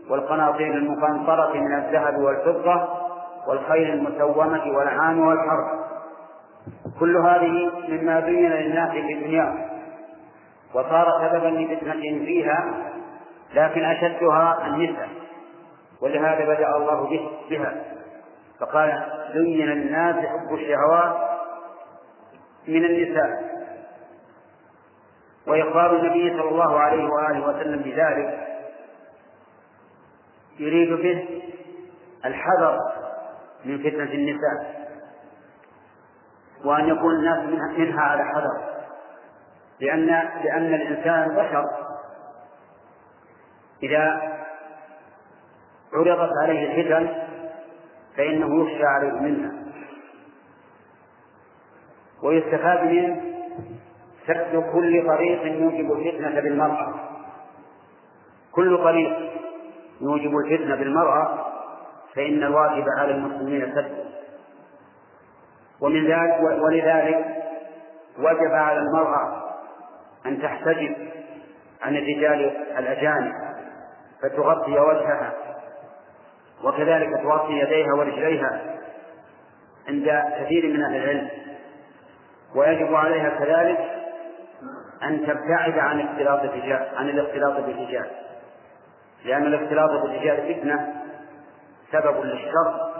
[0.10, 2.88] والقناطير المقنطرة من الذهب والفضة
[3.48, 5.80] والخيل المسومة والعام والحرب
[6.99, 9.69] كل هذه مما بين للناس في الدنيا
[10.73, 12.91] وصار سببا لفتنتهم فيها
[13.53, 15.09] لكن أشدها النساء
[16.01, 17.83] ولهذا بدأ الله بها.
[18.59, 21.29] فقال زين للناس حب الشهوات
[22.67, 23.51] من النساء.
[25.47, 28.47] وإخبار النبي صلى الله عليه وآله وسلم بذلك
[30.59, 31.41] يريد به
[32.25, 32.77] الحذر
[33.65, 34.80] من فتنة النساء.
[36.65, 38.71] وأن يكون الناس منها على حذر.
[39.79, 40.05] لأن
[40.43, 41.65] لأن الإنسان بشر.
[43.83, 44.21] إذا
[45.93, 47.09] عرضت عليه الفتن
[48.17, 49.51] فإنه يخشى عليه منها.
[52.23, 53.21] ويستفاد منه
[54.27, 56.93] سد كل طريق يوجب الفتنة بالمرأة.
[58.51, 59.31] كل طريق
[60.01, 61.45] يوجب الفتنة بالمرأة
[62.15, 64.00] فإن الواجب على المسلمين سده
[65.81, 67.25] ومن ذلك ولذلك
[68.19, 69.43] وجب على المرأة
[70.25, 70.95] أن تحتجب
[71.81, 73.33] عن الرجال الأجانب
[74.21, 75.33] فتغطي وجهها
[76.63, 78.61] وكذلك تغطي يديها ورجليها
[79.87, 81.29] عند كثير من أهل العلم.
[82.55, 83.79] ويجب عليها كذلك
[85.03, 88.05] أن تبتعد عن اختلاط الرجال عن الاختلاط بالرجال.
[89.25, 90.93] لأن الاختلاط بالرجال فتنة
[91.91, 92.91] سبب للشر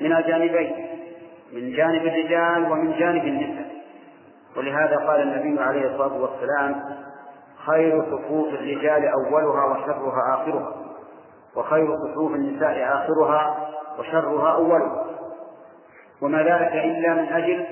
[0.00, 0.95] من الجانبين.
[1.52, 3.76] من جانب الرجال ومن جانب النساء.
[4.56, 6.82] ولهذا قال النبي عليه الصلاة والسلام
[7.66, 10.74] خير صفوف الرجال أولها وشرها آخرها
[11.56, 13.68] وخير صفوف النساء آخرها
[13.98, 15.04] وشرها أولها.
[16.22, 17.66] وما ذلك إلا من أجل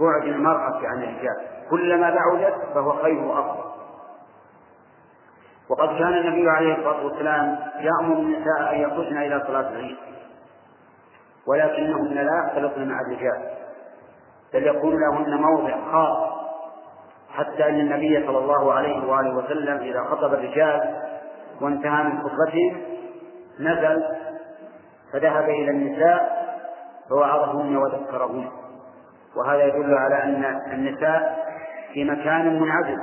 [0.00, 1.36] بعد المرأة عن الرجال.
[1.70, 3.68] كلما بعدت فهو خير وأفضل.
[5.68, 9.96] وقد كان النبي عليه الصلاة والسلام يأمر النساء أن يخرجن إلى صلاة العيد.
[11.48, 13.50] ولكنهن لا يختلطن مع الرجال.
[14.54, 16.38] بل يكون لهن موضع خاص.
[17.30, 20.96] حتى أن النبي صلى الله عليه وآله وسلم إذا خطب الرجال
[21.60, 22.82] وانتهى من خطبتهم
[23.60, 24.04] نزل
[25.12, 26.48] فذهب إلى النساء
[27.10, 28.50] فوعظهن وذكرهن.
[29.36, 31.48] وهذا يدل على أن النساء
[31.92, 32.98] في مكان منعزل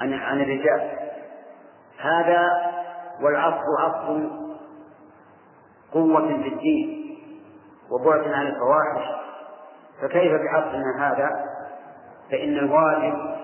[0.00, 0.90] عن عن الرجال.
[2.00, 2.70] هذا
[3.22, 4.20] والعصر عصر
[5.92, 6.99] قوة في الدين.
[7.90, 9.04] وبعد عن الفواحش
[10.02, 11.44] فكيف بعصرنا هذا؟
[12.30, 13.36] فإن الواجب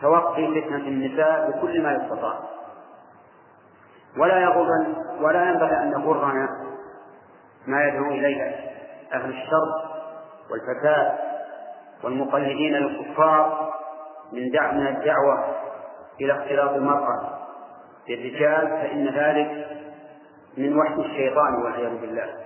[0.00, 2.38] توقي فتنة النساء بكل ما يستطاع.
[4.18, 4.66] ولا يغر
[5.20, 6.48] ولا ينبغي أن يغرنا
[7.66, 8.42] ما يدعو إليه
[9.12, 9.92] أهل الشر
[10.50, 11.18] والفساد
[12.04, 13.72] والمقلدين للكفار
[14.32, 15.44] من دعم الدعوة
[16.20, 17.38] إلى اختلاط المرأة
[18.08, 19.66] بالرجال فإن ذلك
[20.56, 22.41] من وحي الشيطان والعياذ بالله.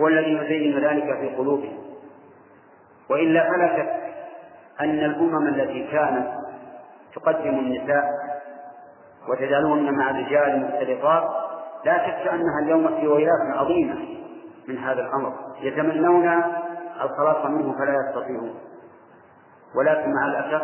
[0.00, 1.78] هو الذي يزين ذلك في قلوبهم.
[3.10, 3.90] وإلا فلا شك
[4.80, 6.26] أن الأمم التي كانت
[7.14, 8.04] تقدم النساء
[9.28, 11.24] وتجعلهن مع الرجال مختلطات
[11.84, 13.96] لا شك أنها اليوم في ويلات عظيمة
[14.68, 15.32] من هذا الأمر.
[15.60, 16.42] يتمنون
[17.02, 18.54] الخلاص منه فلا يستطيعون.
[19.76, 20.62] ولكن مع الأسف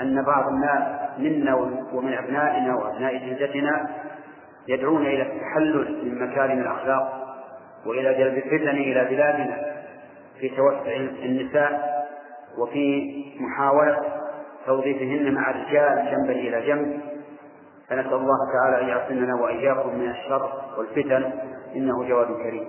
[0.00, 0.82] أن بعض الناس
[1.18, 1.54] منا
[1.92, 3.88] ومن أبنائنا وأبناء جلدتنا
[4.68, 7.23] يدعون إلى التحلل من مكارم الأخلاق.
[7.86, 9.74] وإلى جلب الفتن إلى بلادنا
[10.40, 12.04] في توسع النساء
[12.58, 13.98] وفي محاولة
[14.66, 17.00] توظيفهن مع الرجال جنبا إلى جنب.
[17.88, 21.32] فنسأل الله تعالى أن يعصمنا وإياكم من الشر والفتن.
[21.76, 22.68] إنه جواد كريم.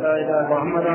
[0.00, 0.86] لا إله محمد.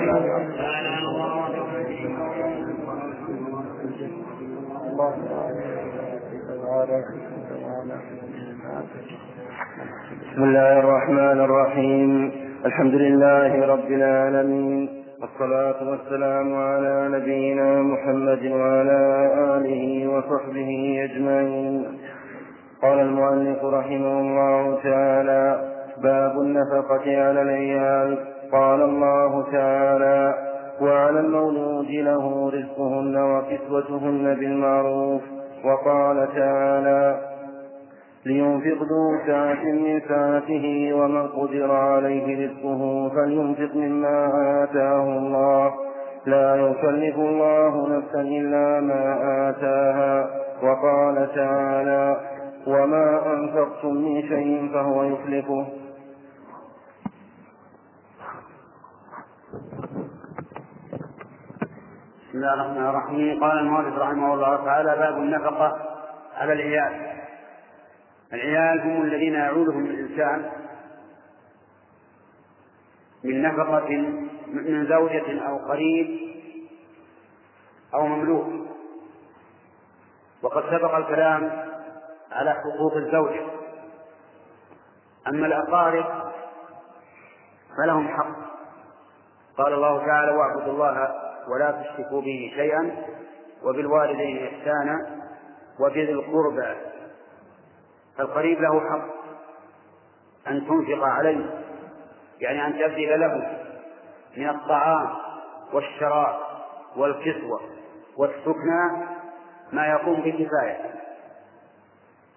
[8.77, 12.31] بسم الله الرحمن الرحيم.
[12.65, 14.89] الحمد لله رب العالمين.
[15.21, 21.85] والصلاة والسلام على نبينا محمد وعلى آله وصحبه أجمعين.
[22.81, 25.73] قال المؤلف رحمه الله تعالى
[26.03, 28.17] باب النفقة على العيال.
[28.51, 30.33] قال الله تعالى
[30.81, 35.21] وعلى المولود له رزقهن وكسوتهن بالمعروف.
[35.65, 37.36] وقال تعالى
[38.27, 44.17] لينفق ذو سعة من سعته ومن قدر عليه رزقه فلينفق مما
[44.63, 45.73] آتاه الله.
[46.25, 49.03] لا يكلف الله نفسا إلا ما
[49.49, 50.29] آتاها.
[50.63, 52.17] وقال تعالى
[52.67, 55.65] وما أنفقتم من شيء فهو يخلفه.
[62.19, 63.43] بسم الله الرحمن الرحيم.
[63.43, 65.77] قال المؤلف رحمه الله تعالى باب النفقة
[66.37, 67.16] على العيال.
[68.33, 70.51] العيال هم الذين يعولهم الإنسان
[73.23, 73.89] من نفقة
[74.47, 76.19] من زوجة أو قريب
[77.93, 78.67] أو مملوك.
[80.41, 81.67] وقد سبق الكلام
[82.31, 83.45] على حقوق الزوجة
[85.27, 86.31] أما الأقارب
[87.77, 88.47] فلهم حق.
[89.57, 91.11] قال الله تعالى واعبدوا الله
[91.47, 92.95] ولا تشركوا به شيئا
[93.63, 95.21] وبالوالدين إحسانا
[95.79, 96.75] وبذي القربى
[98.17, 99.05] فالقريب له حق
[100.47, 101.63] أن تنفق عليه
[102.39, 103.59] يعني أن تبذل له
[104.37, 105.09] من الطعام
[105.73, 106.35] والشراب
[106.95, 107.61] والكسوة
[108.17, 109.07] والسكنى
[109.71, 110.93] ما يقوم بكفاية.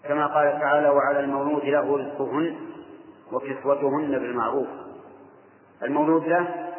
[0.04, 2.56] كما قال تعالى وعلى المولود له رزقهن
[3.32, 4.68] وكسوتهن بالمعروف.
[5.82, 6.70] المولود له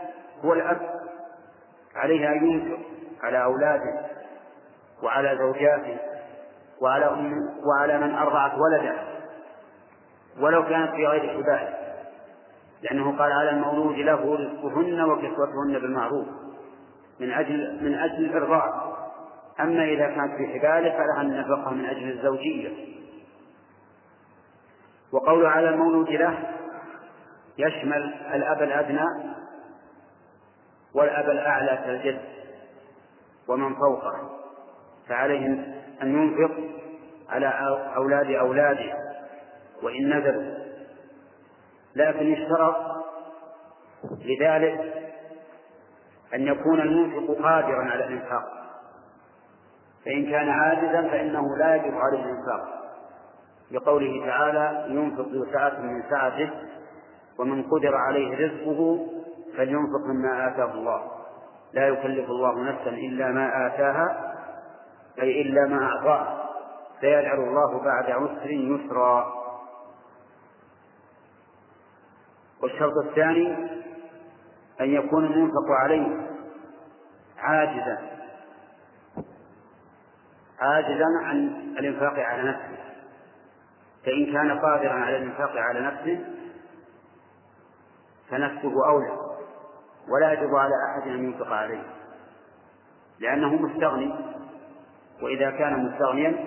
[0.45, 1.01] هو الأب
[1.95, 2.79] عليه أن ينفق
[3.23, 4.05] على أولاده
[5.03, 5.97] وعلى زوجاته
[6.81, 8.95] وعلى أم وعلى من أرضعت ولده
[10.39, 11.73] ولو كانت في غير حبال
[12.81, 16.27] لأنه قال على المولود له رزقهن وكسوتهن بالمعروف
[17.19, 18.91] من أجل من أجل الإرضاع.
[19.59, 22.91] أما إذا كانت في حباله فلها النفقة من أجل الزوجية.
[25.11, 26.37] وقول على المولود له
[27.57, 29.05] يشمل الأب الأدنى
[30.93, 32.21] والأب الأعلى كالجد
[33.47, 34.29] ومن فوقه
[35.07, 36.51] فعليهم أن ينفق
[37.29, 37.53] على
[37.95, 38.93] أولاد أولاده
[39.83, 40.61] وإن نزلوا
[41.95, 42.75] لكن يشترط
[44.25, 44.93] لذلك
[46.33, 48.43] أن يكون المنفق قادرا على الإنفاق.
[50.05, 52.81] فإن كان عاجزا فإنه لا يجب عليه الإنفاق.
[53.71, 56.49] لقوله تعالى ينفق ذو سعة من سعته
[57.39, 59.07] ومن قدر عليه رزقه
[59.57, 61.01] فلينفق مما آتاه الله.
[61.73, 64.30] لا يكلف الله نفسا إلا ما آتاها
[65.21, 66.49] أي إلا ما أعطاها
[66.99, 69.41] فيجعل الله بعد عسر يسرا.
[72.61, 73.53] والشرط الثاني
[74.81, 76.27] أن يكون المنفق عليه
[77.37, 77.97] عاجزا.
[80.59, 81.47] عاجزا عن
[81.79, 82.77] الإنفاق على نفسه.
[84.05, 86.25] فإن كان قادرا على الإنفاق على نفسه
[88.29, 89.17] فنفسه أولى.
[90.09, 91.83] ولا يجب على أحد أن ينفق عليه.
[93.19, 94.15] لأنه مستغني.
[95.21, 96.45] وإذا كان مستغنيا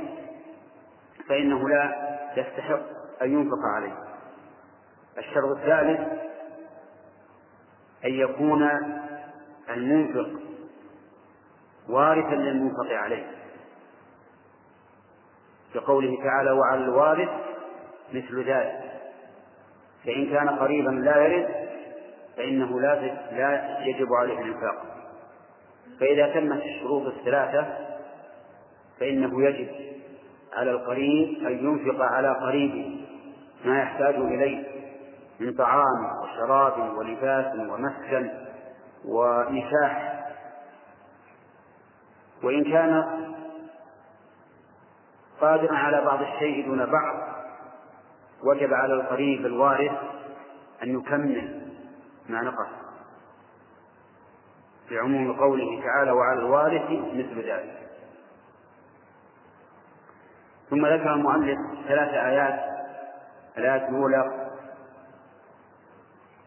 [1.29, 2.81] فإنه لا يستحق
[3.23, 3.97] أن ينفق عليه.
[5.19, 6.01] الشرط الثالث
[8.05, 8.71] أن يكون
[9.71, 10.41] المنفق
[11.89, 13.27] وارثا للمنفق عليه.
[15.75, 17.31] كقوله تعالى وعلى الوارث
[18.13, 18.81] مثل ذلك
[20.05, 21.51] فإن كان قريبا لا يرث
[22.37, 22.95] فإنه لا
[23.33, 24.95] لا يجب عليه الإنفاق.
[26.01, 27.84] فإذا تمت الشروط الثلاثة
[29.01, 29.69] فإنه يجب
[30.53, 33.07] على القريب أن ينفق على قريبه
[33.65, 34.66] ما يحتاج إليه
[35.41, 38.31] من طعام وشراب ولباس ومسكن
[39.05, 40.25] ونكاح.
[42.43, 43.05] وإن كان
[45.41, 47.35] قادرا على بعض الشيء دون بعض
[48.45, 49.93] وجب على القريب الوارث
[50.83, 51.61] أن يكمل
[52.29, 52.69] ما نقص
[54.91, 57.85] بعموم قوله تعالى وعلى الوارث مثل ذلك.
[60.70, 61.59] ثم ذكر المؤلف
[61.89, 62.61] ثلاث آيات.
[63.59, 64.49] الآية الأولى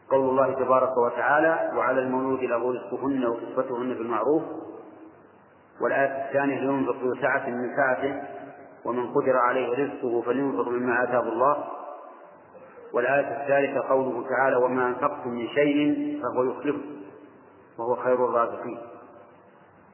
[0.10, 4.44] قول الله تبارك وتعالى وعلى المولود له رزقهن وكسوتهن بالمعروف.
[5.82, 8.22] والآية الثانية لينفق ذو سعة من سعته
[8.86, 11.64] ومن قدر عليه رزقه فلينفق مما آتاه الله.
[12.94, 16.82] والآية الثالثة قوله تعالى وما أنفقتم من شيء فهو يخلفه
[17.80, 18.78] وهو خير الرازقين.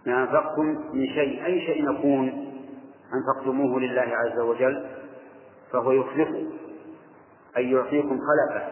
[0.07, 2.42] ما أنفقتم من شيء أي شيء يكون
[3.13, 4.85] أنفقتموه لله عز وجل
[5.71, 6.45] فهو يخلفه
[7.57, 8.63] أي يعطيكم خلفه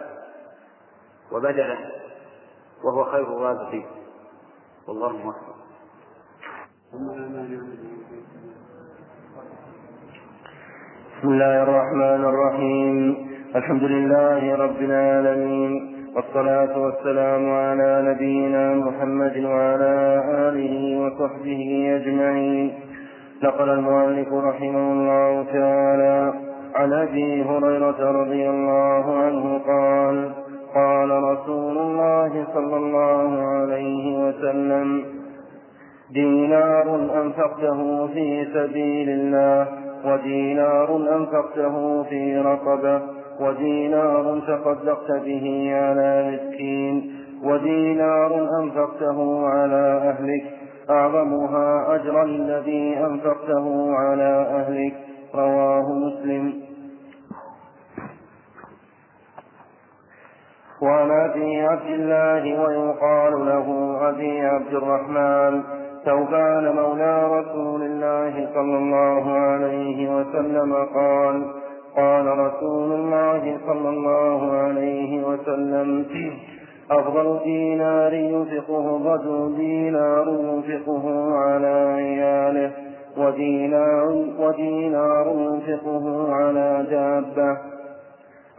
[1.31, 1.77] وبدله
[2.83, 3.85] وهو خير الرازقين.
[4.87, 5.55] والله موفق.
[11.17, 13.31] بسم الله الرحمن الرحيم.
[13.55, 15.71] الحمد لله رب العالمين
[16.15, 22.90] والصلاة والسلام على نبينا محمد وعلى آله وصحبه أجمعين.
[23.43, 26.33] نقل المؤلف رحمه الله تعالى
[26.75, 30.31] عن أبي هريرة رضي الله عنه قال
[30.75, 35.03] قال رسول الله صلى الله عليه وسلم
[36.11, 39.67] دينار أنفقته في سبيل الله
[40.05, 43.01] ودينار أنفقته في رقبة
[43.39, 47.11] ودينار تصدقت به على مسكين
[47.43, 50.60] ودينار أنفقته على أهلك
[50.91, 54.93] أعظمها أجرا الذي أنفقته على أهلك.
[55.35, 56.53] رواه مسلم.
[60.81, 65.63] وعن أبي عبد الله ويقال له أبي عبد الرحمن
[66.05, 71.45] ثوبان مولى رسول الله صلى الله عليه وسلم قال
[71.95, 76.05] قال رسول الله صلى الله عليه وسلم
[76.91, 82.71] أفضل دينار ينفقه الرجل دينار ينفقه على عياله
[83.17, 87.57] ودينار ودينار ينفقه على دابة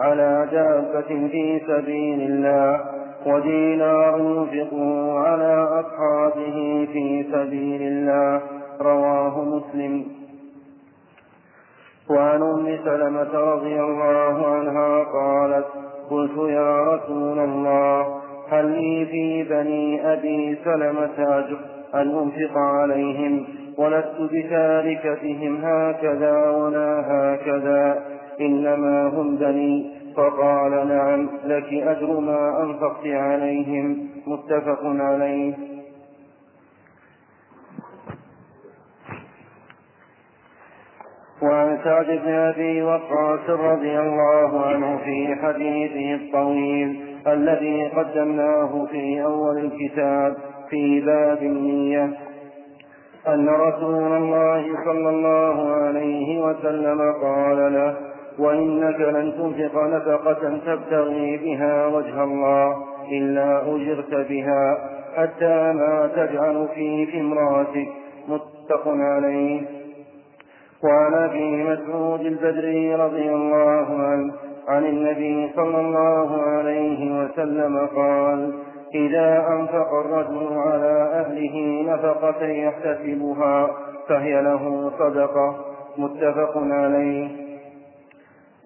[0.01, 2.81] على دابة في سبيل الله
[3.27, 8.41] ودينار ينفقه على أصحابه في سبيل الله.
[8.81, 10.05] رواه مسلم.
[12.11, 15.67] وعن أم سلمة رضي الله عنها قالت
[16.11, 18.22] قلت يا رسول الله
[18.53, 21.59] هل لي في بني أبي سلمة أجر
[21.95, 23.45] أن أنفق عليهم
[23.79, 28.03] ولست بتاركتهم هكذا ولا هكذا.
[28.41, 30.03] إنما هم بني.
[30.17, 34.09] فقال نعم لك أجر ما أنفقت عليهم.
[34.27, 35.55] متفق عليه.
[41.43, 49.59] وعن سعد بن أبي وقاص رضي الله عنه في حديثه الطويل الذي قدمناه في أول
[49.59, 50.37] الكتاب
[50.71, 52.11] في باب النية.
[53.29, 57.97] أن رسول الله صلى الله عليه وسلم قال له
[58.39, 62.77] وإنك لن تنفق نفقة تبتغي بها وجه الله
[63.13, 64.79] إلا أجرت بها
[65.17, 67.89] حتى ما تجعل في إمراتك.
[68.29, 69.63] متفق عليه.
[70.85, 74.33] وعن أبي مسعود البدري رضي الله عنه
[74.69, 78.53] عن النبي صلى الله عليه وسلم قال
[78.95, 83.71] إذا أنفق الرجل على أهله نفقة يحتسبها
[84.09, 85.57] فهي له صدقة.
[85.99, 87.29] متفق عليه.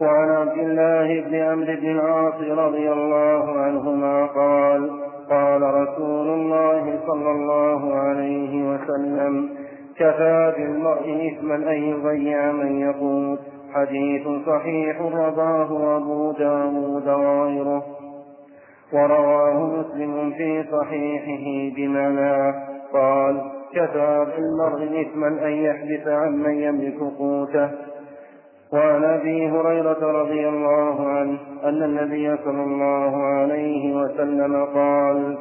[0.01, 4.91] وعن عبد الله بن عمرو بن العاص رضي الله عنهما قال
[5.31, 9.49] قال رسول الله صلى الله عليه وسلم
[9.99, 13.39] كفى بالمرء إثما أن يضيع من يقول
[13.75, 17.83] حديث صحيح رواه أبو داود وغيره.
[18.93, 22.55] ورواه مسلم في صحيحه بمعناه
[22.93, 23.41] قال
[23.75, 27.71] كفى بالمرء إثما أن يحدث عن من يملك قوته.
[28.73, 35.39] وعن أبي هريرة رضي الله عنه أن النبي صلى الله عليه وسلم قال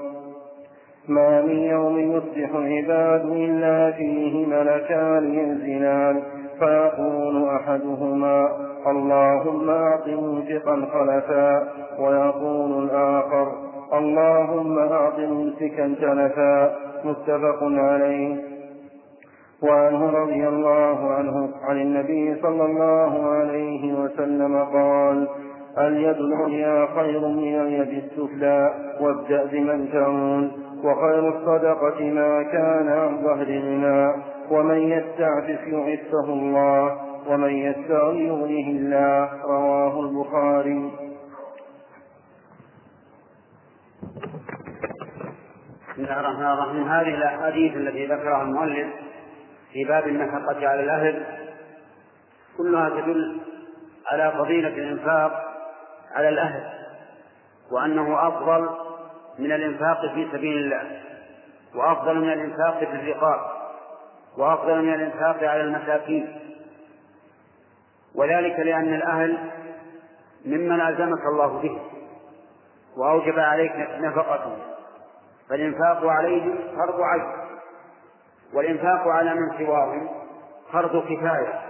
[1.08, 6.22] ما من يوم يصبح العباد إلا فيه ملكان ينزلان
[6.60, 8.50] فيقول أحدهما
[8.88, 11.68] اللهم أعط منفقا خلفا
[12.00, 13.52] ويقول الآخر
[13.94, 16.76] اللهم أعط ممسكا تلفا
[17.06, 18.56] متفق عليه.
[19.64, 25.28] وعنه رضي الله عنه عن النبي صلى الله عليه وسلم قال
[25.78, 30.52] اليد العليا خير من اليد السفلى وابدأ بمن تعون
[30.86, 39.44] وخير الصدقة ما كان عن ظهر غنى ومن يستعفف يعفه الله ومن يستغني يغنيه الله.
[39.44, 40.92] رواه البخاري.
[45.94, 46.84] بسم الله الرحمن الرحيم.
[46.84, 48.88] هذه الأحاديث التي ذكرها المؤلف
[49.74, 51.24] في باب النفقة على الأهل
[52.58, 53.42] كلها تدل
[54.12, 55.32] على فضيلة الإنفاق
[56.16, 56.64] على الأهل
[57.72, 58.85] وأنه أفضل
[59.40, 61.02] من الإنفاق في سبيل الله
[61.76, 63.40] وأفضل من الإنفاق في الرقاب
[64.38, 66.40] وأفضل من الإنفاق على المساكين.
[68.16, 69.38] وذلك لأن الأهل
[70.46, 71.82] ممن ألزمك الله به
[72.98, 74.58] وأوجب عليك نفقته.
[75.50, 77.32] فالإنفاق عليهم فرض عين
[78.54, 80.10] والإنفاق على من سواهم
[80.72, 81.62] فرض كفاية.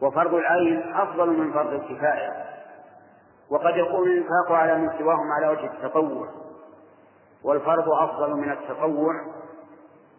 [0.00, 2.44] وفرض العين أفضل من فرض الكفاية.
[3.50, 6.47] وقد يكون الإنفاق على من سواهم على وجه التطوع.
[7.44, 9.14] والفرض أفضل من التطوع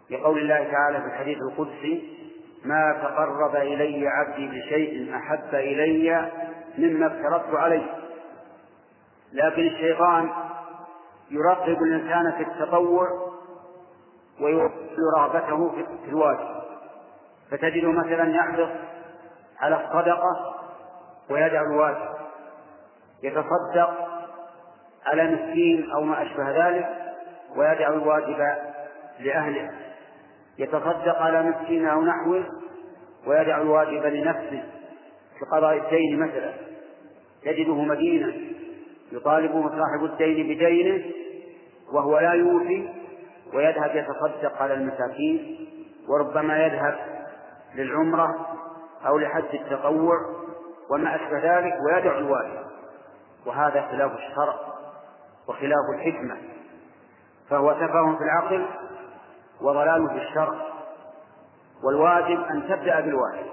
[0.09, 2.19] لقول الله تعالى في الحديث القدسي
[2.65, 6.31] ما تقرب إلي عبدي بشيء أحب إلي
[6.77, 7.95] مما افترضت عليه.
[9.33, 10.29] لكن الشيطان
[11.31, 13.07] يرغب الإنسان في التطوع
[14.41, 15.71] ويوصل رغبته
[16.05, 16.59] في الواجب.
[17.51, 18.69] فتجد مثلا يحرص
[19.59, 20.55] على الصدقة
[21.29, 22.09] ويدع الواجب
[23.23, 24.07] يتصدق
[25.05, 27.08] على مسكين أو ما أشبه ذلك
[27.55, 28.47] ويدع الواجب
[29.19, 29.71] لأهله.
[30.57, 32.45] يتصدق على مسكين أو نحوه
[33.27, 34.63] ويدع الواجب لنفسه
[35.39, 36.53] في قضاء الدين مثلا.
[37.43, 38.33] تجده مدينا
[39.11, 41.05] يطالبه صاحب الدين بدينه
[41.93, 42.89] وهو لا يوفي
[43.53, 45.67] ويذهب يتصدق على المساكين
[46.09, 46.95] وربما يذهب
[47.75, 48.57] للعمرة
[49.07, 50.15] أو لحج التطوع
[50.91, 52.59] وما أشبه ذلك ويدع الواجب.
[53.45, 54.55] وهذا خلاف الشرع
[55.47, 56.37] وخلاف الحكمة.
[57.49, 58.65] فهو سفه في العقل
[59.61, 60.55] وضلال في الشرع
[61.83, 63.49] والواجب أن تبدأ بالواجب.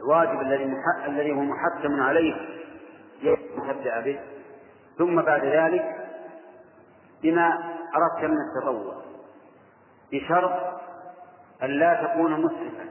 [0.00, 0.74] الواجب الذي
[1.06, 2.34] الذي هو محتم عليه
[3.22, 4.20] يجب أن تبدأ به.
[4.98, 5.96] ثم بعد ذلك
[7.22, 7.58] بما
[7.96, 8.94] أردت من التطوع
[10.12, 10.80] بشرط
[11.62, 12.90] أن لا تكون مسرفا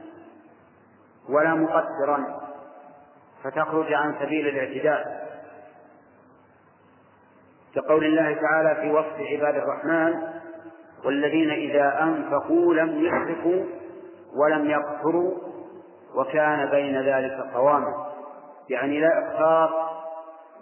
[1.28, 2.40] ولا مقدرا
[3.42, 5.29] فتخرج عن سبيل الاعتداء.
[7.74, 10.14] كقول الله تعالى في وصف عباد الرحمن
[11.04, 13.64] والذين إذا أنفقوا لم يسرفوا
[14.36, 15.34] ولم يقتروا
[16.14, 18.06] وكان بين ذلك قواما.
[18.70, 19.70] يعني لا إقصار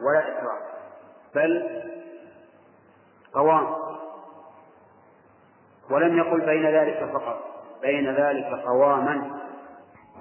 [0.01, 0.63] ولا إسراف
[1.35, 1.71] بل
[3.35, 3.67] قوام
[5.91, 7.39] ولم يقل بين ذلك فقط
[7.83, 9.31] بين ذلك قواما.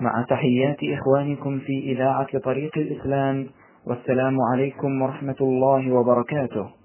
[0.02, 3.50] مع تحيات إخوانكم في إذاعة طريق الإسلام
[3.88, 6.77] والسلام عليكم ورحمة الله وبركاته.